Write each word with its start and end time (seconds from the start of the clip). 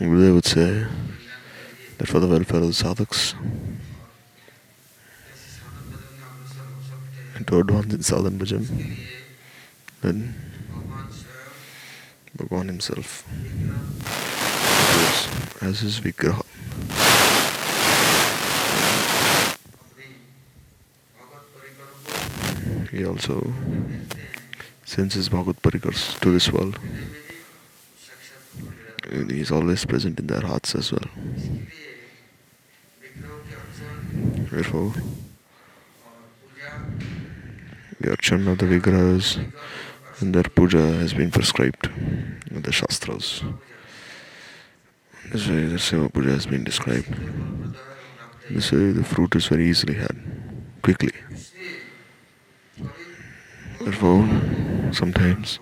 They 0.00 0.06
would 0.06 0.44
say 0.44 0.86
that 1.98 2.06
for 2.06 2.20
the 2.20 2.28
welfare 2.28 2.60
of 2.60 2.68
the 2.68 2.72
sadhaks 2.72 3.34
and 7.34 7.44
to 7.48 7.58
advance 7.58 7.92
in 7.92 7.98
sadhan 7.98 8.38
bhajan, 8.38 8.96
then 10.02 10.36
Bhagavan 12.36 12.66
himself 12.68 13.24
as 15.60 15.80
his 15.80 15.98
vigraha. 15.98 16.44
He 22.92 23.04
also 23.04 23.52
sends 24.84 25.14
his 25.14 25.28
Bhagavad 25.28 25.60
Parikars 25.60 26.18
to 26.20 26.30
this 26.30 26.52
world. 26.52 26.78
And 29.10 29.30
he 29.30 29.40
is 29.40 29.50
always 29.50 29.84
present 29.84 30.20
in 30.20 30.26
their 30.26 30.42
hearts 30.42 30.74
as 30.74 30.92
well. 30.92 31.08
Therefore, 34.50 34.92
the 38.00 38.10
archana 38.10 38.52
of 38.52 38.58
the 38.58 38.66
vigrahas 38.66 39.38
and 40.20 40.34
their 40.34 40.44
puja 40.44 40.78
has 40.98 41.14
been 41.14 41.30
prescribed 41.30 41.86
in 42.50 42.62
the 42.62 42.72
Shastras. 42.72 43.42
This 45.30 45.48
way, 45.48 45.64
the 45.66 45.76
Seva 45.76 46.12
puja 46.12 46.30
has 46.30 46.46
been 46.46 46.64
described. 46.64 47.14
This 48.50 48.72
way, 48.72 48.92
the 48.92 49.04
fruit 49.04 49.34
is 49.36 49.46
very 49.46 49.68
easily 49.68 49.94
had, 49.94 50.16
quickly. 50.82 51.12
Therefore, 53.80 54.26
sometimes 54.92 55.60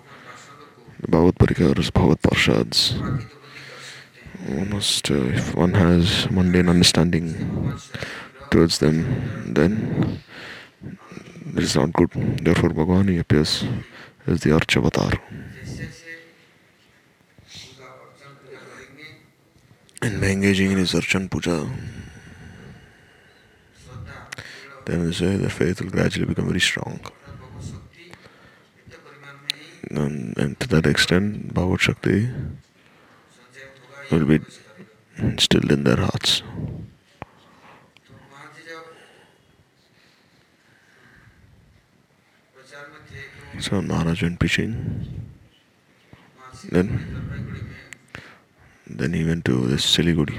the 1.01 1.07
Bhagavad 1.07 1.35
Parikaras, 1.35 1.93
Bhagavad 1.93 2.21
Parshads, 2.21 2.95
almost 4.49 5.11
uh, 5.11 5.15
if 5.15 5.55
one 5.55 5.73
has 5.73 6.29
mundane 6.31 6.69
understanding 6.69 7.77
towards 8.49 8.77
them, 8.79 9.43
then 9.53 10.21
it 11.55 11.63
is 11.63 11.75
not 11.75 11.91
good. 11.93 12.11
Therefore, 12.43 12.69
Bhagavan 12.69 13.19
appears 13.19 13.65
as 14.25 14.41
the 14.41 14.51
Archavatar. 14.51 15.19
And 20.01 20.21
by 20.21 20.27
engaging 20.27 20.71
in 20.71 20.77
his 20.77 20.93
Archan 20.93 21.29
Puja, 21.29 21.67
then 24.85 25.05
this 25.05 25.19
way 25.19 25.35
their 25.35 25.49
faith 25.49 25.81
will 25.81 25.89
gradually 25.89 26.25
become 26.25 26.47
very 26.47 26.61
strong. 26.61 26.99
And, 29.89 30.37
and 30.37 30.59
to 30.59 30.67
that 30.67 30.85
extent, 30.85 31.53
Bhagavad 31.53 31.81
Shakti 31.81 32.29
will 34.11 34.25
be 34.25 34.39
instilled 35.17 35.71
in 35.71 35.83
their 35.83 35.97
hearts. 35.97 36.43
So 43.59 43.81
Maharaj 43.81 44.21
went 44.21 44.39
preaching. 44.39 45.27
Then, 46.71 46.87
then 48.85 49.13
he 49.13 49.23
went 49.23 49.45
to 49.45 49.67
this 49.67 49.85
Siliguri, 49.85 50.37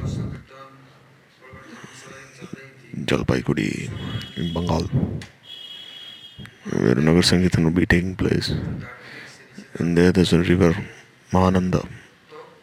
Jalpaiguri 2.94 3.90
in 4.36 4.54
Bengal, 4.54 4.88
where 6.70 6.94
Nagar 6.94 7.22
Sankirtan 7.22 7.64
would 7.64 7.74
be 7.74 7.86
taking 7.86 8.14
place. 8.14 8.52
And 9.74 9.96
there 9.96 10.12
there's 10.12 10.32
a 10.32 10.38
river, 10.38 10.74
Mahananda, 11.32 11.88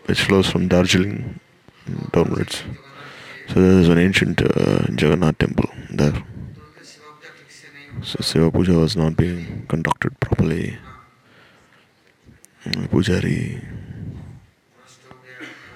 which 0.05 0.21
flows 0.21 0.49
from 0.49 0.67
Darjeeling 0.67 1.39
downwards. 2.11 2.63
So 3.47 3.61
there's 3.61 3.89
an 3.89 3.97
ancient 3.97 4.41
uh, 4.41 4.85
Jagannath 4.89 5.37
temple 5.37 5.69
there. 5.91 6.23
So 8.01 8.19
Seva 8.19 8.51
Puja 8.51 8.73
was 8.73 8.95
not 8.95 9.15
being 9.15 9.65
conducted 9.67 10.19
properly. 10.19 10.77
Mm, 12.65 12.87
Pujari 12.89 13.63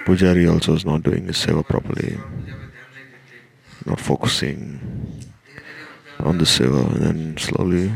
Pujari 0.09 0.51
also 0.51 0.73
is 0.73 0.85
not 0.85 1.03
doing 1.03 1.27
his 1.27 1.37
seva 1.37 1.63
properly, 1.63 2.17
not 3.85 3.99
focusing 3.99 4.79
on 6.19 6.39
the 6.39 6.45
seva, 6.45 6.81
and 6.95 7.01
then 7.05 7.37
slowly 7.37 7.91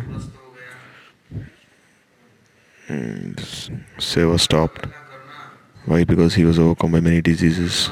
mm, 2.88 3.34
seva 3.98 4.40
stopped. 4.40 4.86
Why? 5.86 6.04
Because 6.06 6.36
he 6.36 6.46
was 6.46 6.58
overcome 6.58 6.92
by 6.94 7.02
many 7.02 7.22
diseases. 7.22 7.90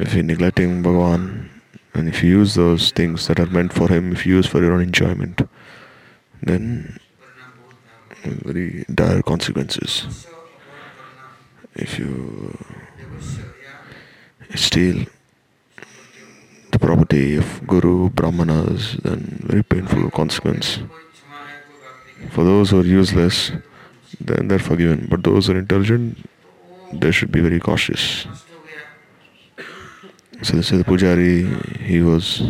If 0.00 0.14
you're 0.14 0.24
neglecting 0.24 0.82
Bhagavan, 0.82 1.48
and 1.94 2.08
if 2.08 2.22
you 2.22 2.30
use 2.38 2.54
those 2.54 2.90
things 2.90 3.26
that 3.28 3.40
are 3.40 3.46
meant 3.46 3.72
for 3.72 3.88
him, 3.88 4.12
if 4.12 4.26
you 4.26 4.34
use 4.36 4.46
for 4.46 4.60
your 4.60 4.72
own 4.72 4.82
enjoyment, 4.82 5.48
then 6.42 6.98
very 8.24 8.84
dire 8.92 9.22
consequences. 9.22 10.26
If 11.74 11.98
you 11.98 12.58
steal 14.54 15.06
the 16.72 16.78
property 16.78 17.36
of 17.36 17.66
Guru, 17.66 18.10
Brahmanas, 18.10 18.96
then 19.02 19.38
very 19.44 19.62
painful 19.62 20.10
consequence. 20.10 20.80
For 22.30 22.44
those 22.44 22.70
who 22.70 22.80
are 22.80 22.84
useless, 22.84 23.52
then 24.20 24.48
they're 24.48 24.58
forgiven. 24.58 25.06
But 25.10 25.22
those 25.22 25.46
who 25.46 25.54
are 25.54 25.58
intelligent, 25.58 26.18
they 26.92 27.10
should 27.10 27.32
be 27.32 27.40
very 27.40 27.60
cautious. 27.60 28.26
So 30.42 30.56
they 30.56 30.62
say 30.62 30.76
the 30.76 30.84
Pujari, 30.84 31.80
he 31.80 32.00
was, 32.02 32.42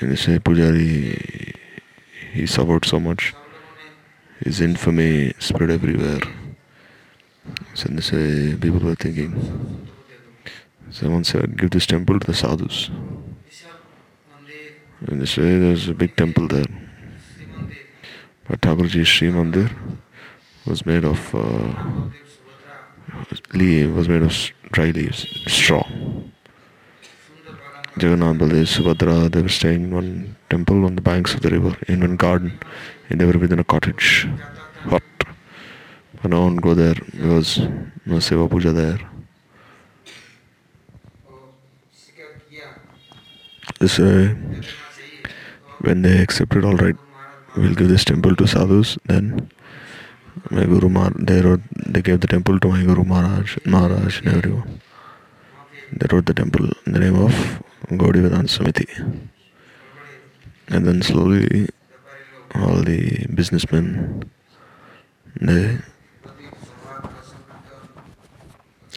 they 0.00 0.16
say 0.16 0.38
Pujari, 0.38 1.56
he 2.32 2.46
suffered 2.46 2.84
so 2.84 3.00
much. 3.00 3.34
His 4.40 4.60
infamy 4.60 5.32
spread 5.40 5.70
everywhere. 5.70 6.20
So 7.74 7.88
they 7.88 8.00
say 8.00 8.54
people 8.54 8.80
were 8.80 8.94
thinking, 8.94 9.88
someone 10.90 11.24
said, 11.24 11.58
give 11.58 11.70
this 11.70 11.86
temple 11.86 12.20
to 12.20 12.26
the 12.26 12.34
sadhus. 12.34 12.90
And 15.06 15.20
they 15.20 15.26
say 15.26 15.58
there's 15.58 15.88
a 15.88 15.94
big 15.94 16.16
temple 16.16 16.46
there. 16.48 16.87
But 18.48 18.62
Thakurji's 18.62 19.08
Sri 19.08 19.30
Mandir 19.30 19.70
was 20.66 20.86
made 20.86 21.04
of 21.04 21.34
uh, 21.34 22.08
was 23.94 24.08
made 24.08 24.22
of 24.22 24.34
dry 24.72 24.90
leaves, 24.90 25.26
straw. 25.46 25.86
Jagannath 28.00 28.36
Baladev, 28.38 28.68
Subhadra, 28.68 29.30
they 29.30 29.42
were 29.42 29.48
staying 29.48 29.84
in 29.84 29.94
one 29.94 30.36
temple 30.48 30.84
on 30.84 30.94
the 30.94 31.02
banks 31.02 31.34
of 31.34 31.40
the 31.40 31.50
river, 31.50 31.76
in 31.88 32.00
one 32.00 32.16
garden, 32.16 32.58
and 33.10 33.20
they 33.20 33.24
were 33.24 33.38
within 33.38 33.58
a 33.58 33.64
cottage, 33.64 34.28
hut. 34.84 35.02
But 36.22 36.30
no 36.30 36.42
one 36.42 36.56
go 36.56 36.74
there 36.74 36.94
because 36.94 37.58
no 38.06 38.16
Seva 38.16 38.48
Puja 38.48 38.72
there. 38.72 39.00
This 43.80 43.98
way, 43.98 44.36
when 45.80 46.02
they 46.02 46.22
accepted, 46.22 46.64
all 46.64 46.76
right, 46.76 46.96
we'll 47.56 47.74
give 47.74 47.88
this 47.88 48.04
temple 48.04 48.36
to 48.36 48.46
sadhus, 48.46 48.98
then 49.06 49.50
my 50.50 50.64
Guru 50.64 50.88
Mar- 50.88 51.12
they 51.16 51.40
wrote, 51.40 51.62
they 51.74 52.02
gave 52.02 52.20
the 52.20 52.26
temple 52.26 52.58
to 52.60 52.68
my 52.68 52.82
Guru 52.84 53.04
Maharaj, 53.04 53.58
Maharaj 53.64 54.20
and 54.20 54.28
everyone. 54.28 54.80
They 55.92 56.06
wrote 56.10 56.26
the 56.26 56.34
temple 56.34 56.70
in 56.86 56.92
the 56.92 56.98
name 56.98 57.16
of 57.16 57.62
Gaudiya 57.88 58.22
Vedanta 58.22 58.48
Samiti. 58.48 58.86
And 60.68 60.86
then 60.86 61.02
slowly, 61.02 61.68
all 62.54 62.82
the 62.82 63.26
businessmen, 63.34 64.30
they 65.40 65.78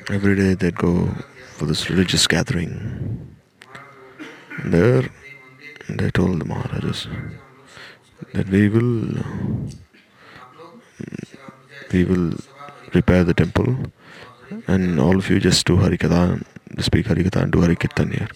every 0.09 0.35
day 0.35 0.53
they'd 0.53 0.75
go 0.75 1.07
for 1.55 1.65
this 1.65 1.89
religious 1.89 2.27
gathering. 2.27 3.37
There, 4.65 5.09
they 5.89 6.11
told 6.11 6.39
the 6.39 6.45
Maharajas 6.45 7.07
that 8.33 8.47
we 8.49 8.69
will 8.69 9.23
we 11.91 12.03
will 12.05 12.33
repair 12.93 13.23
the 13.23 13.33
temple 13.33 13.75
and 14.67 14.99
all 14.99 15.17
of 15.17 15.29
you 15.29 15.39
just 15.39 15.65
do 15.65 15.77
Harikatha, 15.77 16.43
speak 16.79 17.05
Harikatha 17.07 17.43
and 17.43 17.51
do 17.51 17.59
Harikirtan 17.59 18.13
here. 18.13 18.27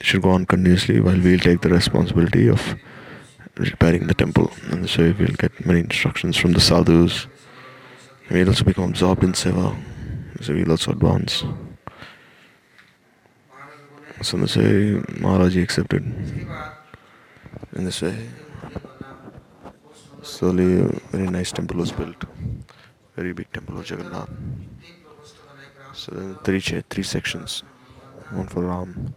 It 0.00 0.06
should 0.06 0.22
go 0.22 0.30
on 0.30 0.46
continuously 0.46 1.00
while 1.00 1.18
we'll 1.20 1.38
take 1.38 1.60
the 1.60 1.68
responsibility 1.68 2.48
of 2.48 2.76
repairing 3.56 4.06
the 4.06 4.14
temple. 4.14 4.50
And 4.70 4.88
so 4.88 5.14
we'll 5.18 5.28
get 5.28 5.64
many 5.64 5.80
instructions 5.80 6.36
from 6.36 6.52
the 6.52 6.60
sadhus. 6.60 7.26
We'll 8.30 8.48
also 8.48 8.64
become 8.64 8.90
absorbed 8.90 9.24
in 9.24 9.32
seva. 9.32 9.76
So 10.40 10.54
we'll 10.54 10.70
also 10.70 10.92
advance. 10.92 11.44
So 14.22 14.36
they 14.36 14.46
say 14.46 14.62
Maharaji 15.20 15.62
accepted. 15.62 16.02
In 17.76 17.84
this 17.84 18.02
way, 18.02 18.16
slowly 20.30 20.68
very 21.12 21.28
nice 21.28 21.52
temple 21.52 21.78
was 21.78 21.92
built. 21.92 22.24
Very 23.16 23.32
big 23.32 23.52
temple 23.52 23.78
of 23.78 23.90
jagannath. 23.90 24.30
So 25.92 26.12
there 26.12 26.30
are 26.30 26.34
three 26.44 26.60
three 26.60 27.02
sections. 27.02 27.62
One 28.30 28.46
for 28.46 28.64
ram 28.64 29.14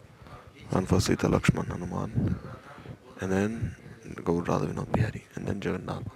one 0.69 0.85
for 0.85 0.99
sita 0.99 1.27
lakshman 1.27 1.67
hanuman 1.67 2.39
and 3.21 3.31
then 3.31 3.75
Gaur 4.23 4.43
not 4.43 4.61
Vinod 4.61 4.91
Bihari 4.91 5.23
and 5.35 5.47
then 5.47 5.61
Jagannath. 5.61 6.07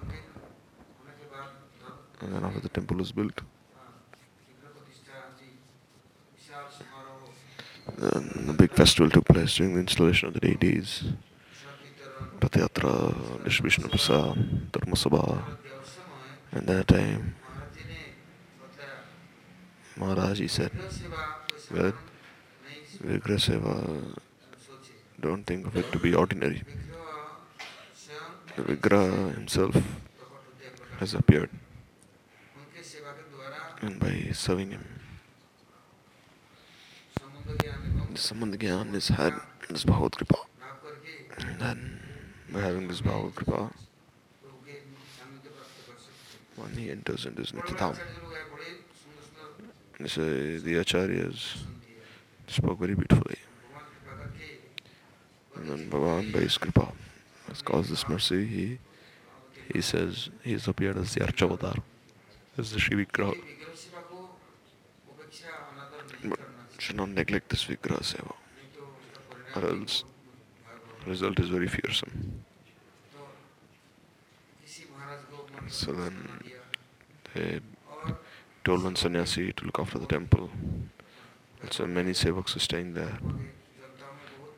And 2.22 2.34
then 2.34 2.44
after 2.44 2.60
the 2.60 2.70
temple 2.70 2.98
was 2.98 3.12
built 3.12 3.42
then 7.98 8.46
the 8.48 8.54
big 8.54 8.72
festival 8.72 9.10
took 9.10 9.26
place 9.26 9.56
during 9.56 9.74
the 9.74 9.80
installation 9.80 10.28
of 10.28 10.34
the 10.34 10.40
deities. 10.40 11.04
Patiyatra 12.40 13.44
Vishnu 13.44 13.88
Prasad, 13.90 14.72
Dharmasabha. 14.72 15.44
At 16.54 16.66
that 16.68 16.88
time, 16.88 17.36
Maharaj, 19.98 20.40
he 20.40 20.48
said, 20.48 20.72
well, 21.72 21.94
Vigraseva, 23.04 24.20
don't 25.20 25.44
think 25.44 25.68
of 25.68 25.76
it 25.76 25.92
to 25.92 26.00
be 26.00 26.14
ordinary. 26.14 26.64
Vigraha 28.56 29.34
himself 29.36 29.76
has 31.00 31.14
appeared. 31.14 31.50
And 33.82 34.00
by 34.00 34.30
serving 34.34 34.72
him, 34.72 34.86
the 38.12 38.18
Samandagyan 38.18 38.96
is 38.96 39.10
had 39.10 39.34
this 39.70 39.84
Bhavad 39.84 40.14
Kripa. 40.14 40.38
And 41.40 41.60
then 41.60 42.07
having 42.62 42.88
this 42.88 43.02
Bhava 43.02 43.34
Kripa, 43.34 43.72
he 46.78 46.92
enters 46.92 47.26
into 47.26 47.42
his 47.42 47.52
Nityatham. 47.52 47.98
So 50.06 50.22
the 50.22 50.76
Acharyas 50.76 51.58
spoke 52.48 52.80
very 52.80 52.94
beautifully. 52.94 53.38
And 55.56 55.70
then 55.70 55.90
Bhagavan 55.90 56.32
by 56.32 56.40
his 56.40 56.58
Kripa 56.58 56.92
has 57.48 57.62
caused 57.62 57.90
this 57.92 58.08
mercy. 58.08 58.46
He 58.46 58.80
he 59.74 59.82
says 59.82 60.30
he 60.44 60.54
has 60.54 60.68
appeared 60.68 60.98
as 60.98 61.14
the 61.14 61.22
Archavatar, 61.22 61.82
as 62.58 62.72
the 62.72 62.80
Shiva 62.80 63.06
Vigraha. 63.06 63.36
But 66.24 66.40
should 66.78 66.96
not 66.96 67.10
neglect 67.10 67.50
this 67.50 67.66
Vikra 67.66 68.00
Seva, 68.02 68.34
or 69.56 69.70
else 69.70 70.04
the 71.04 71.10
result 71.10 71.40
is 71.40 71.50
very 71.50 71.68
fearsome. 71.68 72.46
So 75.70 75.92
then 75.92 76.40
they 77.34 77.60
told 78.64 78.84
one 78.84 78.96
sannyasi 78.96 79.54
to 79.54 79.66
look 79.66 79.80
after 79.80 80.00
the 80.00 80.06
temple. 80.06 80.50
So 81.72 81.86
many 81.86 82.12
sevaks 82.12 82.54
were 82.54 82.60
staying 82.60 82.94
there. 82.94 83.18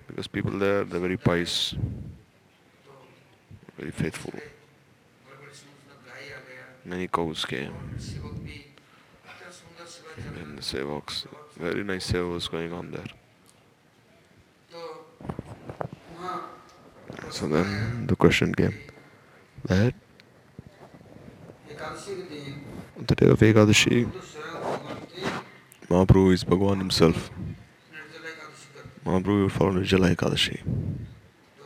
Because 0.08 0.28
people 0.28 0.52
there, 0.52 0.84
they're 0.84 1.00
very 1.00 1.18
pious, 1.18 1.76
very 3.78 3.92
faithful. 3.92 4.34
Many 6.86 7.08
cows 7.08 7.46
came. 7.46 7.74
And 10.42 10.58
the 10.58 10.62
sevaks, 10.62 11.26
very 11.58 11.84
nice 11.84 12.12
seva 12.12 12.32
was 12.34 12.48
going 12.48 12.74
on 12.74 12.92
there. 12.92 13.06
So 17.32 17.48
then 17.48 18.08
the 18.08 18.16
question 18.16 18.54
came 18.56 18.74
that 19.66 19.94
day 23.19 23.29
of 23.29 23.39
Ekadashi, 23.41 24.07
तो 24.11 24.21
स्वयं 24.21 24.55
भगवान 24.63 24.99
के 25.11 25.87
Mahaprabhu 25.89 26.33
is 26.33 26.45
Bhagavan 26.45 26.79
himself. 26.79 27.31
Nirjala 27.95 28.29
Ekadashi 28.31 28.67
करते 28.75 29.05
Mahaprabhu 29.05 29.43
will 29.43 29.49
follow 29.49 29.73
Nirjala 29.73 30.15
Ekadashi. 30.15 30.57
तो 30.63 31.65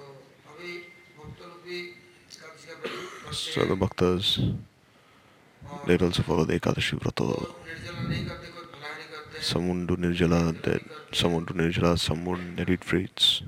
अभी 0.50 0.72
भक्त 1.19 1.40
लोग 1.43 1.56
भी 1.66 1.78
एकादशी 1.78 2.66
का 2.69 2.75
व्रत 2.81 2.93
करते 3.25 3.37
So 3.38 3.60
the 3.60 3.69
हैं 3.69 3.78
bhaktas, 3.78 4.25
और 5.69 5.87
they 5.87 5.96
also 5.99 6.22
follow 6.22 6.44
the 6.44 6.58
Ekadashi 6.58 6.99
Vrata. 6.99 7.25
वो 7.25 7.37
निर्जला 7.69 8.08
नहीं 8.08 8.25
करते 8.26 8.46
कोई 8.56 8.66
फलाहारी 8.72 9.05
करते 9.12 9.38
हैं 9.38 9.44
Some 9.50 9.69
would 9.69 9.87
do 9.87 9.96
Nirjala, 9.96 10.40
that 10.62 10.82
some 11.12 11.32
would 11.34 11.46
do 11.46 11.55
Nirjala, 11.55 11.99
some 11.99 12.25
would 12.25 12.56
they 12.56 12.72
eat 12.72 12.82
fruits, 12.84 13.43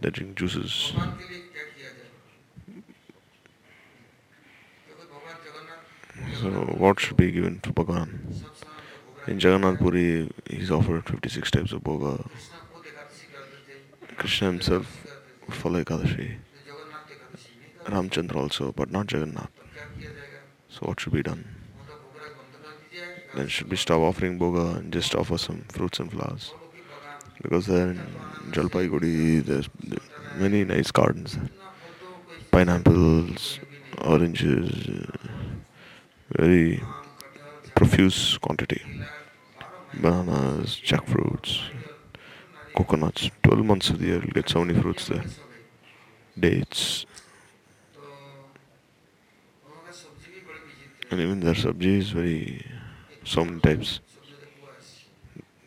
they 0.00 0.10
drink 0.10 0.36
juices. 0.36 0.92
So 6.43 6.49
what 6.77 6.99
should 6.99 7.15
be 7.15 7.31
given 7.31 7.61
to 7.61 7.71
Bhagavan? 7.71 8.09
In 9.27 9.39
Jagannath 9.39 9.79
Puri, 9.79 10.29
he's 10.49 10.69
offered 10.71 11.07
56 11.07 11.49
types 11.49 11.71
of 11.71 11.83
bhoga. 11.83 12.27
Krishna 14.17 14.47
himself 14.47 15.07
would 15.47 15.55
follow 15.55 15.81
Ekadashi. 15.81 16.39
Ramchandra 17.85 18.35
also, 18.35 18.73
but 18.73 18.91
not 18.91 19.09
Jagannath. 19.09 19.51
So 20.67 20.79
what 20.81 20.99
should 20.99 21.13
be 21.13 21.23
done? 21.23 21.47
Then 23.35 23.47
should 23.47 23.69
we 23.69 23.77
stop 23.77 24.01
offering 24.01 24.37
Bhoga 24.37 24.79
and 24.79 24.91
just 24.91 25.15
offer 25.15 25.37
some 25.37 25.61
fruits 25.69 26.01
and 26.01 26.11
flowers? 26.11 26.53
Because 27.41 27.67
there 27.67 27.91
in 27.91 28.01
Jalpaiguri, 28.51 29.45
there's 29.45 29.69
many 30.35 30.65
nice 30.65 30.91
gardens. 30.91 31.37
Pineapples, 32.51 33.59
oranges, 34.01 35.07
very 36.29 36.83
profuse 37.75 38.37
quantity 38.37 38.81
bananas, 39.93 40.79
jackfruits, 40.83 41.61
coconuts. 42.75 43.29
12 43.43 43.65
months 43.65 43.89
of 43.89 43.99
the 43.99 44.05
year, 44.05 44.15
you'll 44.21 44.33
get 44.33 44.49
so 44.49 44.63
many 44.63 44.79
fruits 44.79 45.07
there. 45.07 45.23
Dates. 46.39 47.05
And 51.11 51.21
even 51.21 51.41
their 51.41 51.53
sabji 51.53 51.99
is 51.99 52.09
very, 52.09 52.65
so 53.23 53.45
many 53.45 53.59
types. 53.59 53.99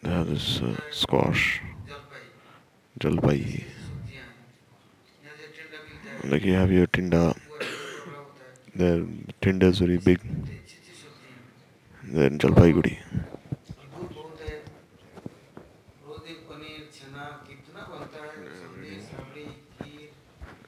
They 0.02 0.10
have 0.10 0.28
this 0.28 0.60
uh, 0.60 0.76
squash, 0.90 1.62
jalpai. 2.98 3.64
Like 6.24 6.42
you 6.44 6.54
have 6.54 6.72
your 6.72 6.86
tinda. 6.88 7.36
बड़ा 8.75 8.91
होता 8.91 8.99
है 8.99 8.99
their 8.99 8.99
tinda 9.41 9.67
is 9.73 9.79
very 9.79 9.97
big. 9.97 10.19
अच्छी 10.19 10.75
अच्छी 10.79 10.93
सब्जियां 11.01 12.13
They're 12.13 12.31
in 12.31 12.37
Jalpaiguri. 12.39 12.95
दूध 13.91 14.09
बहुत 14.15 14.39
है 14.41 14.55
रोज 16.05 16.19
दिन 16.27 16.37
पनीर 16.49 16.81
छना 16.97 17.23
कितना 17.47 17.81
बनता 17.91 18.19
है 18.23 18.31
सब्जी 18.61 18.95
साबड़ी 19.09 19.45
खीर 19.81 20.09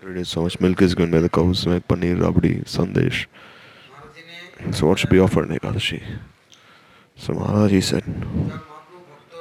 Every 0.01 0.13
day 0.19 0.25
so 0.33 0.41
much 0.45 0.59
milk 0.59 0.81
is 0.81 0.93
given 0.95 1.11
by 1.11 1.21
the 1.25 1.29
cows, 1.39 1.65
make 1.67 1.87
paneer, 1.87 2.17
rabdi, 2.25 2.53
sandesh. 2.75 3.19
महाराज 3.91 4.09
जी 4.15 4.21
ने 4.67 4.73
So 4.77 4.87
what 4.87 4.99
should 4.99 5.09
be 5.15 5.19
offered 5.19 5.49
in 5.49 5.57
Ekadashi? 5.57 6.01
So 7.17 7.33
Maharaj 7.33 7.71
he 7.71 7.81
said, 7.81 8.03
जब 8.03 8.13
महाप्रभु 8.19 8.99
भक्त 9.09 9.33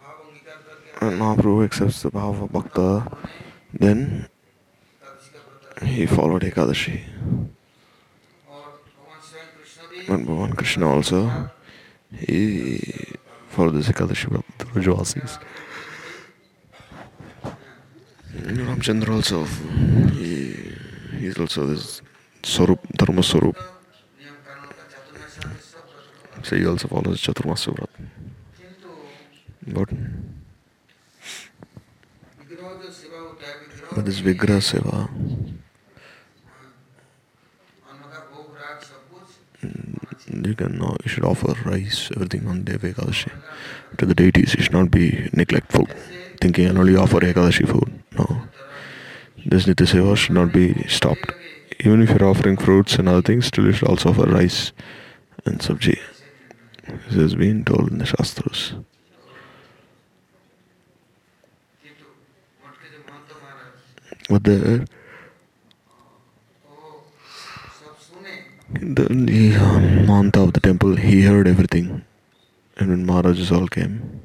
भाव 0.00 0.16
अंगीकार 0.22 0.58
करके 0.68 1.04
when 1.04 1.18
Mahaprabhu 1.18 1.64
accepts 1.64 2.02
the 2.02 2.10
bhava 2.10 2.42
of 2.44 2.52
bhakta, 2.52 2.88
उन्होंने 2.88 3.78
then 3.84 3.98
Ekadashi 4.94 5.28
का 5.34 5.40
व्रत 5.48 5.94
he 5.96 6.06
followed 6.06 6.42
Ekadashi. 6.42 6.96
and 10.11 10.27
Bhavan 10.27 10.55
Krishna 10.55 10.89
also. 10.89 11.49
He, 12.11 12.79
for 13.49 13.71
this 13.71 13.87
Ekadashi 13.87 14.27
Brahmadrajvasis. 14.27 15.39
Ramchandra 18.33 19.09
also, 19.09 19.43
he, 20.15 20.55
he's 21.17 21.37
also 21.37 21.67
this 21.67 22.01
Sarup, 22.43 22.79
Dharma 22.97 23.21
Sarup. 23.21 23.55
So 26.43 26.55
he 26.55 26.65
also 26.65 26.87
follows 26.87 27.21
Chaturmasya 27.21 27.73
Vrat. 27.75 27.89
But, 29.67 29.89
but 33.95 34.05
this 34.05 34.19
Vigraha 34.21 34.59
Seva, 34.59 35.09
can 40.27 40.73
you 41.03 41.09
should 41.09 41.23
offer 41.23 41.53
rice 41.65 42.09
everything 42.15 42.47
on 42.47 42.63
day 42.63 42.73
of 42.73 42.81
ekadashi. 42.81 43.31
To 43.97 44.05
the 44.05 44.15
deities 44.15 44.55
you 44.55 44.63
should 44.63 44.73
not 44.73 44.91
be 44.91 45.29
neglectful. 45.33 45.87
Thinking 46.39 46.67
i'll 46.67 46.79
only 46.79 46.95
offer 46.95 47.19
ekadashi 47.19 47.67
food. 47.67 48.03
No. 48.17 48.41
This 49.45 49.65
nitya 49.65 49.87
seva 49.87 50.15
should 50.15 50.35
not 50.35 50.51
be 50.51 50.83
stopped. 50.87 51.33
Even 51.79 52.01
if 52.01 52.09
you're 52.09 52.29
offering 52.29 52.57
fruits 52.57 52.95
and 52.95 53.09
other 53.09 53.21
things 53.21 53.47
still 53.47 53.65
you 53.65 53.73
should 53.73 53.87
also 53.87 54.09
offer 54.09 54.23
rice 54.23 54.71
and 55.45 55.59
sabji. 55.59 55.99
This 57.07 57.15
has 57.15 57.35
been 57.35 57.63
told 57.65 57.91
in 57.91 57.97
the 57.97 58.05
shastras. 58.05 58.73
But 64.29 64.43
there 64.45 64.85
The 68.73 69.57
um, 69.59 70.05
month 70.05 70.37
of 70.37 70.53
the 70.53 70.61
temple, 70.61 70.95
he 70.95 71.23
heard 71.23 71.47
everything. 71.47 72.03
And 72.77 72.89
when 72.89 73.05
Maharajas 73.05 73.51
all 73.51 73.67
came, 73.67 74.21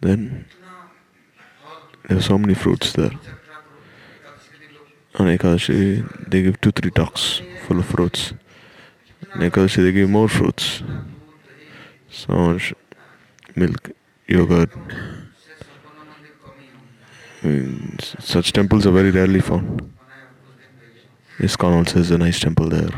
then 0.00 0.44
there 2.06 2.16
were 2.16 2.22
so 2.22 2.36
many 2.36 2.54
fruits 2.54 2.92
there. 2.92 3.12
On 5.18 5.26
Ekadashi, 5.26 6.28
they 6.30 6.42
give 6.42 6.60
two, 6.60 6.70
three 6.70 6.90
talks 6.90 7.40
full 7.66 7.78
of 7.78 7.86
fruits. 7.86 8.34
On 9.34 9.40
Ekadashi, 9.40 9.82
they 9.84 9.92
give 9.92 10.10
more 10.10 10.28
fruits. 10.28 10.82
So 12.10 12.34
much 12.34 12.74
milk, 13.56 13.90
yogurt. 14.26 14.70
I 17.42 17.46
mean, 17.46 17.98
such 18.18 18.52
temples 18.52 18.86
are 18.86 18.92
very 18.92 19.10
rarely 19.10 19.40
found. 19.40 19.90
ISKCON 21.38 21.78
also 21.78 21.94
has 21.98 22.10
a 22.10 22.18
nice 22.18 22.38
temple 22.38 22.68
there. 22.68 22.90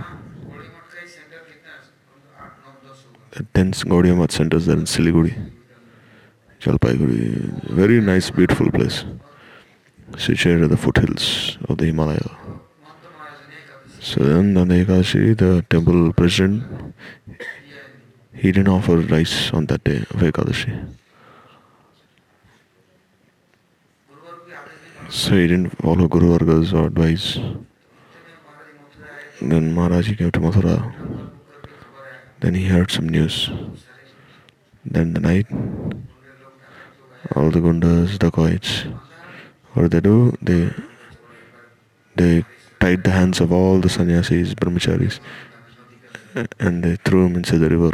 Dense 3.55 3.85
Gaudiya 3.85 4.17
Math 4.17 4.33
centers 4.33 4.67
there 4.67 4.77
in 4.77 4.85
Siliguri, 4.85 5.35
Jalpaiguri. 6.61 7.71
Very 7.71 8.01
nice, 8.01 8.31
beautiful 8.31 8.71
place. 8.71 9.05
Situated 10.19 10.65
at 10.65 10.71
the 10.71 10.77
foothills 10.77 11.57
of 11.69 11.79
the 11.79 11.87
Himalaya. 11.87 12.31
So 14.01 14.23
then 14.23 14.57
on 14.59 14.69
the 14.69 14.85
Ekadashi, 14.85 15.37
the 15.37 15.65
temple 15.71 16.13
president, 16.13 16.95
he 18.35 18.53
didn't 18.53 18.69
offer 18.69 18.99
rice 18.99 19.51
on 19.53 19.67
that 19.67 19.83
day 19.85 19.99
of 19.99 20.17
Ekadashi. 20.17 20.89
So 25.09 25.33
he 25.33 25.47
didn't 25.47 25.71
follow 25.79 26.07
Guru 26.09 26.37
Varga's 26.37 26.73
advice. 26.75 27.39
Then 29.41 29.75
Maharaji 29.75 30.19
came 30.19 30.31
to 30.31 30.41
Mathura. 30.41 31.02
Then 32.43 32.55
he 32.55 32.67
heard 32.67 32.91
some 32.91 33.09
news. 33.09 33.51
Then 34.85 35.15
the 35.15 35.21
night, 35.21 35.47
all 37.37 37.51
the 37.51 37.61
gundas, 37.61 38.19
the 38.19 38.19
dacoits, 38.19 38.87
what 39.75 39.93
they 39.93 40.01
do? 40.01 40.37
They 40.43 40.75
they 42.17 42.45
tied 42.81 43.05
the 43.05 43.13
hands 43.13 43.39
of 43.41 43.53
all 43.53 43.79
the 43.79 43.89
sannyasis, 43.89 44.55
brahmacharis, 44.55 45.21
and 46.59 46.83
they 46.83 46.97
threw 46.97 47.29
them 47.29 47.37
inside 47.37 47.59
the 47.59 47.71
river. 47.71 47.93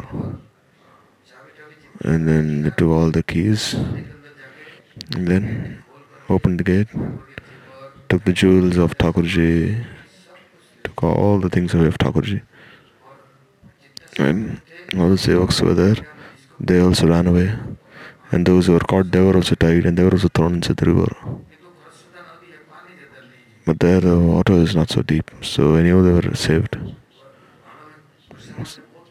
And 2.01 2.27
then 2.27 2.63
they 2.63 2.71
took 2.71 2.89
all 2.89 3.11
the 3.11 3.23
keys, 3.23 3.75
and 3.75 5.29
then 5.29 5.85
opened 6.31 6.61
the 6.61 6.65
gate, 6.65 6.89
took 8.09 8.25
the 8.25 8.33
jewels 8.33 8.79
of 8.79 8.97
Thakurji, 8.97 9.85
took 10.85 11.05
all 11.05 11.39
the 11.39 11.51
things 11.51 11.75
away 11.75 11.89
of 11.89 11.99
Thakurji. 11.99 12.41
And 14.19 14.61
all 14.97 15.11
the 15.11 15.17
sevaks 15.17 15.61
were 15.63 15.75
there. 15.75 15.97
They 16.61 16.81
also 16.81 17.07
ran 17.07 17.27
away. 17.29 17.55
And 18.31 18.45
those 18.45 18.67
who 18.67 18.73
were 18.73 18.81
caught, 18.81 19.11
they 19.11 19.21
were 19.21 19.37
also 19.37 19.55
tied 19.55 19.87
and 19.87 19.97
they 19.97 20.03
were 20.03 20.13
also 20.13 20.29
thrown 20.29 20.55
into 20.55 20.75
the 20.75 20.87
river. 20.87 21.09
But 23.65 23.81
there 23.81 24.01
the 24.01 24.19
water 24.19 24.55
is 24.55 24.75
not 24.75 24.91
so 24.91 25.03
deep, 25.03 25.31
so 25.43 25.75
anyhow 25.75 26.03
they 26.03 26.13
were 26.13 26.35
saved. 26.35 26.77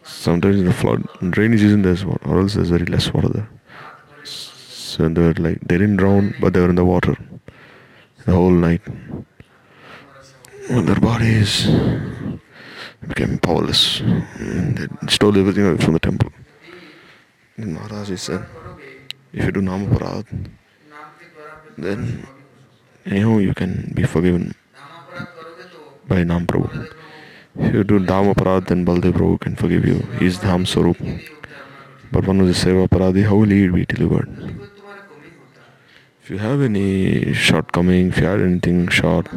Sometimes 0.04 0.60
in 0.60 0.66
the 0.66 0.74
flood, 0.74 1.08
in 1.22 1.32
rainy 1.32 1.58
season 1.58 1.84
there's 1.84 2.04
water, 2.04 2.28
or 2.28 2.40
else 2.40 2.56
there's 2.56 2.70
very 2.70 2.86
less 2.86 3.14
water 3.14 3.30
there. 3.30 3.50
So 4.24 5.08
they 5.10 5.22
were 5.22 5.34
like, 5.36 5.60
they 5.62 5.78
didn't 5.78 5.98
drown, 5.98 6.34
but 6.42 6.54
they 6.54 6.60
were 6.60 6.70
in 6.70 6.76
the 6.76 6.86
water 6.86 7.16
the 8.26 8.34
whole 8.34 8.52
night. 8.52 8.82
And 10.70 10.88
their 10.88 11.00
bodies 11.00 11.68
became 13.06 13.38
powerless. 13.38 14.00
Mm, 14.02 15.02
they 15.02 15.08
stole 15.08 15.38
everything 15.38 15.66
away 15.66 15.78
from 15.78 15.94
the 15.94 16.00
temple. 16.00 16.32
Then 17.58 17.74
Maharaj 17.74 18.20
said, 18.20 18.46
if 19.34 19.46
you 19.46 19.52
do 19.52 19.62
Namaparad, 19.62 20.26
then 21.78 22.26
anyhow 23.06 23.38
you 23.38 23.54
can 23.54 23.92
be 23.94 24.04
forgiven 24.04 24.56
by 26.08 26.24
Nam 26.24 26.48
Prabhu. 26.48 26.94
If 27.60 27.74
you 27.74 27.84
do 27.84 28.00
Dham 28.00 28.34
Aparad, 28.34 28.68
then 28.68 28.86
Baldev 28.86 29.14
Prabhu 29.14 29.40
can 29.40 29.56
forgive 29.56 29.86
you. 29.86 30.00
He 30.20 30.28
is 30.28 30.38
Dham 30.38 30.66
Sarup. 30.66 31.00
But 32.12 32.26
one 32.28 32.40
who 32.40 32.48
is 32.48 32.64
Seva 32.64 32.88
Aparadi, 32.88 33.26
how 33.26 33.36
will 33.36 33.50
he 33.50 33.68
be 33.68 33.86
delivered? 33.86 34.30
If 36.22 36.30
you 36.30 36.38
have 36.38 36.62
any 36.62 37.34
shortcoming, 37.34 38.10
if 38.10 38.20
you 38.20 38.26
have 38.26 38.42
anything 38.42 38.88
short, 38.90 39.28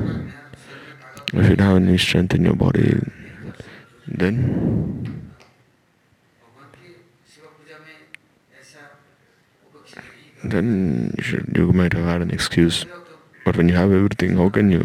if 1.33 1.49
you 1.49 1.57
have 1.64 1.76
any 1.76 1.97
strength 1.97 2.35
in 2.35 2.45
your 2.45 2.55
body, 2.55 3.00
then 4.11 5.31
then 10.43 11.14
you 11.17 11.23
should 11.23 11.52
you 11.57 11.73
might 11.73 11.93
have 11.93 12.05
had 12.05 12.23
an 12.23 12.31
excuse. 12.31 12.85
But 13.45 13.57
when 13.57 13.69
you 13.69 13.75
have 13.75 13.93
everything, 13.93 14.37
how 14.37 14.49
can 14.50 14.71
you 14.71 14.81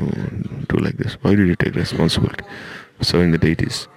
do 0.70 0.77
like 0.77 0.98
this? 0.98 1.13
Why 1.22 1.36
did 1.36 1.48
you 1.48 1.55
take 1.55 1.75
responsibility 1.75 2.46
for 2.98 3.03
serving 3.03 3.32
the 3.32 3.38
deities? 3.38 3.88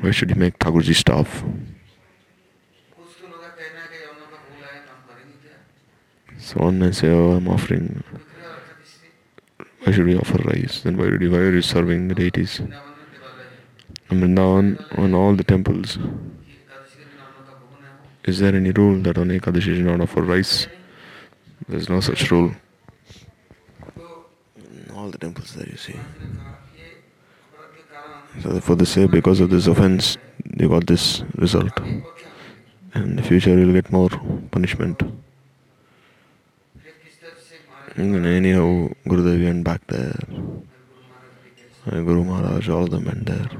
Why 0.00 0.10
should 0.10 0.30
you 0.30 0.36
make 0.36 0.58
Thakurji 0.58 0.94
stop? 0.94 1.26
So 6.38 6.60
on 6.60 6.82
and 6.82 6.94
say, 6.94 7.08
oh, 7.08 7.32
I'm 7.32 7.48
offering. 7.48 8.02
Why 9.84 9.92
should 9.92 10.06
we 10.06 10.16
offer 10.16 10.38
rice? 10.42 10.82
Then 10.82 10.96
why, 10.96 11.08
did 11.08 11.22
you, 11.22 11.30
why 11.30 11.38
are 11.38 11.54
you 11.54 11.62
serving 11.62 12.08
the 12.08 12.14
deities? 12.14 12.60
Vrindavan, 14.20 14.98
on 14.98 15.14
all 15.14 15.34
the 15.34 15.44
temples, 15.44 15.98
is 18.24 18.38
there 18.38 18.54
any 18.54 18.70
rule 18.70 19.00
that 19.02 19.18
on 19.18 19.28
Ekadashi 19.28 19.68
is 19.68 19.78
not 19.80 20.00
offered 20.00 20.24
rice? 20.24 20.68
There 21.68 21.78
is 21.78 21.88
no 21.88 22.00
such 22.00 22.30
rule. 22.30 22.52
All 24.94 25.10
the 25.10 25.18
temples 25.18 25.54
that 25.54 25.68
you 25.68 25.76
see. 25.76 25.96
So 28.42 28.60
for 28.60 28.76
the 28.76 28.86
sake, 28.86 29.10
because 29.10 29.40
of 29.40 29.50
this 29.50 29.66
offense, 29.66 30.16
they 30.44 30.66
got 30.66 30.86
this 30.86 31.22
result. 31.36 31.78
And 32.94 33.04
in 33.04 33.16
the 33.16 33.22
future, 33.22 33.58
you'll 33.58 33.72
get 33.72 33.90
more 33.90 34.10
punishment. 34.50 35.02
And 37.96 38.26
anyhow, 38.26 38.88
Gurudev 39.06 39.44
went 39.44 39.64
back 39.64 39.86
there. 39.88 40.18
Guru 41.84 42.24
Maharaj, 42.24 42.68
all 42.68 42.84
of 42.84 42.90
them 42.90 43.04
went 43.04 43.26
there. 43.26 43.50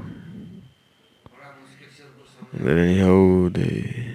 Then 2.53 2.77
anyhow 2.77 3.49
they 3.49 4.13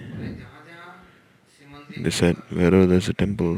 they 1.96 2.10
said 2.10 2.36
wherever 2.50 2.86
there's 2.86 3.08
a 3.08 3.12
temple, 3.12 3.56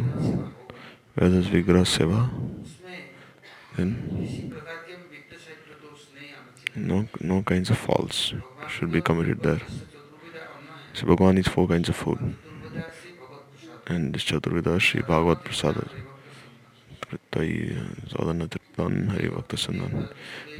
where 1.14 1.28
there's 1.28 1.48
Vigraha 1.48 1.84
Seva, 1.84 2.30
then 3.76 4.54
no 6.74 7.06
no 7.20 7.42
kinds 7.42 7.68
of 7.68 7.76
faults 7.76 8.32
should 8.68 8.90
be 8.90 9.02
committed 9.02 9.42
there. 9.42 9.60
So 10.94 11.06
Bhagwan 11.06 11.38
eats 11.38 11.48
four 11.48 11.68
kinds 11.68 11.88
of 11.88 11.96
food. 11.96 12.34
And 13.86 14.14
this 14.14 14.24
Chaturvidha 14.24 14.80
Sri 14.80 15.02
Bhagavat 15.02 15.44
Prasada. 15.44 15.88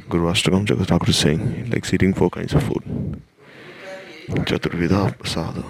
Guru 0.09 0.27
Ashtakam 0.27 0.65
Jagat 0.65 0.87
Thakur 0.87 1.09
is 1.09 1.17
saying 1.17 1.53
he 1.53 1.63
likes 1.71 1.93
eating 1.93 2.13
four 2.13 2.29
kinds 2.29 2.53
of 2.53 2.63
food. 2.63 3.21
ಚತುರ್ವಿಧ 4.49 4.95
ಸಾಧು 5.33 5.65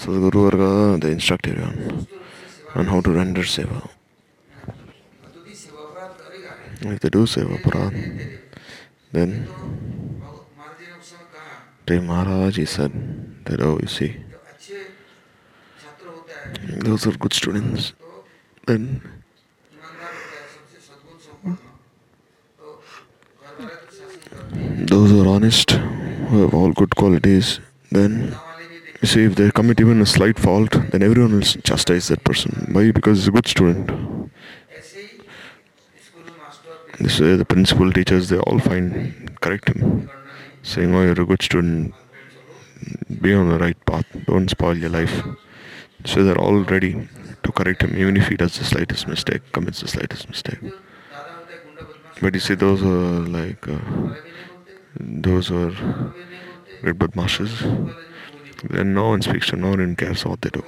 So 0.00 0.12
the 0.12 0.20
Guru 0.24 0.40
Varga, 0.44 0.96
the 1.04 1.08
instructor, 1.10 1.50
everyone 1.50 2.06
on 2.78 2.86
how 2.86 3.00
to 3.00 3.10
render 3.10 3.42
seva. 3.42 3.78
If 6.80 7.00
they 7.00 7.08
do 7.08 7.22
seva 7.32 7.60
paran, 7.64 7.94
then 9.10 9.30
the 11.88 12.00
Maharaj 12.00 12.60
said 12.68 12.92
that, 13.46 13.60
oh, 13.60 13.76
you 13.82 13.88
see, 13.88 14.10
those 16.86 17.04
are 17.08 17.16
good 17.24 17.32
students, 17.32 17.92
then 18.66 18.84
those 24.92 25.10
who 25.10 25.24
are 25.24 25.34
honest 25.34 25.80
who 26.28 26.42
have 26.42 26.54
all 26.54 26.72
good 26.72 26.94
qualities, 26.94 27.60
then 27.90 28.34
you 29.00 29.08
see 29.08 29.24
if 29.24 29.34
they 29.36 29.50
commit 29.50 29.80
even 29.80 30.00
a 30.00 30.06
slight 30.06 30.38
fault, 30.38 30.72
then 30.90 31.02
everyone 31.02 31.34
will 31.34 31.42
chastise 31.42 32.08
that 32.08 32.22
person. 32.24 32.68
Why? 32.72 32.90
Because 32.90 33.18
he's 33.18 33.28
a 33.28 33.30
good 33.30 33.46
student. 33.46 34.32
This 37.00 37.20
way 37.20 37.36
the 37.36 37.44
principal 37.44 37.92
teachers 37.92 38.28
they 38.28 38.38
all 38.38 38.58
find 38.58 39.30
correct 39.40 39.68
him, 39.68 40.10
saying, 40.62 40.94
Oh 40.94 41.02
you're 41.02 41.12
a 41.12 41.24
good 41.24 41.42
student, 41.42 41.94
be 43.22 43.32
on 43.32 43.48
the 43.48 43.58
right 43.58 43.86
path, 43.86 44.04
don't 44.26 44.50
spoil 44.50 44.76
your 44.76 44.90
life. 44.90 45.22
So 46.04 46.24
they're 46.24 46.38
all 46.38 46.58
ready 46.64 47.08
to 47.44 47.52
correct 47.52 47.82
him, 47.82 47.96
even 47.96 48.16
if 48.16 48.28
he 48.28 48.36
does 48.36 48.58
the 48.58 48.64
slightest 48.64 49.06
mistake, 49.06 49.42
commits 49.52 49.80
the 49.80 49.88
slightest 49.88 50.28
mistake. 50.28 50.58
But 52.20 52.34
you 52.34 52.40
see, 52.40 52.54
those 52.54 52.82
are 52.82 53.20
like 53.38 53.68
uh, 53.68 53.78
those 54.96 55.50
are 55.50 55.72
great 56.80 56.98
birth 56.98 57.16
masters, 57.16 57.62
then 58.70 58.94
no 58.94 59.08
one 59.08 59.22
speaks 59.22 59.48
to 59.48 59.56
no 59.56 59.70
one 59.70 59.96
cares 59.96 60.24
what 60.24 60.40
they 60.42 60.50
do. 60.50 60.64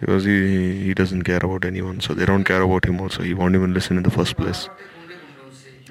Because 0.00 0.24
he, 0.24 0.84
he 0.84 0.94
doesn't 0.94 1.22
care 1.22 1.40
about 1.42 1.64
anyone, 1.64 2.00
so 2.00 2.12
they 2.14 2.26
don't 2.26 2.44
care 2.44 2.62
about 2.62 2.84
him 2.84 3.00
also. 3.00 3.22
He 3.22 3.34
won't 3.34 3.54
even 3.54 3.72
listen 3.72 3.96
in 3.96 4.02
the 4.02 4.10
first 4.10 4.36
place. 4.36 4.68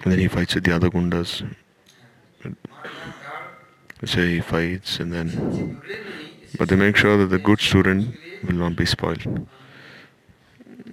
And 0.03 0.11
then 0.11 0.19
he 0.19 0.27
fights 0.27 0.53
with 0.53 0.63
the 0.63 0.75
other 0.75 0.89
Gundas. 0.89 1.43
Say 4.03 4.35
he 4.35 4.41
fights 4.41 4.99
and 4.99 5.11
then. 5.11 5.81
But 6.59 6.69
they 6.69 6.75
make 6.75 6.95
sure 6.95 7.17
that 7.17 7.27
the 7.27 7.39
good 7.39 7.59
student 7.59 8.15
will 8.43 8.53
not 8.53 8.75
be 8.75 8.85
spoiled. 8.85 9.47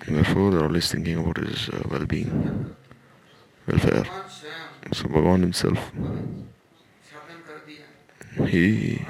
Therefore, 0.08 0.50
they're 0.50 0.62
always 0.64 0.90
thinking 0.90 1.18
about 1.18 1.36
his 1.36 1.68
uh, 1.68 1.82
well 1.90 2.06
being 2.06 2.74
welfare. 3.66 4.04
So 4.92 5.04
Bhagavan 5.04 5.40
himself, 5.40 5.90
he, 8.48 9.04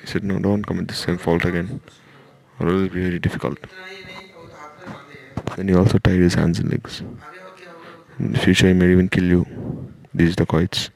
he 0.00 0.06
said, 0.06 0.24
no, 0.24 0.38
don't 0.38 0.64
commit 0.64 0.88
the 0.88 0.94
same 0.94 1.18
fault 1.18 1.44
again, 1.44 1.80
or 2.60 2.68
it 2.68 2.72
will 2.72 2.88
be 2.88 3.02
very 3.02 3.18
difficult. 3.18 3.58
Then 5.56 5.68
he 5.68 5.74
also 5.74 5.98
tied 5.98 6.20
his 6.20 6.34
hands 6.34 6.58
and 6.58 6.70
legs. 6.70 7.02
In 8.18 8.32
the 8.32 8.38
future, 8.38 8.68
he 8.68 8.74
may 8.74 8.90
even 8.92 9.08
kill 9.08 9.24
you, 9.24 9.92
these 10.14 10.36
dacoits. 10.36 10.90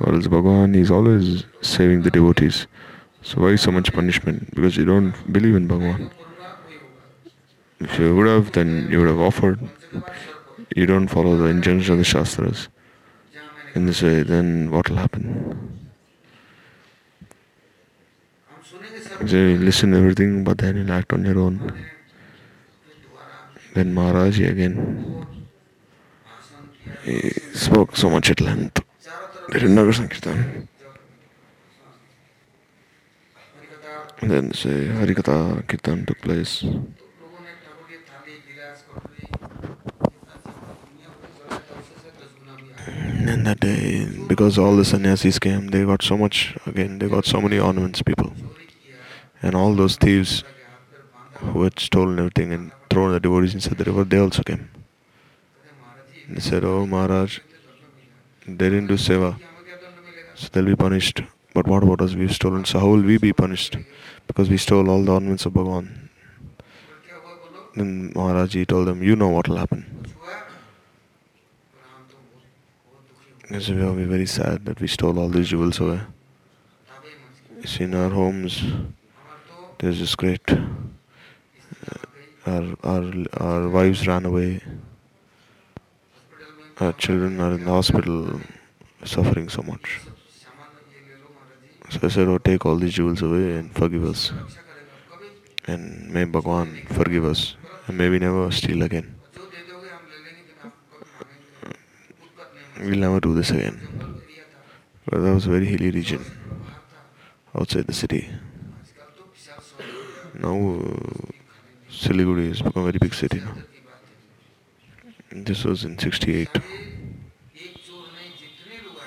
Or 0.00 0.14
else 0.14 0.26
Bhagavan 0.26 0.74
is 0.76 0.90
always 0.90 1.44
saving 1.60 2.02
the 2.02 2.10
devotees. 2.10 2.66
So 3.22 3.42
why 3.42 3.56
so 3.56 3.70
much 3.70 3.92
punishment? 3.92 4.54
Because 4.54 4.76
you 4.76 4.86
don't 4.86 5.14
believe 5.30 5.54
in 5.54 5.68
Bhagavan. 5.68 6.10
If 7.80 7.98
you 7.98 8.14
would 8.14 8.26
have, 8.26 8.52
then 8.52 8.88
you 8.90 8.98
would 8.98 9.08
have 9.08 9.20
offered. 9.20 9.58
You 10.76 10.86
don't 10.86 11.08
follow 11.08 11.36
the 11.36 11.46
injunctions 11.46 11.88
of 11.88 11.98
the 11.98 12.04
Shastras. 12.04 12.68
In 13.74 13.86
this 13.86 14.02
way, 14.02 14.22
then 14.22 14.70
what 14.70 14.88
will 14.88 14.96
happen? 14.96 15.80
So 19.26 19.36
you 19.36 19.58
listen 19.58 19.94
everything, 19.94 20.44
but 20.44 20.58
then 20.58 20.76
you 20.76 20.92
act 20.92 21.12
on 21.12 21.24
your 21.24 21.38
own. 21.38 21.72
Then 23.74 23.94
Maharaj 23.94 24.40
again 24.40 25.26
he 27.04 27.30
spoke 27.54 27.96
so 27.96 28.10
much 28.10 28.30
at 28.30 28.40
length. 28.40 28.82
during 29.50 29.74
Nagar 29.74 29.92
Sankirtan. 29.92 30.68
Then 34.22 34.52
say 34.52 34.88
Harikatha 34.88 35.66
Kirtan 35.66 36.06
took 36.06 36.20
place. 36.20 36.64
And 43.30 43.46
that 43.46 43.60
day, 43.60 44.06
because 44.26 44.58
all 44.58 44.74
the 44.76 44.84
sannyasis 44.84 45.38
came, 45.38 45.68
they 45.68 45.84
got 45.84 46.02
so 46.02 46.16
much, 46.16 46.56
again, 46.66 46.98
they 46.98 47.08
got 47.08 47.24
so 47.24 47.40
many 47.40 47.58
ornaments, 47.58 48.02
people. 48.02 48.32
And 49.42 49.54
all 49.54 49.74
those 49.74 49.96
thieves 49.96 50.42
who 51.34 51.62
had 51.62 51.78
stolen 51.78 52.18
everything 52.18 52.52
and 52.52 52.72
thrown 52.90 53.12
the 53.12 53.20
devotees 53.20 53.54
inside 53.54 53.78
the 53.78 53.84
river, 53.84 54.04
they 54.04 54.18
also 54.18 54.42
came. 54.42 54.68
They 56.28 56.40
said, 56.40 56.64
Oh 56.64 56.86
Maharaj, 56.86 57.38
they 58.46 58.68
didn't 58.68 58.88
do 58.88 58.94
seva, 58.94 59.38
so 60.34 60.48
they'll 60.52 60.64
be 60.64 60.76
punished. 60.76 61.22
But 61.54 61.66
what 61.66 61.82
about 61.82 62.00
us? 62.00 62.14
We've 62.14 62.34
stolen, 62.34 62.64
so 62.64 62.78
how 62.80 62.88
will 62.88 63.02
we 63.02 63.18
be 63.18 63.32
punished? 63.32 63.76
Because 64.26 64.48
we 64.48 64.56
stole 64.56 64.90
all 64.90 65.02
the 65.02 65.12
ornaments 65.12 65.46
of 65.46 65.52
Bhagavan. 65.52 66.09
Then 67.74 68.12
Maharaji 68.14 68.66
told 68.66 68.88
them, 68.88 69.02
You 69.02 69.16
know 69.16 69.28
what 69.28 69.48
will 69.48 69.56
happen. 69.56 69.84
Yes, 73.50 73.68
We 73.68 73.82
will 73.82 73.94
be 73.94 74.04
very 74.04 74.26
sad 74.26 74.64
that 74.66 74.80
we 74.80 74.86
stole 74.86 75.18
all 75.18 75.28
these 75.28 75.48
jewels 75.48 75.80
away. 75.80 76.00
See, 77.64 77.84
in 77.84 77.94
our 77.94 78.08
homes, 78.08 78.62
there's 79.78 79.98
this 79.98 80.14
great. 80.14 80.40
Uh, 80.50 80.56
our, 82.46 82.64
our, 82.84 83.12
our 83.38 83.68
wives 83.68 84.06
ran 84.06 84.24
away. 84.24 84.60
Our 86.78 86.92
children 86.94 87.40
are 87.40 87.52
in 87.52 87.64
the 87.64 87.70
hospital 87.70 88.40
suffering 89.04 89.48
so 89.48 89.62
much. 89.62 90.00
So 91.90 91.98
I 92.04 92.08
said, 92.08 92.28
Oh, 92.28 92.38
take 92.38 92.64
all 92.64 92.76
these 92.76 92.94
jewels 92.94 93.20
away 93.20 93.56
and 93.56 93.74
forgive 93.74 94.04
us. 94.04 94.32
And 95.66 96.08
may 96.10 96.24
Bhagwan 96.24 96.86
forgive 96.86 97.24
us 97.24 97.56
and 97.90 97.98
maybe 97.98 98.20
never 98.20 98.50
steal 98.52 98.82
again. 98.82 99.06
We'll 102.78 103.02
never 103.06 103.18
do 103.18 103.34
this 103.34 103.50
again. 103.50 103.76
But 105.06 105.22
that 105.22 105.34
was 105.34 105.46
a 105.46 105.50
very 105.50 105.66
hilly 105.66 105.90
region 105.90 106.24
outside 107.52 107.88
the 107.88 107.92
city. 107.92 108.22
Now 110.34 110.54
uh, 110.54 111.00
Siliguri 111.90 112.46
has 112.48 112.62
become 112.62 112.82
a 112.82 112.86
very 112.90 113.00
big 113.06 113.12
city. 113.12 113.40
Now. 113.40 113.56
This 115.32 115.64
was 115.64 115.84
in 115.84 115.98
68. 115.98 116.48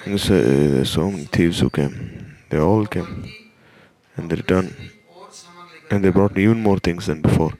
There's, 0.06 0.30
uh, 0.30 0.84
so 0.84 1.10
many 1.10 1.24
thieves 1.24 1.60
who 1.62 1.70
came. 1.70 2.36
They 2.50 2.60
all 2.60 2.86
came. 2.86 3.32
And 4.18 4.30
they 4.30 4.36
returned. 4.36 4.76
And 5.90 6.04
they 6.04 6.10
brought 6.10 6.38
even 6.38 6.62
more 6.62 6.80
things 6.80 7.06
than 7.08 7.22
before. 7.22 7.54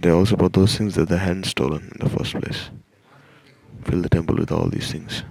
They 0.00 0.10
also 0.10 0.36
bought 0.36 0.54
those 0.54 0.76
things 0.76 0.94
that 0.94 1.08
they 1.08 1.18
hadn't 1.18 1.44
stolen 1.44 1.92
in 1.92 1.98
the 2.00 2.10
first 2.10 2.32
place. 2.32 2.70
Fill 3.84 4.02
the 4.02 4.08
temple 4.08 4.36
with 4.36 4.50
all 4.50 4.68
these 4.68 4.90
things. 4.90 5.22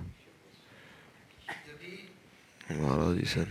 Maharaj 2.69 3.27
said 3.27 3.47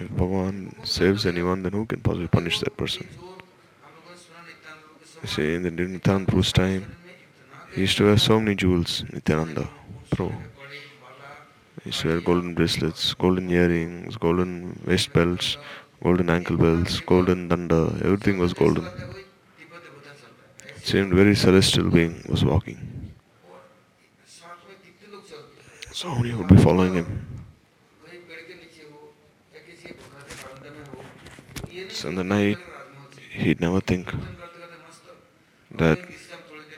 if 0.00 0.10
Bhagavan 0.10 0.86
saves 0.86 1.26
anyone, 1.26 1.62
then 1.62 1.72
who 1.72 1.84
can 1.86 2.00
possibly 2.00 2.28
punish 2.28 2.60
that 2.60 2.76
person? 2.76 3.06
You 5.22 5.28
see, 5.28 5.54
in 5.54 5.62
the 5.62 5.70
Nityanand 5.70 6.26
Prabhu's 6.26 6.52
time, 6.52 6.96
he 7.74 7.82
used 7.82 7.96
to 7.98 8.04
wear 8.04 8.16
so 8.16 8.40
many 8.40 8.54
jewels, 8.54 9.04
Nityananda 9.12 9.68
Prabhu. 10.10 10.34
He 11.82 11.90
used 11.90 12.00
to 12.02 12.08
wear 12.08 12.20
golden 12.20 12.54
bracelets, 12.54 13.14
golden 13.14 13.50
earrings, 13.50 14.16
golden 14.16 14.80
waist 14.86 15.12
belts, 15.12 15.56
golden 16.02 16.30
ankle 16.30 16.56
bells, 16.56 17.00
golden 17.00 17.48
thunder, 17.48 17.90
everything 18.04 18.38
was 18.38 18.52
golden. 18.52 18.86
Seemed 20.82 21.12
very 21.12 21.34
celestial 21.34 21.90
being 21.90 22.24
was 22.28 22.44
walking. 22.44 22.78
So 25.92 26.14
many 26.14 26.32
would 26.34 26.48
be 26.48 26.56
following 26.56 26.94
him. 26.94 27.26
So 31.90 32.08
in 32.08 32.14
the 32.14 32.24
night, 32.24 32.58
he'd 33.32 33.60
never 33.60 33.80
think 33.80 34.14
that 35.72 35.98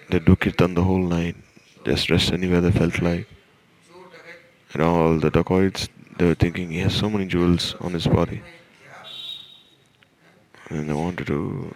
they 0.09 0.19
do 0.19 0.35
kirtan 0.35 0.75
the 0.75 0.83
whole 0.83 1.03
night, 1.03 1.37
just 1.85 2.11
rest 2.11 2.33
anywhere 2.33 2.63
they 2.63 2.71
felt 2.71 3.03
like. 3.03 3.27
And 4.73 4.83
all 4.83 5.19
the 5.19 5.31
dacoits, 5.31 5.89
they 6.17 6.27
were 6.27 6.35
thinking 6.35 6.71
he 6.71 6.79
has 6.79 6.95
so 6.95 7.11
many 7.11 7.27
jewels 7.27 7.75
on 7.81 7.93
his 7.93 8.07
body 8.07 8.41
and 10.71 10.89
they 10.89 10.93
wanted 10.93 11.27
to 11.27 11.75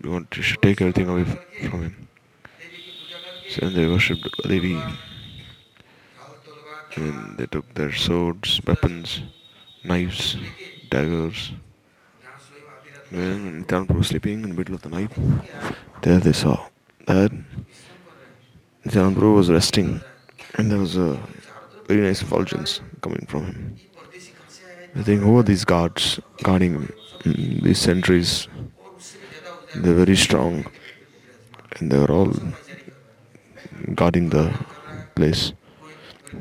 they 0.00 0.08
wanted 0.08 0.30
to 0.42 0.56
take 0.56 0.80
everything 0.80 1.08
away 1.08 1.24
from 1.68 1.82
him. 1.82 2.08
So 3.50 3.68
they 3.68 3.86
worshipped 3.86 4.28
Devi. 4.42 4.80
And 6.96 7.38
they 7.38 7.46
took 7.46 7.72
their 7.74 7.92
swords, 7.92 8.60
weapons, 8.66 9.22
knives, 9.82 10.36
daggers. 10.90 11.52
When 13.10 13.64
Nitanpur 13.64 13.96
was 13.98 14.08
sleeping 14.08 14.42
in 14.42 14.48
the 14.50 14.54
middle 14.54 14.74
of 14.74 14.82
the 14.82 14.88
night, 14.88 15.10
there 16.02 16.18
they 16.18 16.32
saw 16.32 16.66
that 17.06 17.32
Nitanpur 18.84 19.34
was 19.34 19.50
resting 19.50 20.00
and 20.54 20.70
there 20.70 20.78
was 20.78 20.96
a 20.96 21.20
very 21.86 22.00
nice 22.00 22.22
effulgence 22.22 22.80
coming 23.00 23.26
from 23.28 23.46
him. 23.46 23.76
They 24.94 25.02
think, 25.02 25.22
who 25.22 25.38
are 25.38 25.42
these 25.42 25.64
guards 25.64 26.20
guarding 26.42 26.74
him? 26.74 26.92
these 27.24 27.78
centuries 27.78 28.48
they 29.74 29.88
were 29.90 30.04
very 30.04 30.16
strong 30.16 30.66
and 31.76 31.90
they 31.90 31.98
were 31.98 32.10
all 32.10 32.32
guarding 33.94 34.30
the 34.30 34.52
place. 35.14 35.52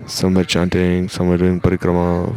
Some 0.06 0.36
were 0.36 0.44
chanting, 0.44 1.10
some 1.10 1.30
were 1.30 1.38
doing 1.38 1.60
parikrama, 1.60 2.36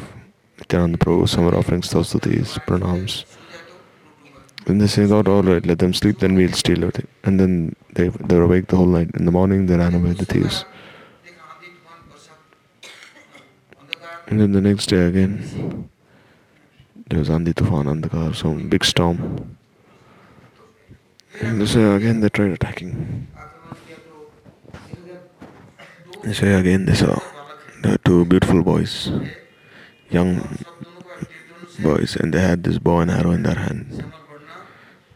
Nityananda 0.58 0.98
Prabhu, 0.98 1.28
some 1.28 1.44
were 1.44 1.56
offering 1.56 1.82
sastutis, 1.82 2.58
pranams. 2.66 3.24
Then 4.66 4.78
they 4.78 4.86
said, 4.86 5.10
God, 5.10 5.28
all 5.28 5.42
right, 5.42 5.64
let 5.64 5.78
them 5.78 5.94
sleep, 5.94 6.18
then 6.18 6.34
we'll 6.34 6.52
steal 6.52 6.82
it. 6.84 7.08
And 7.24 7.38
then 7.38 7.76
they, 7.94 8.08
they 8.08 8.36
were 8.36 8.44
awake 8.44 8.68
the 8.68 8.76
whole 8.76 8.86
night. 8.86 9.10
In 9.14 9.24
the 9.24 9.32
morning, 9.32 9.66
they 9.66 9.76
ran 9.76 9.94
away 9.94 10.12
the 10.12 10.24
thieves. 10.24 10.64
And 14.26 14.40
then 14.40 14.52
the 14.52 14.60
next 14.60 14.86
day 14.86 15.06
again, 15.06 15.88
there 17.08 17.20
was 17.20 17.28
Andi 17.28 17.54
Tufan, 17.54 18.10
car, 18.10 18.34
some 18.34 18.68
big 18.68 18.84
storm. 18.84 19.56
And 21.40 21.62
again 21.62 22.20
they 22.20 22.28
tried 22.28 22.50
attacking. 22.50 23.28
So 26.32 26.58
again 26.58 26.86
they 26.86 26.94
saw 26.94 27.20
the 27.82 27.98
two 28.04 28.24
beautiful 28.24 28.62
boys, 28.62 29.10
young 30.10 30.58
boys, 31.78 32.16
and 32.16 32.34
they 32.34 32.40
had 32.40 32.64
this 32.64 32.78
bow 32.78 32.98
and 33.00 33.10
arrow 33.10 33.30
in 33.30 33.44
their 33.44 33.54
hand. 33.54 34.12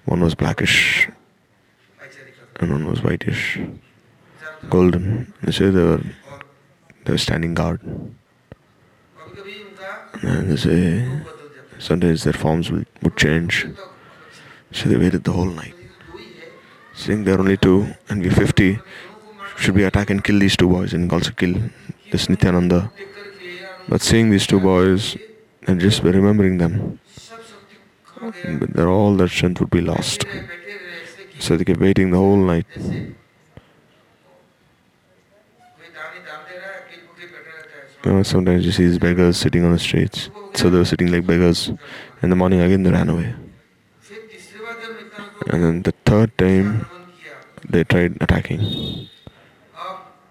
One 0.04 0.20
was 0.20 0.34
blackish 0.34 1.08
and 2.60 2.70
one 2.70 2.86
was 2.86 3.02
whitish, 3.02 3.58
golden. 4.68 5.32
So 5.50 5.70
they 5.70 5.82
were, 5.82 6.02
they 7.04 7.12
were 7.12 7.18
standing 7.18 7.54
guard. 7.54 7.80
And 10.22 10.50
they 10.50 10.56
say, 10.56 11.08
Sometimes 11.80 12.24
their 12.24 12.34
forms 12.34 12.70
will, 12.70 12.84
would 13.02 13.16
change. 13.16 13.66
So 14.70 14.88
they 14.88 14.96
waited 14.96 15.24
the 15.24 15.32
whole 15.32 15.46
night. 15.46 15.74
Seeing 16.94 17.24
there 17.24 17.36
are 17.36 17.40
only 17.40 17.56
two 17.56 17.94
and 18.10 18.22
we 18.22 18.28
50, 18.28 18.78
should 19.56 19.74
we 19.74 19.84
attack 19.84 20.10
and 20.10 20.22
kill 20.22 20.38
these 20.38 20.56
two 20.56 20.68
boys 20.68 20.92
and 20.92 21.10
also 21.10 21.32
kill 21.32 21.54
this 22.12 22.28
Nityananda? 22.28 22.92
But 23.88 24.02
seeing 24.02 24.30
these 24.30 24.46
two 24.46 24.60
boys 24.60 25.16
and 25.66 25.80
just 25.80 26.02
by 26.02 26.10
remembering 26.10 26.58
them, 26.58 27.00
but 28.20 28.84
all 28.84 29.16
their 29.16 29.28
strength 29.28 29.60
would 29.60 29.70
be 29.70 29.80
lost. 29.80 30.26
So 31.38 31.56
they 31.56 31.64
kept 31.64 31.80
waiting 31.80 32.10
the 32.10 32.18
whole 32.18 32.36
night. 32.36 32.66
you 38.04 38.12
know, 38.12 38.22
sometimes 38.22 38.64
you 38.64 38.72
see 38.72 38.86
these 38.86 38.98
beggars 38.98 39.36
sitting 39.36 39.64
on 39.64 39.72
the 39.72 39.78
streets. 39.78 40.30
So 40.54 40.70
they 40.70 40.78
were 40.78 40.84
sitting 40.84 41.12
like 41.12 41.26
beggars. 41.26 41.70
In 42.22 42.30
the 42.30 42.36
morning 42.36 42.60
again 42.60 42.82
they 42.82 42.90
ran 42.90 43.08
away. 43.08 43.34
And 45.48 45.64
then 45.64 45.82
the 45.82 45.92
third 46.04 46.36
time 46.38 46.86
they 47.68 47.84
tried 47.84 48.16
attacking. 48.20 49.08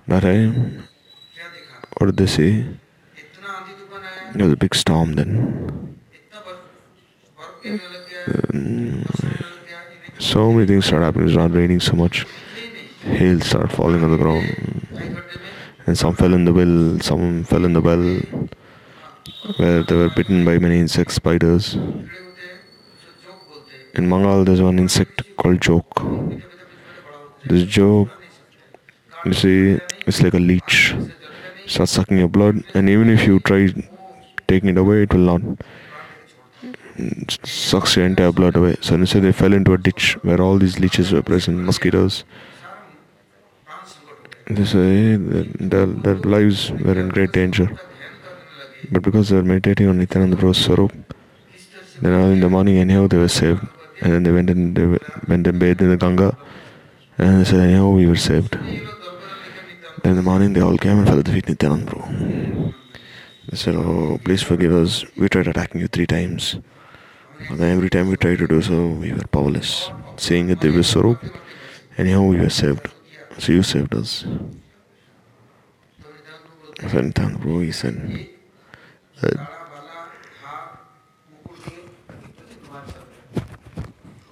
That 0.08 0.22
time, 0.22 0.88
what 1.98 2.08
did 2.08 2.18
they 2.18 2.26
see? 2.26 2.66
There 4.34 4.46
was 4.46 4.54
a 4.54 4.58
big 4.58 4.74
storm 4.74 5.14
then. 5.14 6.00
So 10.20 10.52
many 10.52 10.66
things 10.66 10.86
start 10.86 11.04
happening. 11.04 11.28
It's 11.28 11.38
not 11.38 11.54
raining 11.54 11.80
so 11.80 11.94
much. 11.94 12.26
Hail 13.04 13.40
started 13.42 13.72
falling 13.72 14.04
on 14.04 14.12
the 14.12 14.18
ground 14.18 15.39
and 15.90 15.98
some 15.98 16.16
fell 16.16 16.36
in 16.36 16.46
the 16.46 16.54
well, 16.54 17.00
some 17.00 17.44
fell 17.44 17.66
in 17.66 17.74
the 17.74 17.82
well 17.82 18.04
where 19.58 19.82
they 19.82 19.96
were 19.96 20.12
bitten 20.12 20.46
by 20.46 20.60
many 20.60 20.80
insect 20.80 21.12
spiders. 21.12 21.74
In 23.96 24.08
Bengal, 24.08 24.44
there's 24.44 24.62
one 24.62 24.78
insect 24.78 25.24
called 25.36 25.60
jok. 25.60 26.44
This 27.46 27.64
jok, 27.64 28.12
you 29.26 29.34
see, 29.34 29.80
it's 30.06 30.22
like 30.22 30.36
a 30.36 30.40
leech. 30.40 30.94
It 31.64 31.72
starts 31.72 31.94
sucking 31.94 32.20
your 32.20 32.28
blood, 32.28 32.64
and 32.76 32.88
even 32.88 33.10
if 33.10 33.26
you 33.26 33.40
try 33.40 33.74
taking 34.48 34.70
it 34.70 34.78
away, 34.78 35.04
it 35.04 35.14
will 35.14 35.40
not. 35.40 35.42
It 36.98 37.40
sucks 37.48 37.96
your 37.96 38.06
entire 38.06 38.32
blood 38.32 38.56
away. 38.56 38.76
So 38.82 38.94
instead, 38.94 39.24
they 39.24 39.32
fell 39.32 39.54
into 39.54 39.74
a 39.74 39.80
ditch 39.80 40.18
where 40.22 40.40
all 40.40 40.60
these 40.60 40.80
leeches 40.80 41.12
were 41.12 41.24
present, 41.24 41.58
mosquitoes. 41.58 42.26
This 44.50 44.74
way, 44.74 45.16
their, 45.16 45.86
their 45.86 46.16
lives 46.16 46.72
were 46.72 47.00
in 47.00 47.10
great 47.10 47.32
danger. 47.32 47.70
But 48.92 49.04
because 49.04 49.30
they 49.30 49.36
were 49.36 49.44
meditating 49.44 49.88
on 49.88 50.00
Nityananda 50.00 50.38
Prabhu's 50.38 50.58
Swarup, 50.66 50.92
then 52.02 52.14
early 52.14 52.34
in 52.34 52.40
the 52.40 52.50
morning, 52.50 52.78
anyhow, 52.78 53.06
they 53.08 53.18
were 53.18 53.28
saved. 53.28 53.62
And 54.02 54.14
then 54.14 54.24
they 54.24 54.32
went 54.32 54.50
and 54.50 54.76
they 54.76 54.86
went 55.28 55.46
and 55.46 55.60
bathed 55.60 55.82
in 55.82 55.90
the 55.90 55.98
Ganga, 55.98 56.36
and 57.18 57.42
they 57.42 57.44
said, 57.44 57.60
anyhow, 57.60 57.90
we 57.90 58.08
were 58.08 58.16
saved. 58.16 58.54
Then 58.54 60.12
in 60.12 60.16
the 60.16 60.24
morning, 60.24 60.54
they 60.54 60.62
all 60.62 60.78
came 60.78 60.98
and 60.98 61.08
fell 61.08 61.20
at 61.20 61.26
the 61.26 61.34
feet 61.34 61.44
of 61.44 61.50
Nityananda 61.50 61.92
Prabhu. 61.92 62.74
They 63.50 63.58
said, 63.58 63.76
Oh, 63.76 64.20
please 64.24 64.42
forgive 64.42 64.74
us. 64.74 65.06
We 65.18 65.28
tried 65.28 65.48
attacking 65.48 65.82
you 65.82 65.88
three 65.88 66.08
times. 66.08 66.56
And 67.50 67.62
every 67.62 67.90
time 67.90 68.08
we 68.08 68.16
tried 68.16 68.40
to 68.40 68.48
do 68.48 68.62
so, 68.62 68.88
we 68.88 69.12
were 69.12 69.28
powerless. 69.32 69.92
Seeing 70.18 70.48
that 70.48 70.62
they 70.62 70.70
were 70.70 70.84
Swarup, 70.84 71.24
anyhow, 71.98 72.24
we 72.24 72.38
were 72.38 72.50
saved. 72.50 72.88
So 73.40 73.54
you 73.54 73.64
saved 73.64 73.96
us. 73.96 74.26
Fentang 76.92 77.40
bro 77.40 77.62
is. 77.62 77.86
Uh, 77.86 77.96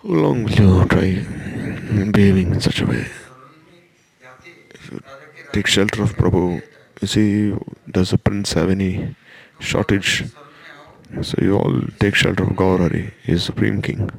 how 0.03 0.11
long 0.11 0.43
will 0.43 0.51
you 0.51 0.85
try 0.91 1.23
behaving 2.11 2.51
in 2.51 2.59
such 2.59 2.81
a 2.81 2.85
way? 2.85 3.07
If 4.71 4.91
you 4.91 5.01
take 5.53 5.67
shelter 5.67 6.03
of 6.03 6.17
Prabhu, 6.17 6.61
you 7.01 7.07
see, 7.07 7.55
does 7.89 8.11
the 8.11 8.17
prince 8.17 8.53
have 8.53 8.69
any 8.69 9.15
shortage? 9.59 10.25
So 11.21 11.37
you 11.41 11.57
all 11.57 11.81
take 11.99 12.15
shelter 12.15 12.43
of 12.43 12.49
Gaurari, 12.49 13.11
he 13.23 13.31
is 13.33 13.43
supreme 13.43 13.81
king. 13.81 14.11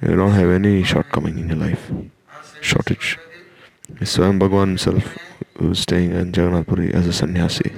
You 0.00 0.16
don't 0.16 0.32
have 0.32 0.48
any 0.48 0.82
shortcoming 0.84 1.38
in 1.38 1.48
your 1.48 1.58
life, 1.58 1.90
shortage. 2.62 3.18
Swam 4.04 4.38
Bhagwan 4.38 4.68
himself 4.68 5.18
was 5.58 5.80
staying 5.80 6.10
in 6.12 6.26
Jagannath 6.26 6.66
Puri 6.66 6.92
as 6.92 7.06
a 7.06 7.12
sannyasi. 7.12 7.72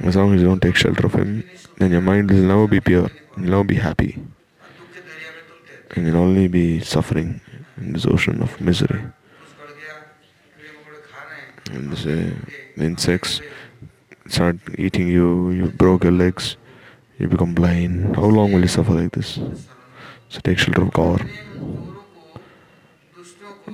As 0.00 0.16
long 0.16 0.34
as 0.34 0.40
you 0.40 0.46
don't 0.46 0.60
take 0.60 0.76
shelter 0.76 1.06
of 1.06 1.14
him, 1.14 1.44
then 1.78 1.90
your 1.90 2.00
mind 2.00 2.30
will 2.30 2.42
never 2.42 2.66
be 2.66 2.80
pure, 2.80 3.10
you'll 3.36 3.50
never 3.50 3.64
be 3.64 3.74
happy, 3.74 4.18
and 5.94 6.06
you'll 6.06 6.16
only 6.16 6.48
be 6.48 6.80
suffering 6.80 7.40
in 7.76 7.92
this 7.92 8.06
ocean 8.06 8.42
of 8.42 8.60
misery. 8.60 9.02
And 11.72 11.92
the 11.92 12.34
insects 12.76 13.40
start 14.28 14.56
eating 14.78 15.08
you, 15.08 15.50
you 15.50 15.66
broke 15.66 16.04
your 16.04 16.12
legs, 16.12 16.56
you 17.18 17.28
become 17.28 17.54
blind. 17.54 18.16
How 18.16 18.24
long 18.24 18.52
will 18.52 18.60
you 18.60 18.68
suffer 18.68 18.92
like 18.92 19.12
this? 19.12 19.38
So 20.28 20.40
take 20.40 20.58
shelter 20.58 20.82
of 20.82 20.92
God. 20.92 21.28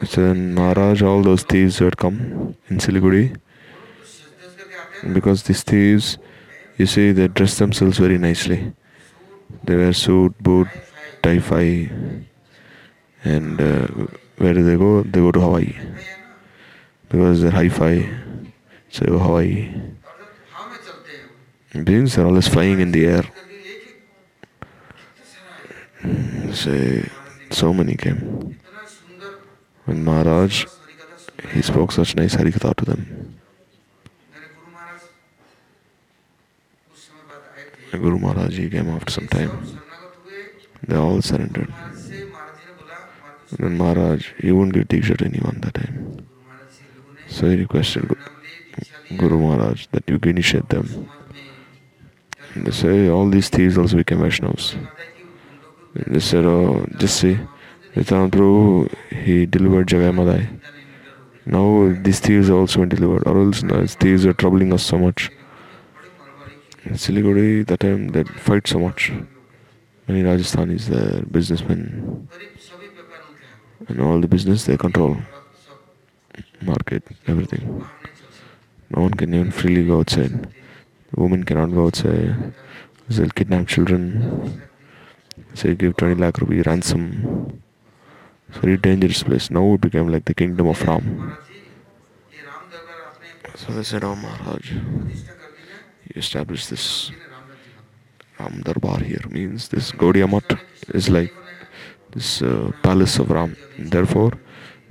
So 0.03 0.27
then 0.27 0.55
Maharaj, 0.55 1.03
all 1.03 1.23
those 1.23 1.43
thieves 1.45 1.79
had 1.79 1.97
come 1.97 2.57
in 2.69 2.79
Siliguri 2.79 3.37
because 5.13 5.43
these 5.45 5.63
thieves, 5.63 6.19
you 6.79 6.87
see, 6.87 7.13
they 7.13 7.29
dress 7.29 7.59
themselves 7.59 7.99
very 7.99 8.19
nicely. 8.19 8.73
They 9.63 9.77
wear 9.77 9.93
suit, 9.93 10.37
boot, 10.43 10.69
tie, 11.23 11.39
fi, 11.39 11.91
and 13.25 13.61
uh, 13.61 13.87
where 14.37 14.53
do 14.55 14.63
they 14.63 14.77
go? 14.77 15.03
They 15.03 15.21
go 15.21 15.33
to 15.33 15.41
Hawaii 15.41 15.75
because 17.09 17.41
they're 17.43 17.51
hi-fi. 17.51 18.09
So 18.91 19.19
Hawaii. 19.19 19.73
Beings 21.85 22.17
are 22.19 22.27
always 22.27 22.47
flying 22.47 22.81
in 22.81 22.93
the 22.93 23.07
air. 23.07 23.25
Hmm, 26.01 26.53
Say, 26.53 27.09
so 27.51 27.73
many 27.73 27.95
came. 27.97 28.59
When 29.85 30.05
Maharaj, 30.05 30.67
he 31.53 31.63
spoke 31.63 31.93
such 31.93 32.17
nice 32.17 32.35
Harikatha 32.37 32.75
to 32.77 32.85
them. 32.85 33.35
Guru 37.93 38.19
Maharaj, 38.19 38.57
he 38.59 38.69
came 38.71 38.91
after 38.91 39.13
some 39.13 39.29
time. 39.29 39.81
They 40.87 40.97
all 40.97 41.23
surrendered. 41.23 41.73
And 43.51 43.59
then 43.59 43.79
Maharaj, 43.79 44.33
he 44.39 44.51
wouldn't 44.53 44.75
give 44.75 44.89
Diksha 44.89 45.17
to 45.19 45.25
anyone 45.27 45.61
that 45.61 45.75
time. 45.75 46.27
So 47.29 47.49
he 47.49 47.57
requested 47.57 48.11
Guru 49.17 49.39
Maharaj 49.39 49.87
that 49.93 50.09
you 50.09 50.19
initiate 50.23 50.69
them. 50.71 51.09
And 52.55 52.67
they 52.67 52.73
say 52.73 53.09
all 53.09 53.29
these 53.29 53.49
thieves 53.49 53.79
also 53.79 53.97
became 53.97 54.19
Vaishnavas. 54.19 54.77
They 55.95 56.21
said, 56.21 56.45
oh, 56.45 56.87
just 56.97 57.21
see, 57.21 57.39
Ritanandro, 57.95 58.93
he 59.11 59.47
delivered 59.47 59.87
Jagai 59.87 60.13
Madhai. 60.13 60.61
Now 61.47 61.95
these 62.03 62.19
thieves 62.19 62.51
are 62.51 62.55
also 62.57 62.85
delivered, 62.85 63.25
or 63.25 63.41
else 63.41 63.63
uh, 63.63 63.87
thieves 63.89 64.27
are 64.27 64.33
troubling 64.33 64.73
us 64.73 64.83
so 64.83 64.99
much. 64.99 65.31
In 66.85 66.95
Siliguri, 66.95 67.65
that 67.67 67.81
time 67.81 68.09
they 68.09 68.25
fight 68.25 68.67
so 68.67 68.81
much. 68.81 69.13
Many 70.09 70.23
Rajasthanis, 70.25 70.87
they're 70.87 71.23
businessmen, 71.23 72.29
and 73.87 74.01
all 74.01 74.21
the 74.21 74.27
business 74.27 74.65
they 74.65 74.77
control, 74.77 75.17
market, 76.63 77.05
everything. 77.29 77.87
No 78.91 79.03
one 79.03 79.15
can 79.15 79.33
even 79.33 79.53
freely 79.53 79.87
go 79.87 80.01
outside. 80.01 80.49
The 81.13 81.21
women 81.21 81.45
cannot 81.45 81.73
go 81.73 81.87
outside. 81.87 82.55
They'll 83.09 83.31
kidnap 83.31 83.69
children. 83.69 84.63
Say, 85.55 85.77
give 85.77 85.97
20 85.97 86.17
lakh 86.17 86.39
rupee 86.39 86.63
ransom 86.63 87.63
very 88.61 88.77
dangerous 88.77 89.23
place. 89.23 89.51
Now 89.51 89.75
it 89.75 89.81
became 89.81 90.09
like 90.09 90.25
the 90.25 90.35
kingdom 90.35 90.69
of 90.69 90.83
Ram. 90.83 91.37
So 93.57 93.73
they 93.73 93.83
said, 93.83 94.03
Ram 94.03 94.21
Maharaj, 94.21 94.73
you 94.73 94.81
established 96.17 96.71
this 96.71 97.11
Ram 98.39 98.63
Darbar 98.63 99.01
here, 99.01 99.23
means 99.31 99.69
this 99.69 99.93
Gaudiya 99.93 100.31
Math 100.31 100.59
is 100.95 101.09
like 101.09 101.33
this 102.13 102.43
uh, 102.43 102.73
palace 102.83 103.19
of 103.19 103.31
Ram. 103.31 103.57
Therefore, 103.79 104.33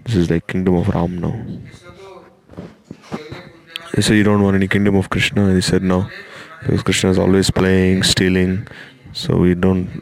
this 0.05 0.15
is 0.15 0.29
like 0.29 0.47
kingdom 0.47 0.75
of 0.75 0.89
Ram 0.89 1.17
now. 1.19 1.45
They 3.93 4.01
said, 4.01 4.15
you 4.15 4.23
don't 4.23 4.41
want 4.41 4.55
any 4.55 4.67
kingdom 4.67 4.95
of 4.95 5.09
Krishna? 5.09 5.45
And 5.45 5.55
he 5.55 5.61
said, 5.61 5.83
no. 5.83 6.09
Because 6.61 6.83
Krishna 6.83 7.11
is 7.11 7.19
always 7.19 7.51
playing, 7.51 8.03
stealing, 8.03 8.67
so 9.11 9.37
we 9.37 9.53
don't, 9.53 10.01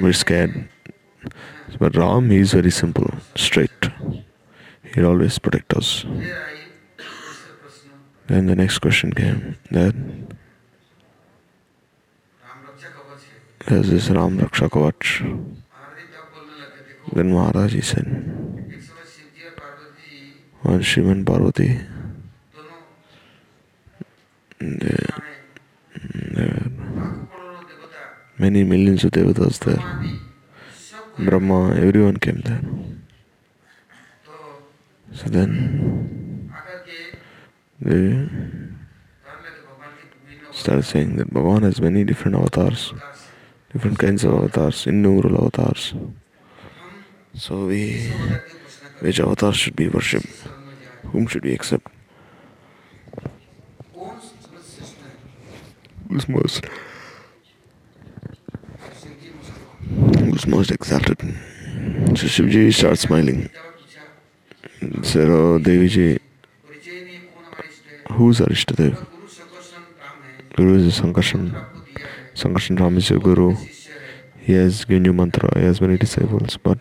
we're 0.00 0.12
scared. 0.12 0.68
But 1.78 1.96
Ram 1.96 2.30
is 2.30 2.52
very 2.52 2.70
simple, 2.70 3.10
straight. 3.34 3.70
He 4.94 5.02
always 5.02 5.38
protect 5.38 5.74
us. 5.74 6.04
Then 8.26 8.46
the 8.46 8.56
next 8.56 8.78
question 8.78 9.12
came 9.12 9.56
that 9.70 9.94
there's 13.66 13.90
this 13.90 14.08
Ram 14.08 14.38
Raksha 14.38 14.68
Kavach. 14.68 15.56
Then 17.12 17.32
Maharaj 17.32 17.82
said, 17.84 18.06
when 20.62 20.82
Shiva 20.82 21.10
and 21.10 21.26
Parvati, 21.26 21.80
there, 24.60 25.22
there 26.32 26.70
many 28.38 28.64
millions 28.64 29.04
of 29.04 29.10
devatas 29.10 29.58
there. 29.60 30.23
Brahma, 31.16 31.74
everyone 31.76 32.16
came 32.16 32.40
there. 32.40 32.60
So 35.12 35.28
then 35.28 36.52
they 37.80 38.28
started 40.50 40.82
saying 40.84 41.16
that 41.16 41.32
Bhagavan 41.32 41.62
has 41.62 41.80
many 41.80 42.02
different 42.02 42.36
avatars, 42.36 42.92
different 43.72 43.98
kinds 43.98 44.24
of 44.24 44.34
avatars, 44.34 44.86
innumerable 44.88 45.44
avatars. 45.44 45.94
So 47.34 47.66
we, 47.66 48.10
which 48.98 49.20
avatar 49.20 49.52
should 49.52 49.76
be 49.76 49.88
worshipped? 49.88 50.26
Whom 51.12 51.28
should 51.28 51.44
we 51.44 51.54
accept? 51.54 51.86
Who's 56.08 56.28
most? 56.28 56.66
was 60.34 60.46
most 60.48 60.72
exalted. 60.72 61.20
So 62.18 62.26
Shivji 62.34 62.74
starts 62.74 63.02
smiling. 63.02 63.48
Said, 65.02 65.28
Oh 65.28 65.60
Deviji, 65.60 66.18
who's 68.10 68.40
Arishtadev? 68.40 68.94
Guru 70.56 70.74
is 70.74 71.00
Sankarshan. 71.00 71.44
Sankarshan 72.34 72.80
Ram 72.80 72.96
is 72.96 73.10
your 73.10 73.20
Guru. 73.20 73.54
He 74.40 74.54
has 74.54 74.84
given 74.84 75.04
you 75.04 75.12
mantra, 75.12 75.48
he 75.56 75.64
has 75.64 75.80
many 75.80 75.96
disciples, 75.98 76.56
but 76.56 76.78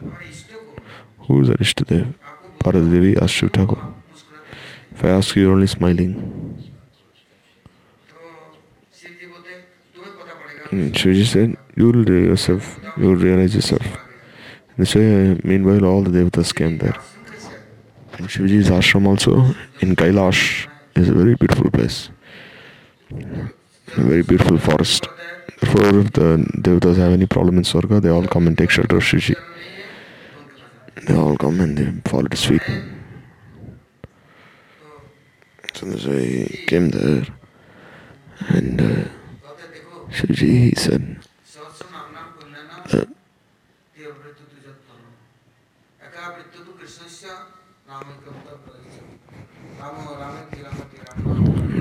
who's 1.19 1.49
Arishtadev? 1.49 2.11
Paradadevi 2.59 3.15
Ashtu 3.17 3.53
Thakur. 3.53 3.93
If 4.95 5.05
I 5.05 5.09
ask 5.09 5.35
you, 5.35 5.43
you're 5.43 5.53
only 5.53 5.67
smiling. 5.67 6.72
Mm, 10.73 10.97
she 10.97 11.13
just 11.13 11.33
said, 11.33 11.55
You'll 11.75 12.09
yourself, 12.09 12.79
you'll 12.97 13.15
realize 13.15 13.53
yourself. 13.53 13.85
And 14.75 14.87
so, 14.87 14.99
uh, 14.99 15.35
meanwhile, 15.43 15.85
all 15.85 16.01
the 16.01 16.09
devatas 16.09 16.53
came 16.55 16.79
there. 16.79 16.97
And 18.13 18.27
Shivaji's 18.27 18.69
ashram 18.71 19.05
also 19.05 19.35
in 19.81 19.95
Kailash 19.95 20.67
is 20.95 21.09
a 21.09 21.13
very 21.13 21.35
beautiful 21.35 21.69
place, 21.69 22.09
a 23.11 24.01
very 24.01 24.23
beautiful 24.23 24.57
forest. 24.57 25.07
Therefore, 25.61 25.99
if 25.99 26.13
the 26.13 26.29
devatas 26.65 26.97
have 26.97 27.11
any 27.11 27.27
problem 27.27 27.57
in 27.57 27.63
Swarga, 27.63 28.01
they 28.01 28.09
all 28.09 28.25
come 28.25 28.47
and 28.47 28.57
take 28.57 28.71
shelter 28.71 28.97
of 28.97 29.03
Shivaji. 29.03 29.35
They 31.05 31.15
all 31.15 31.37
come 31.37 31.59
and 31.59 31.77
they 31.77 32.09
fall 32.09 32.25
at 32.25 32.33
his. 32.33 32.61
So, 35.75 36.11
he 36.11 36.65
came 36.65 36.89
there 36.89 37.27
and 38.49 38.81
uh, 38.81 39.09
कहते 40.12 40.12
देखो 40.12 40.12
Shivji 40.12 40.48
he 40.48 40.74
said, 40.74 41.04
सहस्र 41.52 41.86
नाम 41.92 42.06
नाम 42.16 42.28
पुण्यनाम 42.36 42.80
uh, 42.88 43.06
देववृत्तु 43.98 44.44
तुजत्तम 44.52 45.00
एका 46.06 46.22
वृत्तु 46.34 46.58
तु 46.64 46.72
कृष्णस्य 46.80 47.26
नामैकं 47.88 48.36
तप्रविशति 48.46 49.16
रामो 49.80 50.04
रामेति 50.20 50.58
रामति 50.66 50.98
राम 51.06 51.18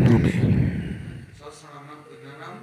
no 0.05 0.13
me. 0.23 0.33
सहस्र 1.39 1.65
नाम 1.73 1.83
नाम 1.89 1.99
पुण्यनाम 2.07 2.55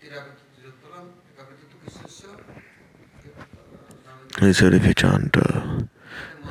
तिरावृत्तु 0.00 0.44
तुजत्तम 0.54 0.92
एका 1.30 1.42
वृत्तु 1.48 1.66
तु 1.72 1.76
कृष्णस्य 1.84 2.24
नामैकं 4.06 4.46
He 4.46 4.52
said, 4.52 4.74
if 4.74 4.84
you 4.86 4.94
chant 4.94 5.36
uh, 5.36 5.60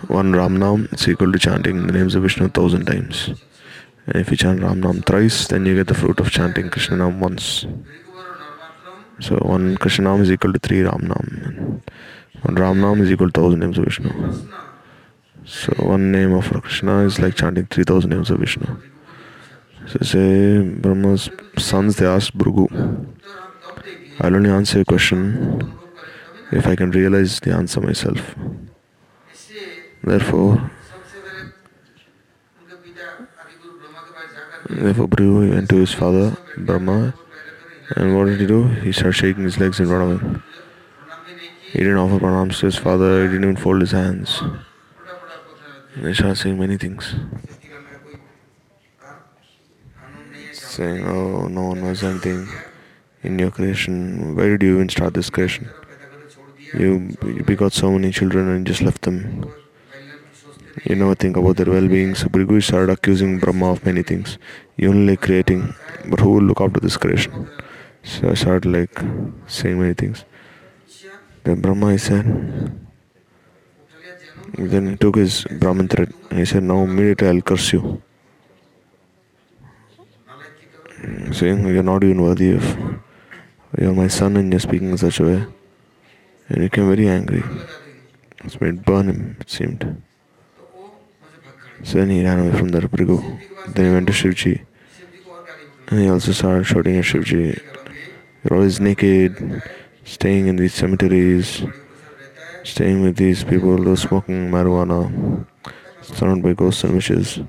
one 0.07 0.33
Ram 0.33 0.57
Nam, 0.57 0.87
it's 0.91 1.07
equal 1.07 1.31
to 1.31 1.39
chanting 1.39 1.85
the 1.87 1.93
names 1.93 2.15
of 2.15 2.23
Vishnu 2.23 2.45
a 2.45 2.49
thousand 2.49 2.85
times. 2.85 3.29
And 4.10 4.20
if 4.20 4.30
you 4.30 4.36
chant 4.36 4.60
Ram 4.60 4.80
Nam 4.80 5.02
thrice, 5.02 5.46
then 5.46 5.64
you 5.66 5.76
get 5.76 5.86
the 5.86 5.94
fruit 5.94 6.18
of 6.18 6.30
chanting 6.30 6.68
Krishna 6.68 6.96
Nam 6.96 7.20
once. 7.20 7.64
So 9.20 9.36
one 9.36 9.76
Krishna 9.76 10.04
Nam 10.04 10.20
is 10.22 10.30
equal 10.32 10.52
to 10.52 10.58
three 10.58 10.82
Ram 10.82 11.06
Nam. 11.06 11.82
One 12.42 12.54
Ram 12.56 12.80
Nam 12.80 13.00
is 13.02 13.10
equal 13.10 13.30
to 13.30 13.40
thousand 13.40 13.60
names 13.60 13.78
of 13.78 13.84
Vishnu. 13.84 14.10
So 15.44 15.72
one 15.78 16.10
name 16.10 16.32
of 16.32 16.50
Krishna 16.62 17.00
is 17.00 17.20
like 17.20 17.36
chanting 17.36 17.66
three 17.66 17.84
thousand 17.84 18.10
names 18.10 18.30
of 18.30 18.40
Vishnu. 18.40 18.66
So 19.86 19.98
say 20.02 20.60
Brahma's 20.62 21.30
sons 21.56 21.96
they 21.96 22.06
asked 22.06 22.36
Bhrigu, 22.36 22.66
I'll 24.20 24.34
only 24.34 24.50
answer 24.50 24.80
a 24.80 24.84
question 24.84 25.78
if 26.50 26.66
I 26.66 26.74
can 26.74 26.90
realize 26.90 27.38
the 27.40 27.52
answer 27.52 27.80
myself. 27.80 28.34
Therefore, 30.02 30.70
Therefore, 34.70 35.08
Bhrigu 35.08 35.50
went 35.50 35.68
to 35.70 35.76
his 35.76 35.92
father, 35.92 36.36
Brahma, 36.56 37.12
and 37.96 38.16
what 38.16 38.26
did 38.26 38.40
he 38.40 38.46
do? 38.46 38.68
He 38.68 38.92
started 38.92 39.14
shaking 39.14 39.42
his 39.42 39.58
legs 39.58 39.80
in 39.80 39.88
front 39.88 40.12
of 40.12 40.20
him. 40.20 40.42
He 41.72 41.80
didn't 41.80 41.98
offer 41.98 42.24
pranams 42.24 42.60
to 42.60 42.66
his 42.66 42.76
father, 42.76 43.22
he 43.22 43.26
didn't 43.26 43.42
even 43.42 43.56
fold 43.56 43.80
his 43.80 43.90
hands. 43.90 44.40
They 45.96 46.14
started 46.14 46.36
saying 46.36 46.58
many 46.58 46.78
things. 46.78 47.16
Saying, 50.52 51.04
oh, 51.04 51.48
no 51.48 51.62
one 51.62 51.82
was 51.82 52.04
anything 52.04 52.46
in 53.24 53.40
your 53.40 53.50
creation. 53.50 54.36
Where 54.36 54.56
did 54.56 54.64
you 54.64 54.76
even 54.76 54.88
start 54.88 55.14
this 55.14 55.30
creation? 55.30 55.68
You, 56.72 57.16
you 57.24 57.42
begot 57.42 57.72
so 57.72 57.90
many 57.90 58.12
children 58.12 58.48
and 58.48 58.64
just 58.64 58.82
left 58.82 59.02
them. 59.02 59.52
You 60.84 60.94
never 60.96 61.14
think 61.14 61.36
about 61.36 61.56
their 61.56 61.66
well 61.66 61.88
being. 61.88 62.14
So 62.14 62.28
Bhrigu 62.28 62.62
started 62.62 62.92
accusing 62.92 63.38
Brahma 63.38 63.72
of 63.72 63.84
many 63.84 64.02
things. 64.02 64.38
You 64.76 64.90
only 64.90 65.12
like 65.12 65.22
creating, 65.22 65.74
but 66.06 66.20
who 66.20 66.30
will 66.32 66.42
look 66.42 66.60
after 66.60 66.80
this 66.80 66.96
creation? 66.96 67.48
So 68.02 68.30
I 68.30 68.34
started 68.34 68.66
like 68.66 69.00
saying 69.46 69.80
many 69.80 69.94
things. 69.94 70.24
Then 71.44 71.60
Brahma 71.60 71.92
he 71.92 71.98
said 71.98 72.24
then 74.58 74.90
he 74.90 74.96
took 74.96 75.16
his 75.16 75.44
Brahmin 75.50 75.88
thread 75.88 76.12
he 76.32 76.44
said, 76.44 76.62
Now 76.62 76.82
immediately 76.82 77.28
I'll 77.28 77.40
curse 77.40 77.72
you. 77.72 78.02
Saying 81.32 81.66
you're 81.66 81.82
not 81.82 82.04
even 82.04 82.22
worthy 82.22 82.52
of 82.52 82.64
you're 83.78 83.94
my 83.94 84.08
son 84.08 84.36
and 84.36 84.52
you're 84.52 84.60
speaking 84.60 84.90
in 84.90 84.98
such 84.98 85.20
a 85.20 85.24
way. 85.24 85.46
And 86.48 86.62
he 86.62 86.68
became 86.68 86.88
very 86.88 87.08
angry. 87.08 87.42
It's 88.44 88.60
made 88.60 88.84
burn 88.84 89.08
him, 89.08 89.36
it 89.40 89.48
seemed. 89.48 90.02
So 91.82 91.98
then 91.98 92.10
he 92.10 92.24
ran 92.24 92.40
away 92.40 92.58
from 92.58 92.70
Darpargo. 92.70 93.20
Then 93.74 93.86
he 93.86 93.92
went 93.92 94.06
to 94.08 94.12
Shivji. 94.12 94.64
And 95.88 96.00
he 96.00 96.08
also 96.08 96.32
started 96.32 96.64
shouting 96.64 96.96
at 96.96 97.04
Shivji, 97.04 97.60
You're 98.44 98.54
always 98.58 98.80
naked, 98.80 99.62
staying 100.04 100.46
in 100.46 100.56
these 100.56 100.74
cemeteries, 100.74 101.62
staying 102.64 103.02
with 103.02 103.16
these 103.16 103.44
people 103.44 103.76
who 103.76 103.92
are 103.92 103.96
smoking 103.96 104.50
marijuana, 104.50 105.46
surrounded 106.02 106.44
by 106.44 106.52
ghosts 106.52 106.84
and 106.84 106.94
witches. 106.94 107.40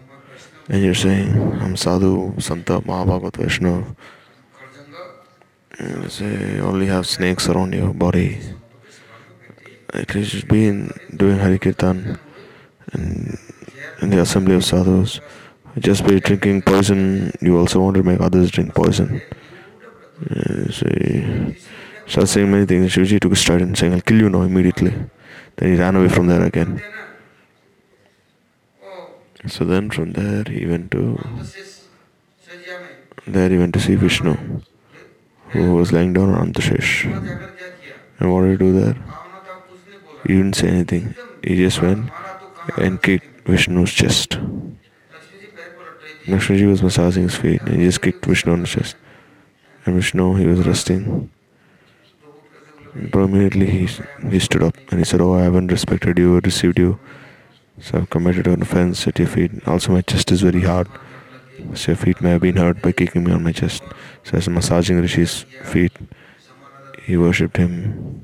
And 0.69 0.83
you're 0.83 0.95
saying, 0.95 1.35
I'm 1.61 1.75
Sadhu, 1.75 2.39
Santa, 2.39 2.79
Mahabhagat, 2.81 3.33
Vaishnav. 3.33 3.95
You 5.79 6.09
say, 6.09 6.55
you 6.55 6.61
only 6.61 6.85
have 6.85 7.07
snakes 7.07 7.49
around 7.49 7.73
your 7.73 7.93
body. 7.93 8.39
At 9.93 10.15
least 10.15 10.47
be 10.47 10.67
in, 10.67 10.91
doing 11.15 11.37
Harikirtan 11.37 12.17
and 12.93 13.37
in 14.01 14.09
the 14.09 14.21
assembly 14.21 14.55
of 14.55 14.65
sadhus. 14.65 15.19
Just 15.79 16.03
by 16.03 16.19
drinking 16.19 16.63
poison, 16.63 17.31
you 17.39 17.57
also 17.57 17.79
want 17.79 17.95
to 17.95 18.03
make 18.03 18.19
others 18.19 18.51
drink 18.51 18.75
poison. 18.75 19.21
Uh, 20.29 20.69
so 20.69 20.85
he 20.87 21.55
started 22.07 22.27
saying 22.27 22.51
many 22.51 22.65
things. 22.65 22.91
Shivaji 22.91 23.19
took 23.19 23.31
a 23.31 23.35
stride 23.35 23.61
and 23.61 23.77
saying, 23.77 23.93
I'll 23.93 24.01
kill 24.01 24.19
you 24.19 24.29
now 24.29 24.41
immediately. 24.41 24.93
Then 25.55 25.73
he 25.73 25.79
ran 25.79 25.95
away 25.95 26.09
from 26.09 26.27
there 26.27 26.43
again. 26.43 26.81
So 29.47 29.65
then 29.65 29.89
from 29.89 30.13
there 30.13 30.43
he 30.43 30.65
went 30.65 30.91
to 30.91 31.19
there 33.25 33.49
he 33.49 33.57
went 33.57 33.73
to 33.73 33.79
see 33.79 33.95
Vishnu 33.95 34.61
who 35.49 35.75
was 35.75 35.91
lying 35.91 36.13
down 36.13 36.29
on 36.29 36.53
Antashesh. 36.53 37.05
And 38.19 38.33
what 38.33 38.43
did 38.43 38.51
he 38.51 38.57
do 38.57 38.79
there? 38.79 38.95
He 40.27 40.35
didn't 40.35 40.55
say 40.55 40.67
anything. 40.67 41.15
He 41.43 41.55
just 41.55 41.81
went 41.81 42.11
and 42.77 43.01
kicked 43.01 43.30
Vishnu's 43.45 43.91
chest. 43.91 44.38
Lakshmiji 46.25 46.67
was 46.67 46.84
massaging 46.84 47.23
his 47.23 47.36
feet 47.36 47.62
and 47.62 47.77
he 47.77 47.86
just 47.86 48.01
kicked 48.01 48.25
Vishnu 48.25 48.54
on 48.54 48.62
the 48.62 48.67
chest. 48.67 48.95
And 49.86 49.95
Vishnu, 49.95 50.36
he 50.36 50.45
was 50.45 50.65
resting. 50.65 51.32
And 52.93 53.15
immediately 53.15 53.65
he, 53.65 53.89
he 54.30 54.39
stood 54.39 54.63
up 54.63 54.77
and 54.89 54.99
he 54.99 55.06
said, 55.06 55.21
Oh, 55.21 55.34
I 55.34 55.43
haven't 55.43 55.71
respected 55.71 56.17
you 56.19 56.36
or 56.36 56.41
received 56.41 56.77
you. 56.77 56.99
So 57.80 57.97
I've 57.97 58.10
committed 58.10 58.47
an 58.47 58.62
offense 58.62 59.08
at 59.08 59.17
your 59.17 59.27
feet. 59.27 59.67
Also, 59.67 59.93
my 59.93 60.01
chest 60.01 60.32
is 60.32 60.41
very 60.41 60.62
hard. 60.62 60.88
So 61.73 61.91
your 61.91 61.97
feet 61.97 62.21
may 62.21 62.32
have 62.32 62.41
been 62.41 62.58
hurt 62.58 62.82
by 62.82 62.91
kicking 62.91 63.23
me 63.23 63.32
on 63.32 63.43
my 63.43 63.51
chest. 63.51 63.82
So 64.23 64.38
as 64.38 64.47
massaging 64.47 65.01
Rishi's 65.01 65.43
feet, 65.63 65.93
he 67.04 67.17
worshipped 67.17 67.58
him, 67.58 68.21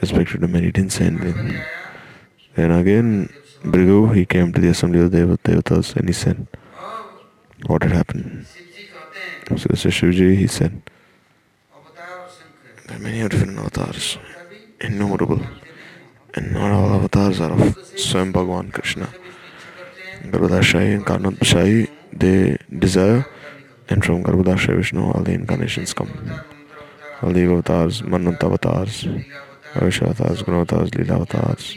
respected 0.00 0.42
him, 0.42 0.54
and 0.54 0.64
he 0.64 0.72
didn't 0.72 0.92
say 0.92 1.06
anything. 1.06 1.60
Then 2.54 2.70
again, 2.72 3.32
Bhrigu, 3.62 4.12
he 4.14 4.26
came 4.26 4.52
to 4.52 4.60
the 4.60 4.68
assembly 4.68 5.00
of 5.00 5.12
the 5.12 5.38
Devatas 5.44 5.94
and 5.94 6.08
he 6.08 6.12
said, 6.12 6.48
What 7.66 7.84
had 7.84 7.92
happened? 7.92 8.44
So 9.48 9.68
this 9.70 9.86
is 9.86 9.94
Shivji, 9.94 10.36
he 10.36 10.48
said, 10.48 10.82
There 12.86 12.96
are 12.96 12.98
many 12.98 13.28
different 13.28 13.56
avatars, 13.58 14.18
innumerable, 14.80 15.40
and 16.34 16.52
not 16.52 16.72
all 16.72 16.92
avatars 16.92 17.40
are 17.40 17.52
of 17.52 17.78
Swam 17.96 18.32
Bhagavan 18.32 18.72
Krishna. 18.72 19.08
Garbhadashai 20.24 20.94
and 20.94 21.06
Karnatashai, 21.06 21.88
they 22.12 22.58
desire, 22.76 23.24
and 23.88 24.04
from 24.04 24.24
Garbhadashai 24.24 24.76
Vishnu, 24.76 25.04
all 25.04 25.22
the 25.22 25.34
incarnations 25.34 25.94
come. 25.94 26.10
All 27.22 27.30
the 27.30 27.44
avatars, 27.44 28.02
Manant 28.02 28.42
avatars, 28.42 29.04
Avesha 29.74 30.08
avatars, 30.08 30.42
Guna 30.42 30.62
avatars, 30.62 30.94
Lila 30.96 31.14
avatars. 31.14 31.76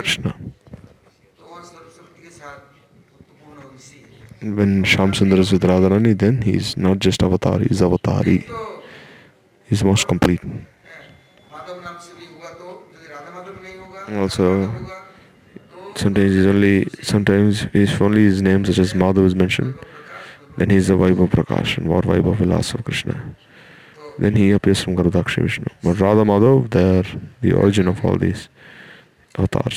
Krishna 0.00 0.34
When 4.58 4.72
Shamsundara 4.90 5.42
is 5.44 5.50
with 5.54 5.64
Radharani, 5.68 6.12
then 6.16 6.42
he 6.42 6.52
is 6.58 6.76
not 6.84 6.96
just 7.04 7.22
avatar, 7.26 7.58
he 7.58 7.66
is 7.74 7.80
avatari. 7.86 8.36
He 9.68 9.72
is 9.76 9.82
most 9.88 10.04
complete. 10.12 10.44
Also, 14.20 14.46
sometimes 16.02 16.32
he's 16.36 16.46
only 16.46 16.76
sometimes 17.02 17.66
if 17.74 18.00
only 18.00 18.22
his 18.30 18.40
name 18.40 18.64
such 18.64 18.78
as 18.78 18.94
Madhu 18.94 19.24
is 19.30 19.34
mentioned. 19.34 19.74
Then 20.58 20.70
he 20.70 20.76
is 20.76 20.88
the 20.88 20.96
wife 20.96 21.18
of 21.18 21.30
Prakashan 21.30 21.88
or 21.88 22.00
wife 22.12 22.24
of 22.24 22.38
Vilas 22.38 22.74
of 22.74 22.84
Krishna. 22.84 23.16
Then 24.18 24.34
he 24.34 24.50
appears 24.50 24.82
from 24.82 24.96
Garudakshi 24.96 25.42
Vishnu. 25.42 25.66
But 25.82 26.00
Radha 26.00 26.24
Madhav, 26.24 26.70
they 26.70 26.98
are 26.98 27.04
the 27.40 27.52
origin 27.52 27.86
of 27.86 28.04
all 28.04 28.16
these 28.16 28.48
avatar. 29.38 29.70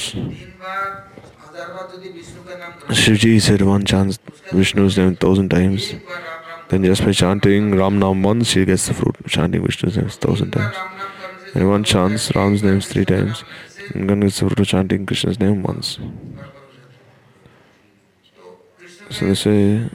Shivji 2.90 3.42
said 3.42 3.62
one 3.62 3.86
chants 3.86 4.20
Vishnu's 4.50 4.98
name 4.98 5.16
thousand 5.16 5.50
times. 5.50 5.94
Then 6.70 6.84
just 6.84 7.04
by 7.04 7.12
chanting 7.12 7.76
Ram 7.76 8.00
Nam 8.00 8.24
once, 8.24 8.54
he 8.54 8.66
gets 8.66 8.88
the 8.88 8.94
fruit. 8.94 9.16
Chanting 9.28 9.62
Vishnu's 9.62 9.98
name 9.98 10.10
thousand 10.10 10.52
times. 10.52 10.76
And 11.54 11.70
one 11.70 11.84
chants 11.84 12.34
Ram's 12.36 12.64
name 12.64 12.82
three 12.82 13.06
times. 13.06 13.44
And 13.94 14.10
then 14.10 14.22
gets 14.22 14.40
the 14.40 14.46
fruit 14.48 14.60
of 14.60 14.68
chanting 14.68 15.06
Krishna's 15.06 15.40
name 15.40 15.64
once. 15.64 16.00
So 19.10 19.26
they 19.26 19.36
say, 19.36 19.90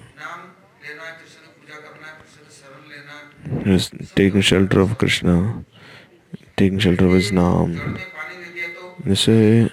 just 3.65 3.95
taking 4.15 4.43
shelter 4.43 4.81
of 4.81 4.99
Krishna, 4.99 5.65
taking 6.57 6.79
shelter 6.79 7.07
of 7.07 7.13
His 7.13 7.33
name. 7.33 7.99
They 9.07 9.15
say 9.15 9.71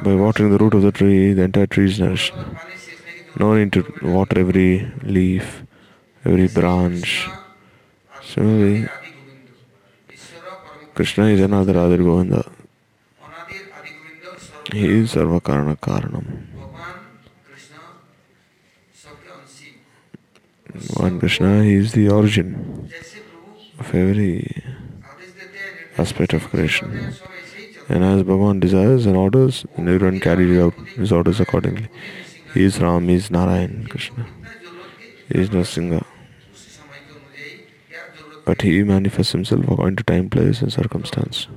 by 0.00 0.16
watering 0.16 0.50
the 0.50 0.58
root 0.58 0.74
of 0.74 0.82
the 0.82 0.90
tree, 0.90 1.32
the 1.32 1.42
entire 1.42 1.68
tree 1.68 1.84
is 1.84 2.00
nourished. 2.00 2.34
No 3.38 3.54
need 3.54 3.72
to 3.74 3.84
water 4.02 4.40
every 4.40 4.90
leaf, 5.04 5.62
every 6.24 6.48
branch. 6.48 7.28
Similarly, 8.24 8.88
Krishna 10.94 11.26
is 11.26 11.40
another 11.40 11.74
adir 11.74 11.98
Govinda. 11.98 12.50
He 14.72 14.86
is 14.86 15.14
Sarvakarana 15.14 15.78
Karanam. 15.78 16.26
One 20.96 21.20
Krishna, 21.20 21.62
He 21.62 21.74
is 21.74 21.92
the 21.92 22.08
origin 22.08 22.90
of 23.78 23.94
every 23.94 24.64
aspect 25.96 26.32
of 26.32 26.42
creation 26.48 27.14
and 27.88 28.04
as 28.04 28.22
Bhagavan 28.22 28.60
desires 28.60 29.06
and 29.06 29.16
orders, 29.16 29.64
and 29.76 29.88
everyone 29.88 30.20
carries 30.20 30.58
out 30.58 30.74
his 30.96 31.12
orders 31.12 31.40
accordingly. 31.40 31.88
He 32.52 32.64
is 32.64 32.80
Ram, 32.80 33.08
he 33.08 33.14
is 33.14 33.30
Narayan, 33.30 33.86
Krishna. 33.88 34.26
He 35.28 35.40
is 35.40 35.50
Narsinga. 35.50 36.04
But 38.44 38.62
he 38.62 38.82
manifests 38.82 39.32
himself 39.32 39.64
according 39.64 39.96
to 39.96 40.04
time, 40.04 40.30
place, 40.30 40.62
and 40.62 40.72
circumstance. 40.72 41.48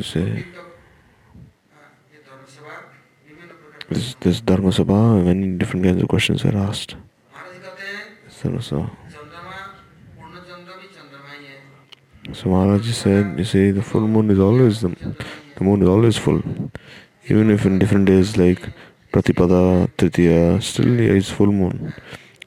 Say, 0.00 0.44
this, 3.90 4.14
this 4.20 4.40
Dharma 4.40 4.70
Sabha, 4.70 5.22
many 5.22 5.58
different 5.58 5.84
kinds 5.84 6.02
of 6.02 6.08
questions 6.08 6.44
are 6.46 6.56
asked. 6.56 6.96
Dharma 8.42 8.58
Sabha. 8.58 9.01
So 12.32 12.50
Maharaj 12.50 12.92
said, 12.94 13.38
you 13.38 13.44
see, 13.44 13.72
the 13.72 13.82
full 13.82 14.06
moon 14.06 14.30
is 14.30 14.38
always, 14.38 14.80
the, 14.80 14.94
the 15.56 15.64
moon 15.64 15.82
is 15.82 15.88
always 15.88 16.16
full. 16.16 16.40
Even 17.26 17.50
if 17.50 17.66
in 17.66 17.78
different 17.78 18.06
days 18.06 18.36
like 18.36 18.62
Pratipada, 19.12 19.88
Tritiya, 19.98 20.62
still 20.62 20.86
he 20.86 21.08
is 21.08 21.28
full 21.28 21.50
moon. 21.50 21.92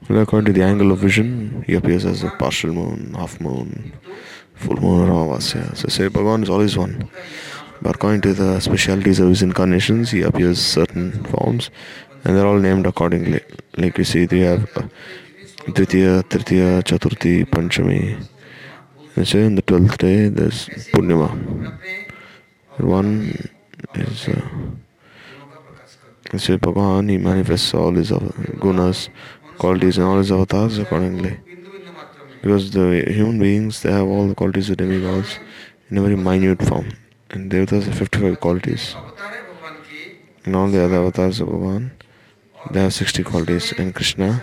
Well, 0.08 0.22
according 0.22 0.46
to 0.46 0.52
the 0.52 0.64
angle 0.64 0.92
of 0.92 0.98
vision, 0.98 1.62
he 1.66 1.74
appears 1.74 2.06
as 2.06 2.24
a 2.24 2.30
partial 2.30 2.72
moon, 2.72 3.14
half 3.14 3.40
moon, 3.40 3.92
full 4.54 4.76
moon, 4.76 5.08
or 5.10 5.12
Amavasya. 5.12 5.76
So 5.76 5.88
say 5.88 6.08
Bhagavan 6.08 6.42
is 6.44 6.50
always 6.50 6.76
one. 6.76 7.10
But 7.82 7.96
according 7.96 8.22
to 8.22 8.32
the 8.32 8.60
specialities 8.60 9.20
of 9.20 9.28
his 9.28 9.42
incarnations, 9.42 10.10
he 10.10 10.22
appears 10.22 10.58
certain 10.58 11.22
forms, 11.24 11.70
and 12.24 12.34
they're 12.36 12.46
all 12.46 12.58
named 12.58 12.86
accordingly. 12.86 13.40
Like 13.76 13.98
you 13.98 14.04
see, 14.04 14.24
they 14.24 14.40
have 14.40 14.64
uh, 14.76 14.88
Dvitiya, 15.66 16.22
Tritiya, 16.22 16.82
Chaturthi, 16.82 17.44
Panchami. 17.44 18.26
And 19.16 19.26
so 19.26 19.38
in 19.38 19.54
the 19.54 19.62
twelfth 19.62 19.98
day, 19.98 20.28
there's 20.28 20.68
Purnima. 20.92 21.30
One 22.78 23.50
is. 23.94 24.28
Uh, 24.28 24.40
Sri 26.36 26.58
Bhagavan, 26.58 27.08
he 27.08 27.16
manifests 27.18 27.72
all 27.72 27.92
his 27.92 28.10
gunas, 28.10 29.08
qualities, 29.58 29.96
and 29.96 30.06
all 30.06 30.18
his 30.18 30.32
avatars 30.32 30.78
accordingly. 30.78 31.38
Because 32.42 32.72
the 32.72 33.04
human 33.10 33.38
beings, 33.38 33.82
they 33.82 33.92
have 33.92 34.06
all 34.06 34.28
the 34.28 34.34
qualities 34.34 34.68
of 34.68 34.76
demigods 34.76 35.38
in 35.88 35.98
a 35.98 36.02
very 36.02 36.16
minute 36.16 36.60
form. 36.62 36.92
And 37.30 37.50
Devatas 37.50 37.84
have 37.84 37.96
55 37.96 38.40
qualities. 38.40 38.94
And 40.44 40.54
all 40.54 40.68
the 40.68 40.84
other 40.84 40.96
avatars 40.96 41.40
of 41.40 41.48
Bhagavan, 41.48 41.90
they 42.70 42.82
have 42.82 42.92
60 42.92 43.22
qualities. 43.22 43.72
And 43.78 43.94
Krishna, 43.94 44.42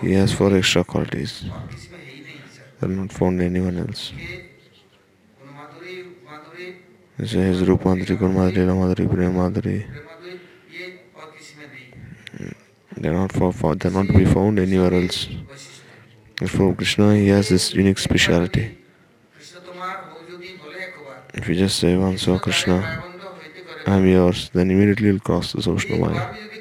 he 0.00 0.12
has 0.12 0.32
4 0.32 0.56
extra 0.56 0.84
qualities. 0.84 1.44
और 2.83 2.87
किसी 2.87 2.89
में 2.89 2.89
है 2.89 2.89
ही 2.89 2.89
नहीं 2.89 2.89
sir 2.89 2.89
They're 2.89 2.95
not 2.95 3.11
found 3.19 3.41
in 3.41 3.45
anyone 3.51 3.77
else. 3.83 4.03
के 4.11 4.37
गुण 5.39 5.49
माधुरी 5.57 5.95
माधुरी 6.29 6.67
You 7.19 7.25
say 7.27 7.41
his 7.47 7.61
Rup 7.67 7.83
Madhuri, 7.83 8.15
Gun 8.19 8.33
Madhuri, 8.35 8.55
Lila 8.57 8.75
Madhuri, 8.81 9.05
Prem 9.13 9.33
Madhuri. 9.35 9.77
प्रेम 9.83 10.05
माधुरी 10.09 10.33
ये 10.77 10.85
और 11.19 11.27
किसी 11.37 11.53
में 11.59 11.67
नहीं 11.67 11.85
है 12.39 13.01
They're 13.01 13.13
not 13.13 13.31
for, 13.31 13.51
for 13.53 13.75
they're 13.75 13.91
not 13.97 14.07
to 14.07 14.17
be 14.17 14.25
found 14.25 14.59
anywhere 14.59 14.93
else. 15.01 15.19
वैशिष्ट 15.27 16.43
As 16.43 16.49
for 16.57 16.73
Krishna, 16.75 17.07
he 17.15 17.27
has 17.27 17.49
this 17.49 17.73
unique 17.73 17.99
speciality. 18.07 18.65
Krishna 19.37 19.59
तुम्हार 19.67 19.95
हो 20.11 20.17
यदि 20.29 20.55
बोले 20.63 20.83
एक 20.85 20.95
बार 21.07 21.39
If 21.41 21.49
you 21.49 21.55
just 21.55 21.79
say 21.79 21.95
once, 21.97 22.27
oh 22.27 22.39
Krishna, 22.47 22.77
गायबंद 22.81 23.21
होते 23.23 23.61
करे 23.67 23.91
I'm 23.95 24.05
yours, 24.07 24.49
then 24.53 24.71
immediately 24.71 25.07
you'll 25.11 25.25
cross 25.31 25.51
this 25.53 25.67
ocean 25.67 25.91
एक 25.91 26.01
of 26.01 26.07
bar 26.07 26.52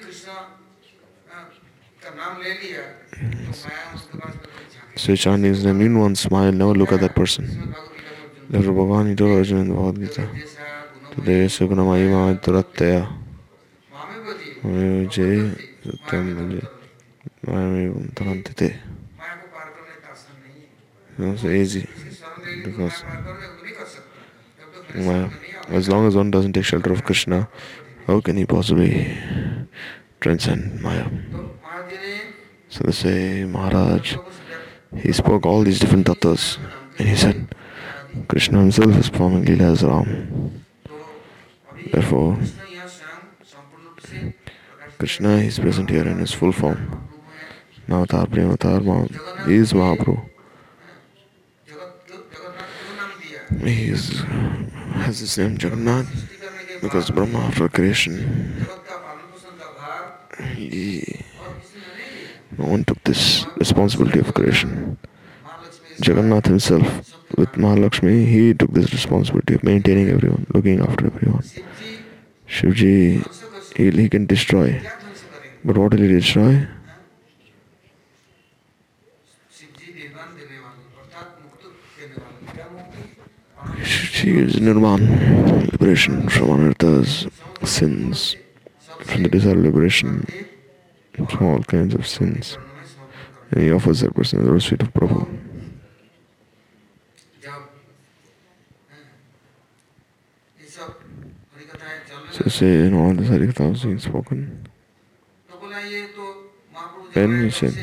So, 5.03 5.11
on 5.31 5.43
his 5.43 5.65
name. 5.65 5.81
In 5.81 5.99
one 5.99 6.15
smile, 6.15 6.53
never 6.53 6.73
look 6.73 6.93
at 6.93 7.01
that 7.01 7.13
person. 7.13 7.75
Therefore, 8.49 8.73
Bhagavan, 8.73 9.09
he 9.09 9.15
told 9.15 9.37
Arjuna 9.37 9.61
in 9.61 9.67
the 9.67 9.75
Bhagavad 9.75 9.99
Gita, 9.99 10.29
Today, 11.11 11.45
Sukunamayi 11.47 12.07
Mamad 12.07 12.39
Duratteya. 12.41 13.11
It's 21.19 21.43
easy 21.43 21.85
because 22.63 23.03
As 25.67 25.89
long 25.89 26.07
as 26.07 26.15
one 26.15 26.31
doesn't 26.31 26.53
take 26.53 26.63
shelter 26.63 26.93
of 26.93 27.03
Krishna, 27.03 27.49
how 28.07 28.21
can 28.21 28.37
he 28.37 28.45
possibly 28.45 29.17
transcend 30.21 30.81
Maya? 30.81 31.09
So 32.69 32.85
they 32.85 32.93
say, 32.93 33.43
Maharaj, 33.43 34.15
he 34.97 35.11
spoke 35.11 35.45
all 35.45 35.63
these 35.63 35.79
different 35.79 36.07
tattvas 36.07 36.57
and 36.97 37.07
he 37.07 37.15
said, 37.15 37.55
Krishna 38.27 38.59
himself 38.59 38.95
is 38.95 39.09
performing 39.09 39.45
Leela 39.45 39.71
as 39.73 39.83
Ram. 39.83 40.63
Therefore, 41.91 42.37
Krishna 44.97 45.37
is 45.37 45.59
present 45.59 45.89
here 45.89 46.07
in 46.07 46.19
his 46.19 46.31
full 46.31 46.51
form. 46.51 47.09
Navatar, 47.87 48.27
Prematar, 48.27 48.79
Mahaprabhu. 48.79 49.49
Is 49.49 49.73
Mahaprabhu. 49.73 50.29
He 53.61 53.89
is, 53.89 54.19
has 54.93 55.19
his 55.19 55.37
name 55.37 55.57
Jagannath 55.59 56.07
because 56.81 57.09
Brahma 57.09 57.39
after 57.39 57.67
creation. 57.67 58.65
He 60.55 61.23
no 62.57 62.65
one 62.65 62.83
took 62.83 63.03
this 63.03 63.45
responsibility 63.57 64.19
of 64.19 64.33
creation. 64.33 64.97
Jagannath 65.99 66.45
himself, 66.45 67.15
with 67.37 67.51
Mahalakshmi, 67.53 68.25
he 68.27 68.53
took 68.53 68.71
this 68.73 68.91
responsibility 68.91 69.55
of 69.55 69.63
maintaining 69.63 70.09
everyone, 70.09 70.45
looking 70.53 70.79
after 70.79 71.07
everyone. 71.07 71.43
Shivji, 72.47 73.25
he, 73.75 73.91
he 73.91 74.09
can 74.09 74.25
destroy. 74.25 74.81
But 75.65 75.77
what 75.77 75.91
will 75.93 76.01
he 76.01 76.07
destroy? 76.07 76.67
She 83.83 84.37
is 84.37 84.55
Nirman, 84.55 85.71
liberation 85.71 86.29
from 86.29 86.49
Anartha's 86.49 87.27
sins, 87.63 88.35
from 88.99 89.23
the 89.23 89.29
desire 89.29 89.53
of 89.53 89.63
liberation, 89.65 90.25
from 91.15 91.47
all 91.47 91.63
kinds 91.63 91.93
of 91.93 92.07
sins. 92.07 92.57
And 93.51 93.61
he 93.63 93.71
offers 93.71 93.99
that 94.01 94.15
person 94.15 94.43
the 94.43 94.51
rose 94.51 94.65
feet 94.65 94.81
of 94.81 94.93
Prabhu. 94.93 95.27
So 102.31 102.49
say, 102.49 102.65
you 102.65 102.89
know, 102.89 103.05
all 103.05 103.13
the 103.13 103.23
Harikatha 103.23 103.69
was 103.69 103.83
being 103.83 103.99
spoken. 103.99 104.67
Then 107.13 107.43
he 107.43 107.51
said, 107.51 107.75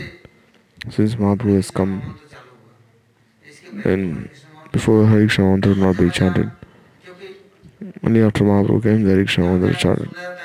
since 0.88 1.14
Mahaprabhu 1.14 1.54
has 1.54 1.70
come, 1.70 2.18
then 3.84 4.28
before 4.72 5.02
the 5.02 5.08
Hare 5.08 5.20
Krishna 5.20 5.44
mantra 5.44 5.70
would 5.70 5.78
not 5.78 5.96
be 5.96 6.10
chanted. 6.10 6.50
Only 8.02 8.22
after 8.22 8.42
Mahaprabhu 8.42 8.82
came, 8.82 9.04
the 9.04 9.10
hari 9.10 9.24
Krishna 9.24 9.44
mantra 9.44 9.76
chanted. 9.76 10.39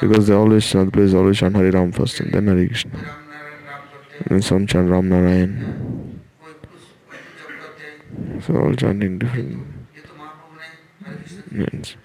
Because 0.00 0.26
they 0.26 0.34
always 0.34 0.66
chant, 0.66 0.92
please 0.92 1.14
always 1.14 1.38
chant 1.38 1.56
Hari 1.56 1.70
Ram 1.70 1.92
first 1.92 2.20
and 2.20 2.32
then 2.32 2.46
Hari 2.46 2.68
Krishna. 2.68 2.98
And 4.26 4.44
some 4.44 4.66
chant 4.66 4.90
Ram 4.90 5.08
Narayan. 5.08 6.20
So 8.42 8.56
all 8.56 8.74
chanting 8.74 9.18
different 9.18 9.66
means. 11.50 11.96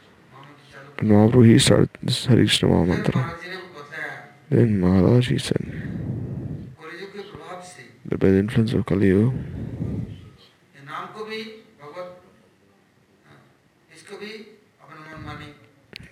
But 0.98 1.06
Mahaprabhu, 1.06 1.46
he 1.46 1.60
started 1.60 1.90
this 2.02 2.26
Hari 2.26 2.46
Krishna 2.46 2.70
Mahamantra. 2.70 3.36
Then 4.50 4.80
Maharaj, 4.80 5.30
he 5.30 5.38
said, 5.38 5.66
that 8.06 8.20
by 8.20 8.30
the 8.30 8.40
influence 8.40 8.74
of 8.74 8.86
Kali 8.86 9.08
Yuga, 9.08 9.38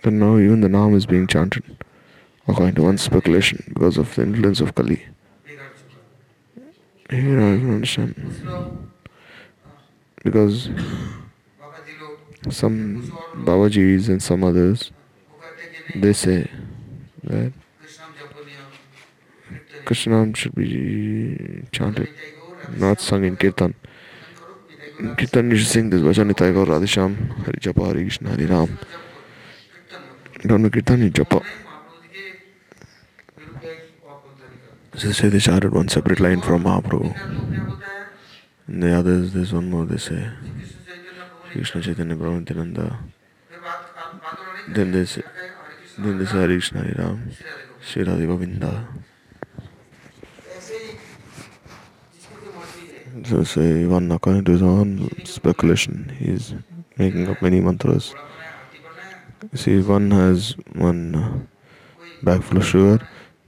But 0.02 0.12
now 0.12 0.36
even 0.36 0.60
the 0.60 0.68
Naam 0.68 0.96
is 0.96 1.06
being 1.06 1.28
chanted, 1.28 1.62
according 2.48 2.74
to 2.74 2.82
one 2.82 2.98
speculation, 2.98 3.62
because 3.72 3.96
of 3.98 4.12
the 4.14 4.22
influence 4.22 4.60
of 4.60 4.74
Kali. 4.74 5.06
Here 7.08 7.38
I 7.38 7.56
don't 7.56 7.74
understand. 7.76 8.90
Because 10.24 10.70
some 12.50 13.12
Babaji's 13.34 14.08
and 14.08 14.20
some 14.22 14.42
others, 14.42 14.90
they 15.94 16.12
say 16.12 16.50
that 17.22 17.52
Krishnam 19.84 20.34
should 20.34 20.54
be 20.54 21.64
chanted, 21.70 22.08
not 22.76 23.00
sung 23.00 23.24
in 23.24 23.36
Kirtan. 23.36 23.74
In 24.98 25.14
Kirtan 25.16 25.50
you 25.50 25.56
should 25.58 25.68
sing 25.68 25.90
this 25.90 26.02
Vachanitaya 26.02 26.66
Radhisham, 26.66 27.28
Hari 27.44 27.58
Japa, 27.60 27.86
Hari 27.86 28.02
Krishna, 28.02 28.30
Hari 28.30 28.46
Ram. 28.46 28.78
Don't 30.44 30.62
Dhanukirtan 30.64 31.02
and 31.02 31.14
Japa. 31.14 31.44
They 34.92 35.12
say 35.12 35.28
they 35.28 35.38
shouted 35.38 35.72
one 35.72 35.88
separate 35.88 36.18
line 36.18 36.40
from 36.40 36.64
Mahaprabhu. 36.64 37.14
And 38.66 38.82
the 38.82 38.92
others, 38.92 39.32
there's 39.32 39.52
one 39.52 39.70
more 39.70 39.86
they 39.86 39.98
say. 39.98 40.30
Krishna 41.52 41.80
Chaitanya 41.80 42.16
Brahmatinanda. 42.16 42.96
Then 44.68 44.90
they 44.90 45.04
say, 45.04 45.22
then 45.98 46.18
they 46.18 46.26
say 46.26 46.32
Hare 46.32 46.48
Krishna 46.48 46.82
Hare 46.82 46.94
Ram, 46.98 47.30
Shri 47.80 48.04
Radhe 48.04 48.86
So, 53.24 53.36
They 53.36 53.44
say 53.44 53.86
one 53.86 54.10
according 54.10 54.44
to 54.46 54.52
his 54.52 54.62
own 54.62 55.08
speculation, 55.24 56.16
He's 56.18 56.52
making 56.98 57.28
up 57.28 57.40
many 57.42 57.60
mantras 57.60 58.12
see 59.54 59.80
one 59.80 60.10
has 60.10 60.54
one 60.74 61.14
uh, 61.14 61.38
bag 62.22 62.42
full 62.42 62.58
of 62.58 62.66
sugar 62.66 62.98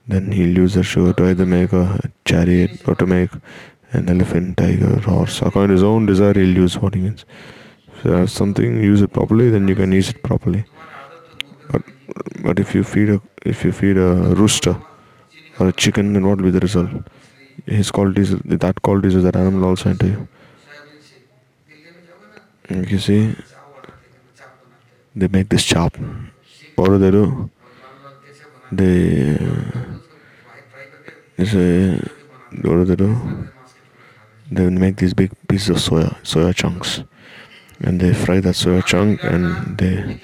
then 0.06 0.32
he'll 0.32 0.58
use 0.58 0.74
the 0.74 0.82
sugar 0.82 1.12
to 1.14 1.28
either 1.30 1.46
make 1.46 1.72
a 1.72 2.10
chariot 2.24 2.86
or 2.86 2.94
to 2.96 3.06
make 3.06 3.30
an 3.92 4.08
elephant, 4.08 4.56
tiger, 4.56 4.98
horse. 5.00 5.40
According 5.40 5.68
to 5.68 5.74
his 5.74 5.82
own 5.82 6.06
desire, 6.06 6.34
he'll 6.34 6.56
use 6.56 6.76
what 6.78 6.94
he 6.94 7.02
wants. 7.02 7.24
If 7.96 8.04
you 8.04 8.10
have 8.10 8.30
something, 8.30 8.82
use 8.82 9.00
it 9.00 9.12
properly, 9.12 9.50
then 9.50 9.68
you 9.68 9.74
can 9.74 9.92
use 9.92 10.10
it 10.10 10.22
properly. 10.22 10.64
But 11.70 11.82
but 12.42 12.58
if 12.58 12.74
you 12.74 12.84
feed 12.84 13.08
a 13.08 13.20
if 13.46 13.64
you 13.64 13.72
feed 13.72 13.96
a 13.96 14.34
rooster 14.40 14.76
or 15.58 15.68
a 15.68 15.72
chicken, 15.72 16.12
then 16.12 16.26
what 16.26 16.38
will 16.38 16.44
be 16.44 16.50
the 16.50 16.60
result? 16.60 16.90
His 17.66 17.90
qualities, 17.90 18.34
that 18.44 18.82
qualities 18.82 19.14
of 19.14 19.22
that 19.22 19.36
animal 19.36 19.64
also 19.64 19.90
enter 19.90 20.06
you. 20.06 20.28
You 22.68 22.98
see, 22.98 23.34
they 25.14 25.28
make 25.28 25.48
this 25.48 25.64
chop. 25.64 25.96
Orodaru, 26.76 27.50
they, 28.72 29.36
they 31.36 31.44
uh, 31.44 31.46
say, 31.46 32.00
do 32.60 33.50
they 34.50 34.68
make 34.68 34.96
these 34.96 35.14
big 35.14 35.30
pieces 35.48 35.70
of 35.70 35.76
soya, 35.76 36.16
soya 36.22 36.54
chunks. 36.54 37.02
And 37.80 38.00
they 38.00 38.12
fry 38.14 38.40
that 38.40 38.54
soya 38.54 38.84
chunk 38.84 39.22
and 39.24 39.78
they, 39.78 40.20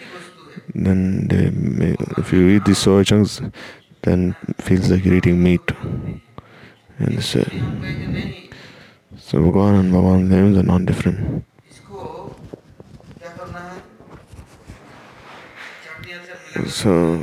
then 0.74 1.26
they, 1.28 1.96
if 2.18 2.32
you 2.32 2.48
eat 2.48 2.64
these 2.64 2.78
soya 2.84 3.04
chunks, 3.06 3.40
then 4.02 4.34
feels 4.58 4.90
like 4.90 5.04
you're 5.04 5.14
eating 5.14 5.42
meat. 5.42 5.62
And 6.98 7.16
they 7.16 7.22
say, 7.22 7.44
so 9.16 9.38
Bhagavan 9.38 9.80
and 9.80 9.92
Bhagavan's 9.92 10.30
names 10.30 10.58
are 10.58 10.62
not 10.62 10.86
different. 10.86 11.44
So 16.68 17.22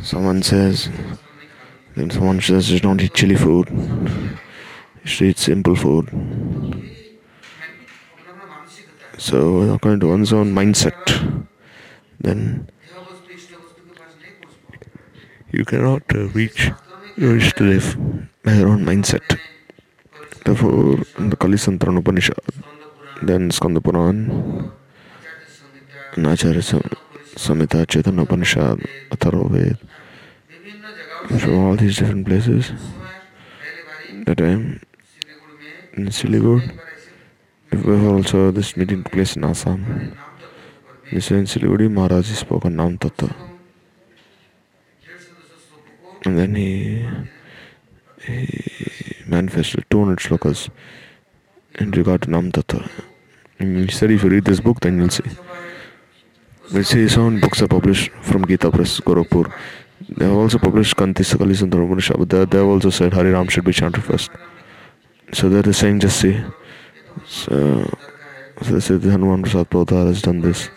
someone 0.00 0.42
says, 0.42 0.88
then 1.96 2.10
someone 2.10 2.40
says, 2.40 2.68
just 2.68 2.82
don't 2.82 3.02
eat 3.02 3.14
chili 3.14 3.34
food. 3.34 3.68
Just 5.04 5.22
eat 5.22 5.38
simple 5.38 5.74
food. 5.74 6.08
So 9.18 9.72
according 9.74 10.00
to 10.00 10.08
one's 10.08 10.32
own 10.32 10.54
mindset, 10.54 11.46
then 12.20 12.68
you 15.50 15.64
cannot 15.64 16.02
uh, 16.14 16.28
reach 16.28 16.70
your 17.16 17.34
wish 17.34 17.52
to 17.54 17.64
live 17.64 17.96
by 18.42 18.54
your 18.54 18.68
own 18.68 18.84
mindset. 18.84 19.38
Therefore, 20.44 21.02
in 21.18 21.30
the 21.30 21.36
Kali 21.36 21.56
Santaran 21.56 21.98
Upanishad, 21.98 22.38
then 23.22 23.50
Skanda 23.50 23.80
Puran, 23.80 24.70
Samhita 26.13 26.17
and 26.17 26.27
Acharya 26.27 26.61
Sam- 26.61 26.97
Samhita, 27.35 27.87
Chaitanya 27.87 28.21
Upanishad, 28.23 28.79
Atharva 29.11 29.49
Ved, 29.51 29.77
विभिन्न 30.49 30.83
जगहों 30.97 31.29
and 31.29 31.39
से 31.39 31.45
from 31.45 31.55
all 31.65 31.75
these 31.75 31.97
different 31.99 32.25
places, 32.27 32.63
समय 32.71 33.17
पहले 33.61 33.81
बारी 33.89 34.25
That 34.25 34.37
time 34.37 34.63
Siliguri 35.15 35.55
में 35.97 36.05
in 36.05 36.11
Siliguri, 36.11 36.61
एक 36.63 36.71
बार 36.71 36.87
ऐसे 37.73 37.87
we 37.87 37.95
were 38.01 38.13
also 38.15 38.51
this 38.51 38.75
meeting 38.77 39.03
took 39.03 39.11
place 39.13 39.35
in 39.35 39.43
Assam. 39.43 39.79
नाम 39.79 39.99
तत्व 39.99 40.15
के 40.39 40.45
ऊपर 40.79 40.93
में 41.05 41.13
This 41.13 41.31
in 41.31 41.45
Siliguri, 41.53 41.87
Maharaj 41.91 42.25
spoke 42.43 42.65
on 42.65 42.75
Nam 42.75 42.97
Tattva. 42.97 43.29
हम 43.29 43.47
डेढ़ 45.05 45.19
सौ 45.19 45.31
दो 45.35 45.43
सौ 45.49 45.55
श्लोकों 45.65 45.95
को 46.03 46.25
And 46.25 46.37
then 46.37 46.55
he, 46.55 47.07
he 48.25 48.37
manifested 49.27 49.85
200 49.89 50.19
slokas 50.19 50.69
in 51.79 51.91
regard 51.91 52.21
to 52.23 52.29
Nam 52.31 52.51
Tattva. 52.51 52.89
And 53.59 53.77
he 53.77 53.91
said 53.91 54.11
if 54.11 54.23
you 54.23 54.29
read 54.29 54.45
this 54.45 54.59
book, 54.59 54.79
then 54.81 54.97
you'll 54.99 55.09
see. 55.09 55.23
His 56.70 57.18
own 57.18 57.40
books 57.40 57.62
are 57.62 57.68
published 57.68 58.10
from 58.22 58.46
Gita 58.46 58.70
Press, 58.70 59.00
Gorakhpur. 59.00 59.52
They 60.08 60.24
have 60.24 60.34
also 60.34 60.58
published 60.58 60.96
Kanti 60.96 61.22
Sakalis 61.24 61.62
and 61.62 61.72
Dharmanisha, 61.72 62.18
but 62.18 62.50
they, 62.50 62.58
have 62.58 62.66
also 62.66 62.90
said 62.90 63.12
Hari 63.12 63.30
Ram 63.30 63.48
should 63.48 63.64
be 63.64 63.72
chanted 63.72 64.02
first. 64.02 64.30
So 65.32 65.48
they're 65.48 65.72
saying, 65.72 66.00
just 66.00 66.20
see. 66.20 66.40
So, 67.26 67.90
so 68.62 68.72
they 68.72 68.80
said 68.80 69.02
Hanuman 69.02 69.42
Prasad 69.42 69.68
Prabhupada 69.70 70.06
has 70.06 70.22
done 70.22 70.40
this. 70.40 70.70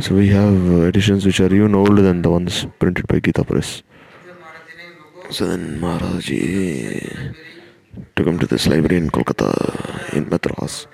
So 0.00 0.14
we 0.14 0.28
have 0.28 0.70
uh, 0.70 0.86
editions 0.86 1.26
which 1.26 1.40
are 1.40 1.52
even 1.52 1.74
older 1.74 2.02
than 2.02 2.22
the 2.22 2.30
ones 2.30 2.66
printed 2.78 3.06
by 3.08 3.20
Gita 3.20 3.44
Press. 3.44 3.82
So 5.30 5.46
then 5.46 5.80
Maharaji 5.80 7.34
took 8.16 8.26
him 8.26 8.38
to 8.38 8.46
this 8.46 8.66
library 8.66 8.96
in 8.96 9.10
Kolkata, 9.10 10.12
in 10.14 10.28
Madras 10.28 10.86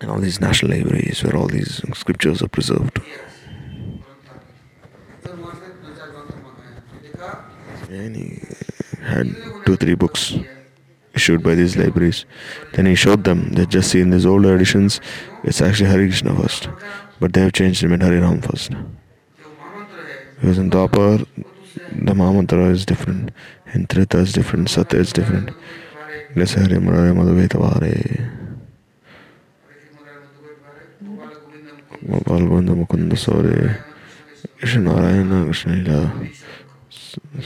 and 0.00 0.10
all 0.10 0.18
these 0.18 0.40
national 0.40 0.72
libraries 0.72 1.22
where 1.22 1.36
all 1.36 1.46
these 1.46 1.82
scriptures 1.94 2.42
are 2.42 2.48
preserved. 2.48 3.00
And 7.90 8.16
he 8.16 8.40
had 9.02 9.34
two, 9.66 9.76
three 9.76 9.94
books 9.94 10.34
issued 11.14 11.42
by 11.42 11.54
these 11.54 11.76
libraries. 11.76 12.24
Then 12.72 12.86
he 12.86 12.94
showed 12.94 13.24
them 13.24 13.50
They 13.52 13.66
just 13.66 13.90
see 13.90 14.00
in 14.00 14.10
these 14.10 14.24
older 14.24 14.54
editions, 14.54 15.00
it's 15.44 15.60
actually 15.60 15.90
Hari 15.90 16.06
Krishna 16.06 16.34
first, 16.34 16.68
but 17.18 17.32
they 17.32 17.40
have 17.42 17.52
changed 17.52 17.82
him 17.82 17.92
in 17.92 18.00
Hari 18.00 18.20
Ram 18.20 18.40
first. 18.40 18.72
Because 20.40 20.58
in 20.58 20.70
Dwapar, 20.70 21.26
the 21.92 22.14
Mahamantra 22.14 22.70
is 22.70 22.86
different, 22.86 23.32
in 23.74 23.86
Treta 23.86 24.18
is 24.18 24.32
different, 24.32 24.70
Satya 24.70 25.00
is 25.00 25.12
different. 25.12 25.50
Bless 26.34 26.54
Hari 26.54 26.78
Murare 26.78 27.12
Madhaveta 27.12 28.39
ಗೋಪಾಲ್ಬಂಧು 32.08 32.74
Mukunda 32.80 33.14
ಸೌರಿ 33.24 33.54
ಯಶ 34.62 34.76
ನಾರಾಯಣ 34.86 35.32
ಕೃಷ್ಣಲೀಲ 35.48 35.92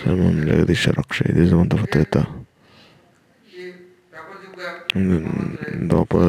ಸರ್ವಂ 0.00 0.36
ಜಗದೀಶ 0.48 0.94
ರಕ್ಷ 1.00 1.20
ಇದು 1.32 1.44
Samantha 1.52 1.74
ಪತ್ರಿತ 1.82 2.16
Dwapar, 5.90 6.28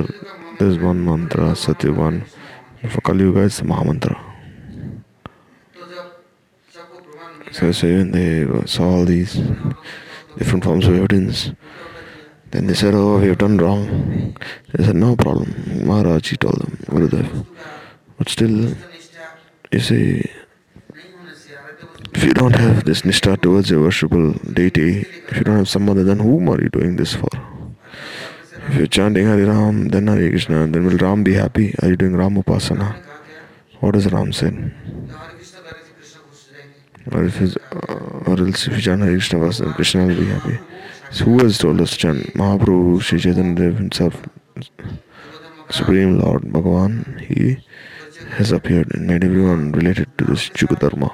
this 0.59 0.77
one 0.79 1.05
mantra, 1.05 1.55
Sati 1.55 1.89
one. 1.89 2.23
For 2.89 3.01
Kali 3.01 3.23
Yuga, 3.23 3.41
it's 3.41 3.61
Mahamantra. 3.61 4.15
So, 7.51 7.71
so 7.71 8.03
they 8.15 8.47
saw 8.65 8.85
all 8.85 9.05
these 9.05 9.35
different 10.37 10.63
forms 10.63 10.87
of 10.87 10.95
evidence. 10.95 11.51
Then 12.49 12.65
they 12.65 12.73
said, 12.73 12.95
Oh, 12.95 13.19
we 13.19 13.27
have 13.27 13.37
done 13.37 13.57
wrong. 13.57 14.35
They 14.73 14.83
said, 14.83 14.95
No 14.95 15.15
problem. 15.15 15.53
Maharaj, 15.85 16.31
he 16.31 16.37
told 16.37 16.59
them, 16.59 16.77
Gurudev. 16.87 17.45
But 18.17 18.29
still, 18.29 18.75
you 19.71 19.79
see, 19.79 20.29
if 22.13 22.23
you 22.23 22.33
don't 22.33 22.55
have 22.55 22.85
this 22.85 23.01
nishtha 23.01 23.41
towards 23.41 23.69
your 23.69 23.87
worshipable 23.87 24.53
deity, 24.53 25.01
if 25.27 25.37
you 25.37 25.43
don't 25.43 25.57
have 25.57 25.69
samadhi, 25.69 26.03
then 26.03 26.19
whom 26.19 26.49
are 26.49 26.61
you 26.61 26.69
doing 26.69 26.95
this 26.95 27.13
for? 27.13 27.29
If 28.67 28.75
you're 28.77 28.87
chanting 28.87 29.27
Hari 29.27 29.43
Ram, 29.43 29.89
then 29.89 30.07
Hari 30.07 30.29
Krishna, 30.29 30.65
then 30.67 30.85
will 30.85 30.97
Ram 30.97 31.23
be 31.23 31.33
happy? 31.33 31.75
Are 31.81 31.89
you 31.89 31.95
doing 31.95 32.15
Ram 32.15 32.35
Upasana? 32.41 32.95
What 33.81 33.93
does 33.93 34.11
Ram 34.11 34.31
say? 34.33 34.51
Or 37.11 37.25
if 37.25 37.35
his, 37.35 37.57
uh, 37.57 38.23
or 38.25 38.39
else 38.39 38.65
if 38.65 38.77
you 38.77 38.81
chant 38.81 39.01
Hare 39.01 39.11
Krishna 39.11 39.39
verse, 39.39 39.61
Krishna 39.75 40.07
will 40.07 40.15
be 40.15 40.25
happy. 40.25 40.57
So 41.11 41.25
who 41.25 41.43
has 41.43 41.57
told 41.57 41.79
us 41.81 41.91
to 41.91 41.97
chant? 41.97 42.33
Mahaprabhu, 42.33 43.01
Sri 43.01 43.19
Chaitanya 43.19 43.55
Dev 43.55 43.77
himself, 43.77 44.23
Supreme 45.69 46.19
Lord 46.19 46.43
Bhagavan, 46.43 47.19
he 47.21 47.57
has 48.35 48.51
appeared 48.51 48.93
and 48.93 49.07
made 49.07 49.23
everyone 49.23 49.71
related 49.71 50.09
to 50.17 50.25
this 50.25 50.51
Yuga 50.59 50.75
Dharma. 50.75 51.09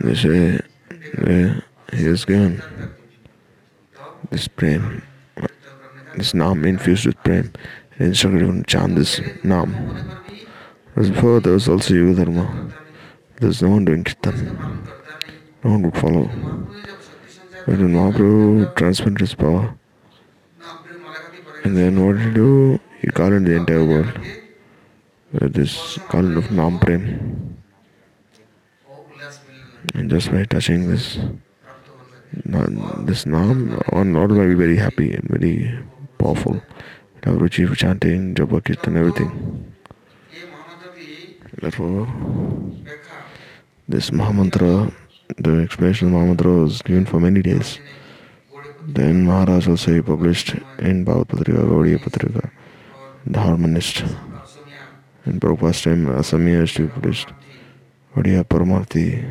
They 0.00 0.14
say, 0.14 0.60
yeah, 1.28 1.60
he 1.92 2.04
has 2.04 2.24
given 2.24 2.62
this 4.30 4.48
prem, 4.48 5.02
this 6.16 6.32
Nam 6.32 6.64
infused 6.64 7.04
with 7.04 7.22
prem, 7.22 7.52
and 7.98 8.08
instructed 8.08 8.36
everyone 8.36 8.64
to 8.64 8.70
chant 8.70 8.96
this 8.96 9.20
Nam. 9.44 9.74
Whereas 10.94 11.10
before 11.10 11.40
there 11.40 11.52
was 11.52 11.68
also 11.68 11.92
Yuga 11.92 12.24
Dharma. 12.24 12.72
There 13.36 13.48
was 13.48 13.60
no 13.60 13.68
one 13.68 13.84
doing 13.84 14.04
Kirtan. 14.04 14.56
No 15.62 15.72
one 15.72 15.82
would 15.82 15.98
follow. 15.98 16.30
But 17.66 17.78
when 17.78 17.92
Mahaprabhu 17.92 18.74
transmitted 18.76 19.20
his 19.20 19.34
power, 19.34 19.76
and 21.64 21.76
then 21.76 22.04
what 22.04 22.16
did 22.16 22.28
he 22.28 22.34
do? 22.34 22.80
He 23.00 23.08
called 23.08 23.34
in 23.34 23.44
the 23.44 23.56
entire 23.56 23.84
world 23.84 24.18
this 25.32 25.98
call 26.08 26.36
of 26.36 26.50
Nam. 26.50 26.78
And 29.94 30.10
just 30.10 30.30
by 30.30 30.44
touching 30.44 30.88
this, 30.90 31.18
this 33.00 33.26
Nam, 33.26 33.80
one 33.90 34.12
Lord 34.12 34.30
will 34.32 34.46
be 34.46 34.54
very 34.54 34.76
happy 34.76 35.12
and 35.12 35.24
very 35.28 35.78
powerful. 36.18 36.60
Have 37.24 37.36
Ruchi 37.36 37.68
for 37.68 37.74
chanting, 37.74 38.34
Japa 38.34 38.62
Kirtan, 38.64 38.96
everything. 38.96 39.72
Therefore, 41.60 42.06
this 43.88 44.10
Mahamantra, 44.10 44.92
the 45.38 45.62
explanation 45.62 46.08
of 46.08 46.14
Mahamantra 46.14 46.62
was 46.62 46.82
given 46.82 47.06
for 47.06 47.20
many 47.20 47.42
days. 47.42 47.78
Then 48.86 49.24
Maharaj 49.24 49.68
also 49.68 49.92
he 49.94 50.02
published 50.02 50.54
in 50.78 51.04
Bhagavad 51.04 51.28
Patrika, 51.28 51.62
Gaudiya 51.62 51.98
Patrika, 52.02 52.50
the 53.26 53.38
Harmonist. 53.38 54.04
In 55.24 55.38
Prabhupada's 55.38 55.80
time, 55.82 56.08
uh, 56.08 56.18
Asamiya 56.18 56.60
used 56.60 56.76
to 56.76 56.82
be 56.82 56.88
published. 56.88 57.28
Gaudiya 58.16 58.44
Paramarthi. 58.44 59.22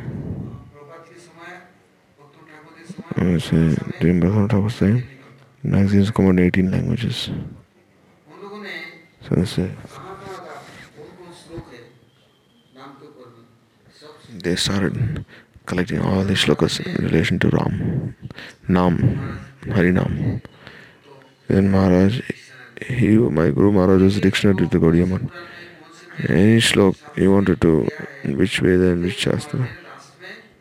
Uh, 3.18 4.00
During 4.00 4.20
Bhagavad 4.22 4.50
Thakur's 4.50 4.80
time, 4.80 5.04
magazines 5.64 6.12
come 6.12 6.28
out 6.28 6.30
in 6.32 6.40
18 6.40 6.72
languages. 6.72 7.30
So 9.28 9.44
say, 9.44 9.72
they 14.40 14.56
started 14.56 15.26
collecting 15.66 16.00
all 16.00 16.24
these 16.24 16.40
shlokas 16.40 16.80
in 16.80 17.06
relation 17.06 17.38
to 17.40 17.50
Ram, 17.50 18.16
Nam, 18.68 19.40
Harinam. 19.64 20.42
Then 21.48 21.70
Maharaj, 21.70 22.22
he, 22.82 23.18
my 23.18 23.52
Guru 23.52 23.72
Maharaj 23.74 24.02
was 24.02 24.20
dictionary 24.22 24.58
to 24.58 24.68
the 24.68 24.78
Gaudiya. 24.80 25.30
Any 26.30 26.62
slok 26.62 26.96
he 27.16 27.28
wanted 27.28 27.60
to, 27.62 27.88
which 28.26 28.62
way 28.62 28.76
then 28.76 29.02
which 29.02 29.18
Shastra. 29.18 29.68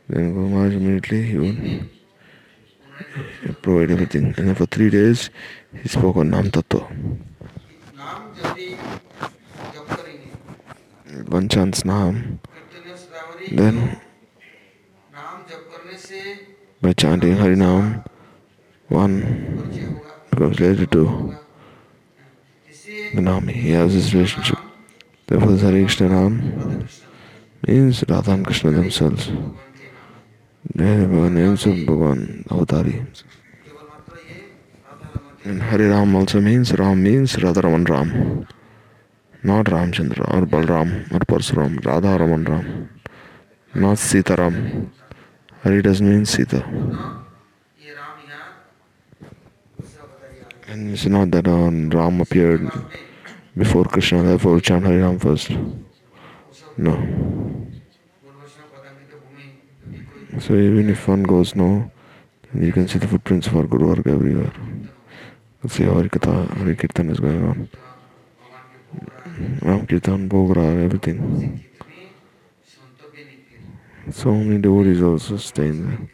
Then 0.09 0.33
Guru 0.33 0.49
Maharaj 0.49 0.75
immediately 0.75 1.23
he 1.23 1.37
would 1.37 1.91
provide 3.63 3.91
everything. 3.91 4.35
And 4.39 4.57
for 4.57 4.65
three 4.67 4.89
days 4.89 5.29
he 5.83 5.89
spoke 5.89 6.17
on 6.17 6.31
Nam 6.31 6.51
Tattva. 6.51 6.87
One 11.29 11.49
chants 11.49 11.85
Nam. 11.85 12.41
Then 13.53 14.01
by 16.81 16.95
chanting 16.95 17.37
Harinam, 17.37 18.07
one 18.89 19.93
becomes 20.31 20.59
related 20.59 20.91
to 20.93 21.37
the 23.15 23.21
Nami. 23.21 23.53
He 23.53 23.73
has 23.73 23.93
this 23.93 24.15
relationship. 24.15 24.59
Therefore, 25.31 25.53
this 25.53 25.63
Hare 25.63 25.85
Krishna 25.85 26.09
Ram 26.09 26.89
means 27.65 28.03
Radha 28.09 28.33
and 28.33 28.45
Krishna 28.45 28.73
themselves. 28.73 29.31
They 30.75 31.07
were 31.07 31.31
names 31.31 31.65
of 31.67 31.75
Bhagavan, 31.87 32.49
Avatari. 32.49 33.07
And 35.45 35.63
Hare 35.63 35.89
Ram 35.89 36.17
also 36.17 36.41
means 36.41 36.73
Ram 36.77 37.01
means 37.01 37.37
Radharaman 37.37 37.89
Ram. 37.89 38.45
Not 39.45 39.67
Ramchandra 39.67 40.35
or 40.35 40.47
Balram 40.47 41.13
or 41.13 41.21
Parsuram, 41.21 41.79
Radha 41.87 42.19
Raman 42.19 42.45
Ram. 42.45 42.91
Not 43.77 43.99
Sita 43.99 44.35
Ram. 44.35 44.91
Hare 45.63 45.81
doesn't 45.81 46.11
mean 46.11 46.27
Sita. 46.27 46.65
And 50.67 50.93
it's 50.93 51.07
not 51.07 51.31
that 51.31 51.47
uh, 51.47 51.71
Ram 51.97 52.21
appeared 52.21 52.69
before 53.57 53.85
Krishna, 53.85 54.23
therefore 54.23 54.55
we 54.55 54.61
chant 54.61 54.85
Hari 54.85 54.99
Ram 54.99 55.19
first. 55.19 55.51
No. 56.77 56.95
So 60.39 60.55
even 60.55 60.89
if 60.89 61.07
one 61.09 61.23
goes 61.23 61.55
no, 61.55 61.91
you 62.55 62.73
can 62.73 62.89
see 62.89 62.99
the 62.99 63.07
footprints 63.07 63.49
for 63.49 63.67
Guru 63.67 63.89
work 63.89 64.07
everywhere. 64.07 64.53
You 65.63 65.69
see 65.69 65.85
Hari 65.85 66.09
Katha, 66.09 66.49
Hari 66.57 66.77
Kirtan 66.77 67.11
is 67.11 67.21
going 67.21 67.45
on. 67.45 67.69
Ram 69.63 69.87
Kirtan, 69.87 70.29
Bhogra, 70.29 70.85
everything. 70.85 71.65
So 74.11 74.33
many 74.33 74.59
devotees 74.59 75.03
also 75.03 75.37
staying 75.37 75.87
there. 75.87 76.09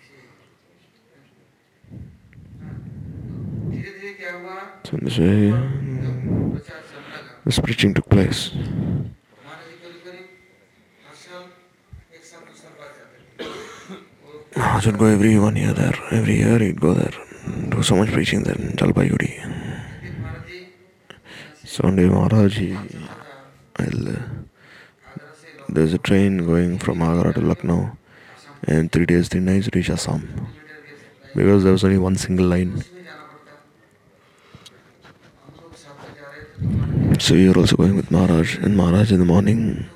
So, 4.85 4.97
this 7.47 7.61
preaching 7.61 7.95
took 7.95 8.09
place. 8.11 8.51
I 14.57 14.81
should 14.81 14.99
go 14.99 15.07
every 15.07 15.39
one 15.39 15.55
year 15.55 15.73
there. 15.73 15.95
Every 16.11 16.39
year 16.39 16.59
he'd 16.59 16.81
go 16.81 16.93
there. 16.93 17.13
Do 17.69 17.83
so 17.85 17.97
much 17.97 18.11
preaching 18.11 18.43
there 18.43 18.57
in 18.57 18.73
Jalpaiguri. 18.73 19.33
So 21.65 21.85
one 21.85 21.97
day 21.97 22.09
Maharaj, 22.09 22.59
I'll, 23.77 24.09
uh, 24.09 24.19
there's 25.69 25.95
a 25.95 25.99
train 25.99 26.45
going 26.47 26.79
from 26.79 27.01
Agra 27.01 27.33
to 27.35 27.41
Lucknow 27.41 27.97
and 28.65 28.91
three 28.91 29.07
days, 29.07 29.29
three 29.29 29.41
nights 29.41 29.69
reach 29.73 29.91
Assam. 29.91 30.49
Because 31.35 31.63
there 31.63 31.73
was 31.73 31.85
only 31.85 31.99
one 31.99 32.17
single 32.17 32.47
line. 32.47 32.83
So 37.19 37.35
you 37.35 37.53
are 37.53 37.59
also 37.59 37.77
going 37.77 37.97
with 37.97 38.11
Maharaj, 38.11 38.57
and 38.59 38.77
Maharaj 38.77 39.11
in 39.11 39.19
the 39.19 39.25
morning, 39.25 39.87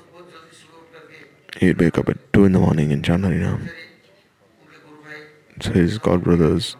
he'd 1.59 1.79
wake 1.79 1.97
up 1.97 2.09
at 2.09 2.17
2 2.33 2.45
in 2.45 2.51
the 2.51 2.59
morning 2.59 2.91
in 2.91 3.01
Chandarinam. 3.01 3.69
So 5.61 5.71
his 5.71 5.97
god 5.97 6.23
brothers, 6.23 6.75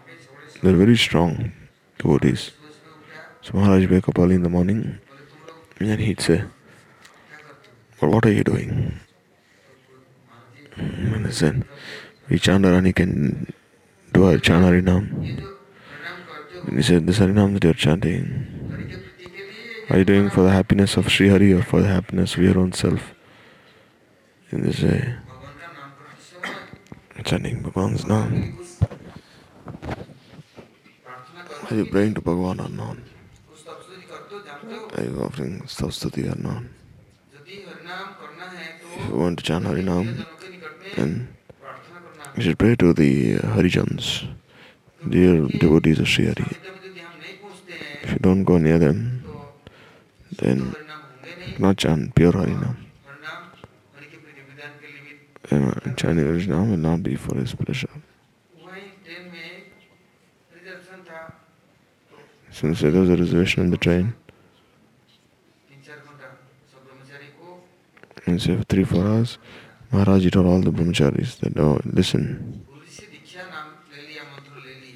they're 0.61 0.75
very 0.75 0.97
strong 0.97 1.51
devotees. 1.99 2.51
So 3.41 3.51
Maharaj 3.53 3.87
wake 3.87 4.09
up 4.09 4.17
early 4.17 4.35
in 4.35 4.43
the 4.43 4.49
morning, 4.49 4.99
and 5.79 5.99
he'd 5.99 6.21
say, 6.21 6.43
what 7.99 8.25
are 8.25 8.31
you 8.31 8.43
doing? 8.43 8.99
Mm, 10.75 11.15
and 11.15 11.25
they 11.25 11.31
said, 11.31 11.65
We 12.29 12.39
Chandarani 12.39 12.95
can 12.95 13.53
do 14.11 14.25
our 14.25 14.37
Chandarinam. 14.37 15.45
And 16.65 16.77
he 16.77 16.81
said, 16.81 17.05
The 17.05 17.13
Sarinam 17.13 17.53
that 17.53 17.63
you're 17.63 17.73
chanting. 17.73 18.60
Are 19.91 19.97
you 19.97 20.05
doing 20.05 20.29
for 20.29 20.43
the 20.43 20.51
happiness 20.51 20.95
of 20.95 21.11
Sri 21.11 21.27
Hari 21.27 21.51
or 21.51 21.63
for 21.63 21.81
the 21.81 21.89
happiness 21.89 22.35
of 22.35 22.43
your 22.43 22.57
own 22.57 22.71
self? 22.71 23.13
In 24.49 24.61
this 24.61 24.81
way, 24.81 25.15
chanting 27.25 27.61
Bhagwan's 27.61 28.07
name. 28.07 28.57
Are 31.69 31.75
you 31.75 31.85
praying 31.87 32.13
to 32.13 32.21
Bhagwan 32.21 32.61
or 32.61 32.69
not? 32.69 32.95
Are 34.97 35.03
you 35.03 35.21
offering 35.21 35.59
Savstati 35.63 36.23
or 36.23 36.41
not? 36.41 36.63
If 37.45 39.09
you 39.09 39.15
want 39.17 39.39
to 39.39 39.43
chant 39.43 39.65
Harinam, 39.65 40.25
then 40.95 41.35
you 42.37 42.43
should 42.43 42.57
pray 42.57 42.77
to 42.77 42.93
the 42.93 43.39
Harijans, 43.39 44.25
dear 45.09 45.47
devotees 45.47 45.99
of 45.99 46.07
Sri 46.07 46.27
Hari. 46.27 46.45
If 48.03 48.11
you 48.13 48.19
don't 48.19 48.45
go 48.45 48.57
near 48.57 48.79
them, 48.79 49.20
then 50.37 50.75
not 51.59 51.77
chant 51.77 52.15
pure 52.15 52.31
Harinam. 52.31 52.77
And 55.49 55.97
chanting 55.97 56.25
Hari 56.25 56.47
Nam 56.47 56.69
will 56.69 56.77
not 56.77 57.03
be 57.03 57.15
for 57.15 57.35
his 57.35 57.53
pleasure. 57.53 57.89
Since 62.51 62.81
there 62.81 62.91
was 62.91 63.09
a 63.09 63.17
reservation 63.17 63.63
in 63.63 63.71
the 63.71 63.77
train, 63.77 64.13
and 68.25 68.41
so 68.41 68.61
three, 68.69 68.83
four 68.83 69.05
hours, 69.05 69.37
Maharaj 69.91 70.29
told 70.29 70.45
all 70.45 70.61
the 70.61 70.71
brahmacharis 70.71 71.39
that, 71.39 71.57
oh, 71.59 71.81
listen, 71.85 72.65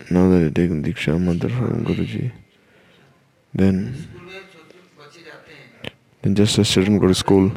now 0.09 0.29
that 0.29 0.39
you 0.39 0.51
take 0.51 0.69
the 0.69 0.93
Diksha 0.93 1.19
mantra 1.19 1.49
from 1.49 1.83
Guruji, 1.83 2.31
then 3.53 4.07
then 6.25 6.33
just 6.33 6.57
as 6.57 6.67
children 6.67 6.97
go 6.97 7.05
to 7.05 7.13
school, 7.13 7.51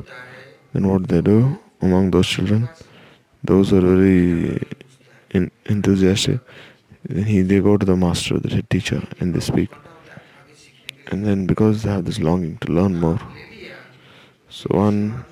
then 0.75 0.87
what 0.87 1.09
they 1.09 1.23
do 1.23 1.59
among 1.81 2.11
those 2.11 2.29
children, 2.29 2.69
those 3.43 3.73
are 3.73 3.81
very 3.81 4.63
in, 5.31 5.51
enthusiastic. 5.65 6.41
Then 7.05 7.25
he, 7.25 7.41
they 7.41 7.61
go 7.61 7.79
to 7.79 7.87
the 7.87 7.97
master, 7.97 8.39
the 8.39 8.51
head 8.51 8.69
teacher, 8.69 9.03
and 9.21 9.33
they 9.33 9.41
speak. 9.41 9.71
And 11.07 11.25
then 11.25 11.47
because 11.47 11.83
they 11.83 11.89
have 11.89 12.05
this 12.05 12.19
longing 12.19 12.59
to 12.59 12.71
learn 12.71 13.01
more, 13.01 13.19
so 14.51 14.67
one 14.69 15.25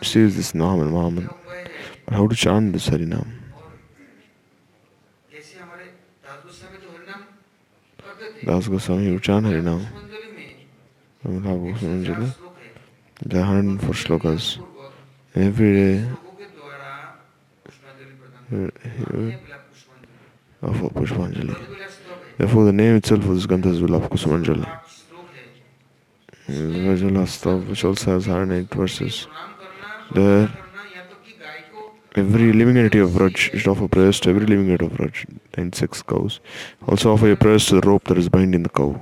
sees 0.00 0.36
this 0.36 0.52
Naam 0.52 0.80
and 0.80 0.90
Mahaman. 0.90 1.34
But 2.06 2.14
how 2.14 2.26
to 2.26 2.34
chant 2.34 2.72
this 2.72 2.88
Harinam? 2.88 3.28
Das 8.42 8.68
Goswami 8.68 9.12
would 9.12 9.22
chant 9.22 9.44
Harinam 9.44 10.03
will 11.28 11.40
have 11.40 11.80
Bhakti 11.80 12.34
They 13.24 13.40
The 13.40 13.78
for 13.80 13.92
shlokas. 13.92 14.62
Every 15.34 15.72
day 15.74 16.08
uh, 18.52 18.68
of 20.62 20.76
Pushpanjali. 20.94 21.56
Therefore, 22.38 22.64
the 22.64 22.72
name 22.72 22.96
itself 22.96 23.24
of 23.24 23.34
this 23.34 23.46
Gantha 23.46 23.66
is 23.66 23.80
Vilap 23.80 24.08
Kusumanjali. 24.08 24.80
Vajalastav, 26.48 27.68
which 27.68 27.84
also 27.84 28.12
has 28.12 28.28
108 28.28 28.68
verses. 28.74 29.26
There, 30.14 30.52
every 32.16 32.52
living 32.52 32.76
entity 32.76 32.98
of 32.98 33.16
Raj 33.16 33.36
should 33.36 33.66
offer 33.66 33.88
prayers 33.88 34.20
to 34.20 34.30
every 34.30 34.46
living 34.46 34.70
entity 34.70 34.86
of 34.86 35.00
Raj 35.00 35.26
and 35.54 35.74
six 35.74 36.02
cows. 36.02 36.40
Also, 36.86 37.12
offer 37.12 37.28
your 37.28 37.36
prayers 37.36 37.66
to 37.66 37.80
the 37.80 37.88
rope 37.88 38.04
that 38.04 38.18
is 38.18 38.28
binding 38.28 38.62
the 38.62 38.68
cow. 38.68 39.00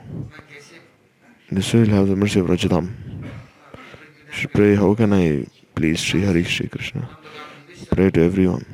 This 1.53 1.75
will 1.75 1.87
have 1.89 2.09
the 2.09 2.17
mercy 2.17 2.41
of 2.41 2.47
Rajadam. 2.47 2.95
Should 4.31 4.53
pray, 4.55 4.75
how 4.75 4.95
can 4.95 5.13
I 5.13 5.47
please 5.75 6.01
Sri 6.01 6.25
Hari 6.25 6.45
Sri 6.45 6.67
Krishna? 6.67 7.07
Pray 7.91 8.11
to 8.11 8.23
everyone. 8.23 8.65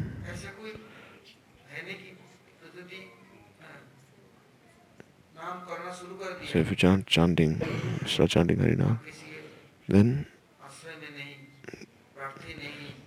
So 6.47 6.61
if 6.61 6.71
you 6.71 6.77
chant 6.77 7.09
chanting, 7.09 7.61
start 8.07 8.31
chanting 8.31 8.59
Harina, 8.59 9.01
then 9.89 10.25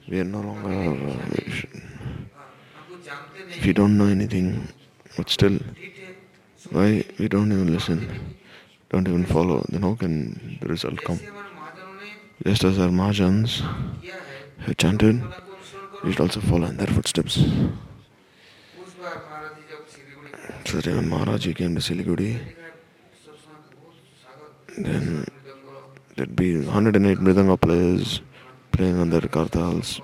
we 0.09 0.19
are 0.19 0.26
no 0.26 0.41
longer. 0.41 0.67
Uh, 1.07 1.47
if 3.47 3.65
you 3.65 3.72
don't 3.72 3.97
know 3.97 4.07
anything, 4.07 4.67
but 5.15 5.30
still, 5.30 5.57
why 6.72 7.05
we 7.17 7.30
don't 7.30 7.53
even 7.53 7.72
listen? 7.72 8.36
don't 8.91 9.07
even 9.07 9.25
follow, 9.25 9.65
then 9.69 9.83
how 9.83 9.95
can 9.95 10.59
the 10.61 10.67
result 10.67 11.01
come? 11.03 11.19
Just 12.45 12.65
as 12.65 12.77
our 12.77 12.89
Mahajans 12.89 13.61
have 14.59 14.75
chanted, 14.75 15.23
we 16.03 16.11
should 16.11 16.19
also 16.19 16.41
follow 16.41 16.67
in 16.67 16.75
their 16.75 16.87
footsteps. 16.87 17.35
So 20.65 20.81
that 20.81 20.87
when 20.87 21.09
came 21.53 21.75
to 21.75 21.81
Siliguri, 21.81 22.39
then 24.77 25.25
there'd 26.17 26.35
be 26.35 26.57
108 26.57 27.17
Mridanga 27.19 27.59
players 27.59 28.21
playing 28.73 28.99
on 28.99 29.09
their 29.09 29.21
kartals, 29.21 30.01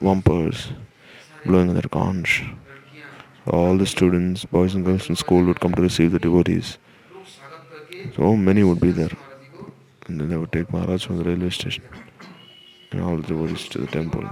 wampers, 0.00 0.72
blowing 1.44 1.70
on 1.70 1.74
their 1.74 1.90
conch. 1.90 2.44
All 3.46 3.76
the 3.76 3.86
students, 3.86 4.44
boys 4.44 4.74
and 4.76 4.84
girls 4.84 5.06
from 5.06 5.16
school 5.16 5.44
would 5.44 5.58
come 5.58 5.74
to 5.74 5.82
receive 5.82 6.12
the 6.12 6.20
devotees. 6.20 6.78
So 8.16 8.36
many 8.36 8.62
would 8.64 8.80
be 8.80 8.90
there. 8.90 9.10
And 10.06 10.20
then 10.20 10.28
they 10.30 10.36
would 10.36 10.52
take 10.52 10.72
Maharaj 10.72 11.06
from 11.06 11.18
the 11.18 11.24
railway 11.24 11.50
station 11.50 11.84
and 12.90 13.02
all 13.02 13.16
the 13.16 13.26
devotees 13.26 13.68
to 13.68 13.78
the 13.78 13.86
temple. 13.86 14.24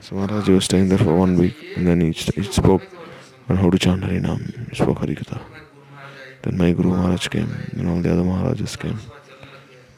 So 0.00 0.16
Maharaj 0.16 0.48
was 0.48 0.64
staying 0.64 0.88
there 0.88 0.98
for 0.98 1.14
one 1.14 1.36
week 1.36 1.54
and 1.76 1.86
then 1.86 2.00
he, 2.00 2.12
he 2.12 2.42
spoke 2.42 2.82
on 3.48 3.56
how 3.56 3.70
to 3.70 3.78
chant 3.78 4.02
Harinam. 4.02 4.68
He 4.70 4.74
spoke 4.74 4.98
Harikatha. 4.98 5.40
Then 6.42 6.56
my 6.56 6.72
Guru 6.72 6.90
Maharaj 6.90 7.28
came 7.28 7.50
and 7.72 7.88
all 7.88 8.00
the 8.00 8.12
other 8.12 8.24
Maharajas 8.24 8.76
came. 8.76 8.98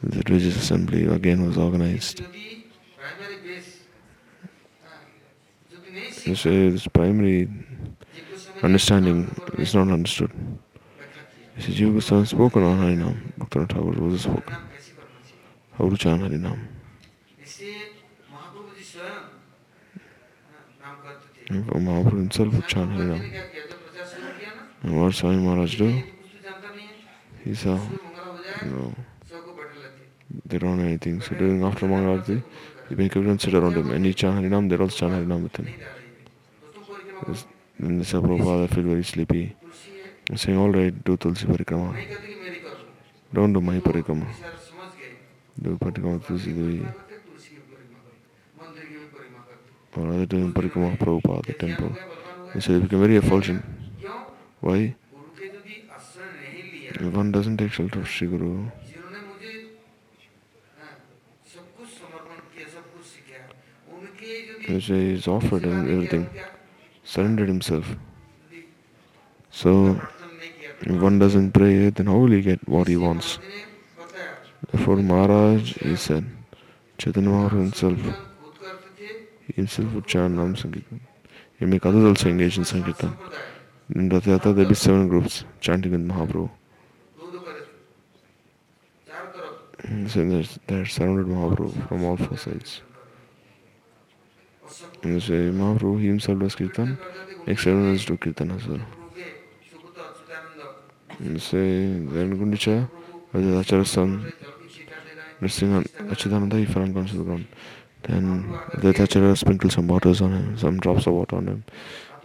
The 0.03 0.23
religious 0.27 0.57
assembly 0.57 1.05
again 1.05 1.45
was 1.45 1.57
organized. 1.57 2.23
This, 6.25 6.41
say 6.41 6.69
this 6.69 6.87
primary 6.87 7.49
understanding 8.63 9.33
is 9.57 9.73
not 9.73 9.89
understood. 9.89 10.31
Shri 11.61 11.73
जीव 11.73 11.91
Goswami 11.93 12.25
spoken 12.25 12.63
on 12.63 12.79
Harinam. 12.81 13.17
Bhaktivinoda 13.39 13.73
Thakur 13.73 14.03
also 14.03 14.17
spoken. 14.17 14.55
How 15.77 15.89
to 15.89 15.97
chant 16.03 16.23
Harinam. 16.23 16.59
Mahaprabhu 21.49 22.17
himself 22.17 22.53
would 22.55 22.67
chant 22.67 22.89
Harinam. 22.91 23.21
And 24.81 24.99
what 24.99 25.13
Swami 25.13 25.37
Maharaj 25.45 25.77
do? 25.77 26.01
He 27.43 27.53
saw, 27.53 27.77
you 28.63 28.71
know, 28.71 28.95
they 30.47 30.57
don't 30.57 30.77
know 30.77 30.83
anything. 30.83 31.21
So 31.21 31.35
during 31.35 31.63
after 31.63 31.85
Mangalarti, 31.85 32.43
the 32.89 32.95
Bhikkhu 32.95 33.39
sit 33.39 33.53
around 33.53 33.77
him 33.77 33.91
and 33.91 34.03
he 34.03 34.15
chant 34.15 34.43
Harinam, 34.43 34.67
they 34.67 34.77
all 34.77 34.87
chant 34.87 35.13
Harinam 35.13 35.43
with 35.43 35.55
him. 35.57 35.67
Then 37.79 37.99
the 37.99 38.03
Prabhupada 38.03 38.73
feel 38.73 38.83
very 38.83 39.03
sleepy. 39.03 39.55
I'm 40.31 40.37
saying, 40.37 40.57
all 40.57 40.71
right, 40.71 41.03
do 41.03 41.17
Tulsi 41.17 41.45
Parikrama. 41.45 41.93
Don't 43.33 43.51
do 43.51 43.59
Mahi 43.59 43.81
Parikrama. 43.81 44.25
Do 45.61 45.77
Parikrama 45.77 46.25
Tulsi 46.25 46.53
Devi. 46.53 46.87
Or 49.97 50.03
rather, 50.03 50.25
doing 50.25 50.53
Parikrama 50.53 50.93
of 50.93 50.99
Prabhupada, 50.99 51.45
the 51.47 51.53
temple. 51.53 51.91
And 52.53 52.63
so 52.63 52.71
it 52.71 52.83
became 52.83 53.01
very 53.01 53.17
effulgent. 53.17 53.65
Why? 54.61 54.95
If 56.93 57.13
one 57.13 57.33
doesn't 57.33 57.57
take 57.57 57.73
shelter 57.73 57.99
of 57.99 58.07
Sri 58.07 58.27
Guru, 58.29 58.71
he 64.65 65.13
is 65.13 65.27
offered 65.27 65.65
everything, 65.65 66.29
surrendered 67.03 67.49
himself. 67.49 67.97
So, 69.49 69.99
if 70.83 70.99
one 70.99 71.19
doesn't 71.19 71.51
pray, 71.51 71.89
then 71.89 72.07
how 72.07 72.17
will 72.17 72.31
he 72.31 72.41
get 72.41 72.67
what 72.67 72.87
he 72.87 72.97
wants? 72.97 73.37
Therefore, 74.71 74.97
Maharaj, 74.97 75.77
he 75.77 75.95
said, 75.95 76.25
Chaitanya 76.97 77.49
himself, 77.49 77.99
he 79.45 79.53
himself 79.53 79.93
would 79.93 80.07
chant 80.07 80.35
Nam 80.35 80.55
Sankirtan. 80.55 81.01
He 81.59 81.65
make 81.65 81.85
others 81.85 82.05
also 82.05 82.29
engage 82.29 82.57
in 82.57 82.65
Sankirtan. 82.65 83.15
In 83.93 84.09
Rathyatra, 84.09 84.55
there 84.55 84.65
be 84.65 84.73
seven 84.73 85.07
groups 85.07 85.43
chanting 85.59 85.91
with 85.91 86.07
Mahaprabhu. 86.07 86.49
Hmm, 89.85 90.07
so 90.07 90.43
they're 90.67 90.85
surrounded 90.85 91.27
Mahaprabhu 91.27 91.87
from 91.87 92.05
all 92.05 92.17
four 92.17 92.37
sides. 92.37 92.81
And 95.03 95.21
so 95.21 95.33
Mahaprabhu 95.33 96.03
himself 96.03 96.39
does 96.39 96.55
Kirtan, 96.55 96.97
except 97.45 97.75
others 97.75 98.05
do 98.05 98.17
Kirtan 98.17 98.51
as 98.51 98.67
well 98.67 98.81
se 101.39 101.57
den 101.57 102.37
Gundicha, 102.37 102.89
Raja 103.33 103.59
Acharya's 103.59 103.89
son, 103.89 104.33
Nrsingan, 105.41 105.87
Achidananda, 106.09 106.57
he 106.57 106.65
fell 106.65 106.83
unconscious 106.83 107.13
on 107.13 107.19
the 107.19 107.23
ground. 107.25 107.47
Then 108.03 108.59
Aditya 108.73 109.05
Acharya 109.05 109.35
sprinkled 109.35 109.71
some 109.71 109.87
waters 109.87 110.21
on 110.21 110.31
him, 110.31 110.57
some 110.57 110.79
drops 110.79 111.07
of 111.07 111.13
water 111.13 111.35
on 111.35 111.47
him, 111.47 111.63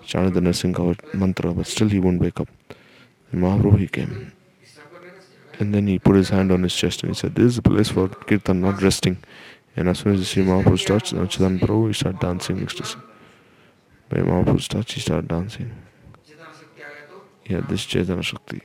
he 0.00 0.06
chanted 0.06 0.34
the 0.34 0.40
nursing 0.40 0.74
mantra, 1.14 1.52
but 1.52 1.66
still 1.66 1.88
he 1.88 2.00
won't 2.00 2.20
wake 2.20 2.40
up. 2.40 2.48
And 3.32 3.42
Mahaprabhu 3.42 3.78
he 3.78 3.88
came. 3.88 4.32
And 5.58 5.74
then 5.74 5.86
he 5.86 5.98
put 5.98 6.16
his 6.16 6.28
hand 6.28 6.52
on 6.52 6.62
his 6.62 6.74
chest 6.74 7.02
and 7.02 7.10
he 7.10 7.18
said, 7.18 7.34
This 7.34 7.46
is 7.46 7.56
the 7.56 7.62
place 7.62 7.88
for 7.88 8.08
Kirtan, 8.08 8.60
not 8.60 8.82
resting. 8.82 9.18
And 9.74 9.88
as 9.88 10.00
soon 10.00 10.14
as 10.14 10.28
Sri 10.28 10.44
Mahaprabhu 10.44 10.86
touch, 10.86 11.12
Chidan 11.12 11.58
Prabhu, 11.58 11.88
he 11.88 11.92
started 11.92 12.20
dancing 12.20 12.60
next 12.60 12.76
to 12.76 12.82
him. 12.82 13.02
When 14.08 14.26
Mahaprabhu 14.26 14.60
starts, 14.60 14.92
he 14.92 15.00
started 15.00 15.28
dancing. 15.28 15.70
He 17.42 17.54
had 17.54 17.68
this 17.68 17.84
Chaitanya 17.84 18.22
Shakti 18.22 18.60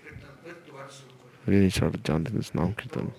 really 1.46 1.72
chanting 1.72 2.24
this 2.36 2.52
naam 2.52 2.76
Kirtan. 2.78 3.14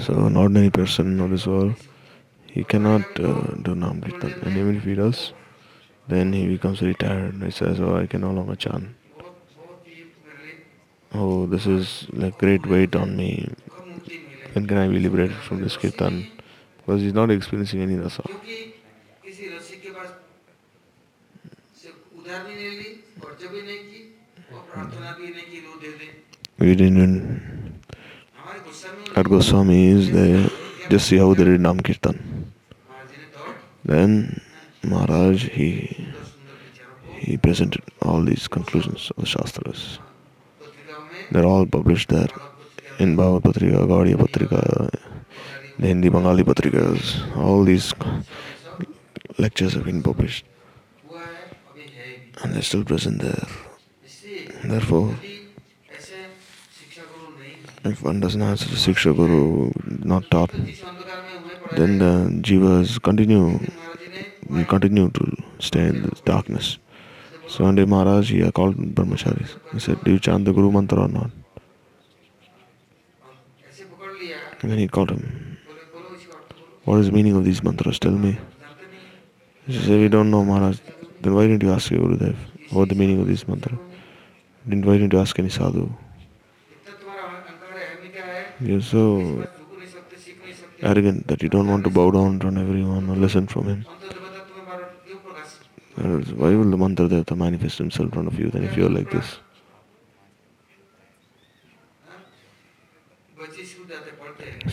So 0.00 0.14
an 0.26 0.36
ordinary 0.36 0.70
person 0.70 1.20
of 1.20 1.30
this 1.30 1.46
world, 1.46 1.74
he 2.46 2.64
cannot 2.64 3.02
uh, 3.20 3.54
do 3.62 3.74
naam 3.74 4.02
Kirtan. 4.02 4.32
And 4.42 4.56
even 4.56 4.76
if 4.76 4.84
he 4.84 4.94
does, 4.94 5.32
then 6.08 6.32
he 6.32 6.46
becomes 6.48 6.82
retired 6.82 7.34
and 7.34 7.44
he 7.44 7.50
says, 7.50 7.80
oh, 7.80 7.96
I 7.96 8.06
can 8.06 8.22
no 8.22 8.32
longer 8.32 8.56
chant. 8.56 8.88
Oh, 11.12 11.46
this 11.46 11.66
is 11.66 12.06
a 12.20 12.30
great 12.30 12.66
weight 12.66 12.94
on 12.94 13.16
me. 13.16 13.48
When 14.52 14.66
can 14.66 14.78
I 14.78 14.88
be 14.88 14.98
liberated 14.98 15.36
from 15.36 15.60
this 15.60 15.76
Kirtan? 15.76 16.26
Because 16.78 17.02
he's 17.02 17.14
not 17.14 17.30
experiencing 17.30 17.82
any 17.82 17.94
rasa 17.96 18.24
reading 26.58 26.96
in 26.96 27.80
Goswami 29.14 29.88
is 29.88 30.10
the 30.10 30.52
Just 30.90 31.06
see 31.08 31.18
how 31.18 31.32
Nam 31.32 31.80
Kirtan. 31.80 32.52
Then 33.84 34.40
Maharaj 34.82 35.48
he 35.50 36.08
he 37.18 37.36
presented 37.36 37.82
all 38.02 38.22
these 38.24 38.48
conclusions 38.48 39.10
of 39.16 39.22
the 39.22 39.26
Shastras. 39.26 39.98
They're 41.30 41.46
all 41.46 41.66
published 41.66 42.08
there 42.08 42.28
in 42.98 43.16
Bhavad 43.16 43.42
Patrika, 43.44 43.86
Gaudiya 43.86 44.16
Patrika, 44.16 44.90
the 45.78 45.86
Hindi 45.86 46.08
Bengali 46.08 46.42
Patrikas. 46.42 47.36
All 47.36 47.62
these 47.64 47.94
lectures 49.38 49.74
have 49.74 49.84
been 49.84 50.02
published 50.02 50.44
and 52.42 52.54
they're 52.54 52.62
still 52.62 52.84
present 52.84 53.20
there. 53.22 53.69
Therefore, 54.64 55.16
if 57.84 58.02
one 58.02 58.20
does 58.20 58.36
not 58.36 58.58
have 58.58 58.68
Siksha 58.68 59.16
Guru 59.16 59.70
not 59.86 60.30
taught, 60.30 60.52
then 61.76 61.98
the 61.98 62.28
jivas 62.42 63.00
continue 63.02 63.58
continue 64.68 65.10
to 65.10 65.36
stay 65.58 65.86
in 65.86 66.02
the 66.02 66.10
darkness. 66.24 66.78
So 67.48 67.64
one 67.64 67.74
day 67.74 67.84
Maharaj 67.84 68.30
he 68.30 68.50
called 68.52 68.76
Brahmacharis. 68.94 69.58
He 69.72 69.80
said, 69.80 70.02
Do 70.04 70.12
you 70.12 70.18
chant 70.18 70.44
the 70.44 70.52
Guru 70.52 70.70
mantra 70.70 71.00
or 71.00 71.08
not? 71.08 71.30
And 74.60 74.70
then 74.70 74.78
he 74.78 74.88
called 74.88 75.10
him. 75.10 75.56
What 76.84 76.98
is 76.98 77.06
the 77.06 77.12
meaning 77.12 77.36
of 77.36 77.44
these 77.44 77.62
mantras? 77.62 77.98
Tell 77.98 78.12
me. 78.12 78.38
He 79.66 79.78
said, 79.78 80.00
We 80.00 80.08
don't 80.08 80.30
know 80.30 80.44
Maharaj. 80.44 80.78
Then 81.22 81.34
why 81.34 81.46
didn't 81.46 81.62
you 81.62 81.72
ask 81.72 81.90
your 81.90 82.00
Gurudev 82.00 82.36
what 82.70 82.88
the 82.88 82.94
meaning 82.94 83.20
of 83.20 83.26
these 83.26 83.46
mantras? 83.48 83.78
didn't 84.70 84.86
why 84.86 84.96
didn't 84.98 85.14
ask 85.22 85.38
any 85.42 85.52
sadhu? 85.56 85.88
You're 88.68 88.86
so 88.94 89.02
arrogant 90.82 91.26
that 91.28 91.42
you 91.42 91.50
don't 91.54 91.68
want 91.72 91.84
to 91.84 91.90
bow 91.98 92.10
down 92.10 92.38
to 92.40 92.48
everyone 92.64 93.08
or 93.10 93.16
listen 93.16 93.46
from 93.46 93.68
him. 93.72 93.80
Why 96.40 96.50
will 96.56 96.70
the 96.74 96.78
mantra 96.82 97.06
devata 97.12 97.36
manifest 97.36 97.78
himself 97.78 98.06
in 98.06 98.12
front 98.12 98.28
of 98.28 98.38
you 98.40 98.50
then 98.50 98.64
if 98.64 98.76
you 98.76 98.86
are 98.86 98.94
like 98.98 99.10
this? 99.10 99.38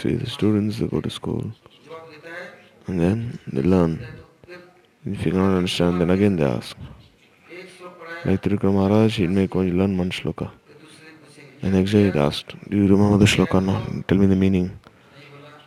See, 0.01 0.15
the 0.15 0.29
students 0.29 0.79
they 0.79 0.87
go 0.87 1.01
to 1.01 1.09
school 1.09 1.51
and 2.87 2.99
then 2.99 3.39
they 3.47 3.61
learn. 3.61 3.99
If 5.05 5.25
you 5.25 5.31
cannot 5.31 5.57
understand, 5.57 6.01
then 6.01 6.09
again 6.11 6.35
they 6.35 6.45
ask. 6.45 6.77
Like 8.26 8.41
Tirukar 8.41 8.74
Maharaj, 8.74 9.18
he 9.18 9.28
may 9.28 9.47
learn 9.47 9.97
one 9.97 10.09
shloka. 10.11 10.49
And 11.61 11.74
next 11.74 11.91
day 11.91 12.07
it 12.07 12.15
asked, 12.15 12.55
Do 12.70 12.78
you 12.78 12.88
remember 12.88 13.18
the 13.18 13.26
shloka? 13.26 13.63
No, 13.63 14.03
tell 14.07 14.18
me 14.18 14.26
the 14.26 14.36
meaning. 14.36 14.80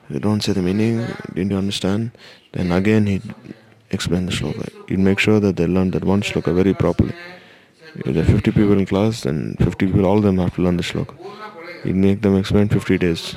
If 0.08 0.14
you 0.14 0.20
don't 0.20 0.42
say 0.42 0.52
the 0.52 0.62
meaning, 0.62 1.06
didn't 1.34 1.52
you 1.52 1.58
understand? 1.58 2.12
Then 2.52 2.72
again 2.72 3.06
he 3.06 3.22
explained 3.90 4.28
the 4.28 4.32
shloka. 4.32 4.68
He'd 4.88 4.98
make 4.98 5.18
sure 5.18 5.40
that 5.40 5.56
they 5.56 5.66
learned 5.66 5.92
that 5.92 6.04
one 6.04 6.22
shloka 6.22 6.54
very 6.54 6.74
properly. 6.74 7.14
If 7.94 8.14
there 8.14 8.22
are 8.22 8.26
50 8.26 8.52
people 8.52 8.78
in 8.78 8.86
class, 8.86 9.22
then 9.22 9.56
50 9.58 9.86
people, 9.86 10.06
all 10.06 10.18
of 10.18 10.22
them 10.22 10.38
have 10.38 10.54
to 10.56 10.62
learn 10.62 10.76
the 10.76 10.82
shloka. 10.82 11.14
He'd 11.84 11.96
make 11.96 12.22
them 12.22 12.36
explain 12.36 12.68
50 12.68 12.98
days. 12.98 13.34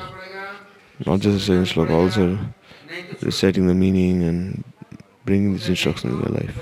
Not 1.06 1.22
just 1.22 1.46
saying 1.48 1.66
shloka, 1.66 1.92
also 1.92 2.38
reciting 3.22 3.68
the 3.68 3.74
meaning 3.74 4.24
and 4.24 4.64
bringing 5.26 5.54
these 5.54 5.70
instructions 5.70 6.14
into 6.14 6.30
their 6.30 6.42
life. 6.42 6.56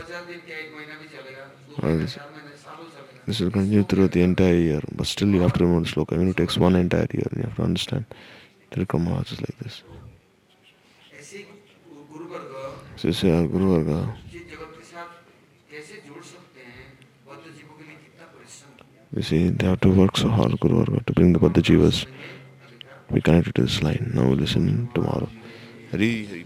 This 3.32 3.40
will 3.40 3.50
continue 3.50 3.84
throughout 3.86 4.12
the 4.12 4.24
entire 4.24 4.56
year, 4.56 4.82
but 4.94 5.08
still 5.08 5.30
you 5.30 5.40
have 5.40 5.54
to 5.54 5.64
remember 5.64 5.88
the 5.88 5.96
sloka. 5.96 6.18
mean 6.18 6.28
it 6.32 6.36
takes 6.36 6.58
one 6.58 6.76
entire 6.76 7.08
year, 7.14 7.30
you 7.34 7.44
have 7.44 7.56
to 7.56 7.64
understand 7.64 8.04
There 8.72 8.82
are 8.82 8.86
comes 8.86 9.08
houses 9.08 9.40
like 9.40 9.58
this. 9.60 9.84
So 12.98 13.08
you 13.08 13.14
say, 13.14 13.32
ah, 13.32 13.44
Guru 13.44 13.84
Varga, 13.86 14.14
you 19.16 19.22
see, 19.22 19.48
they 19.48 19.66
have 19.66 19.80
to 19.80 19.92
work 19.92 20.18
so 20.18 20.28
hard, 20.28 20.60
Guru 20.60 20.84
Varga, 20.84 21.02
to 21.06 21.14
bring 21.14 21.32
the 21.32 21.40
baddha 21.40 21.62
Jivas. 21.62 22.06
We 23.12 23.22
connected 23.22 23.56
to 23.56 23.62
this 23.62 23.82
line. 23.82 24.12
Now 24.14 24.28
we 24.28 24.36
listen 24.36 24.90
tomorrow. 24.94 25.30
Hari 25.92 26.26
Hari 26.26 26.46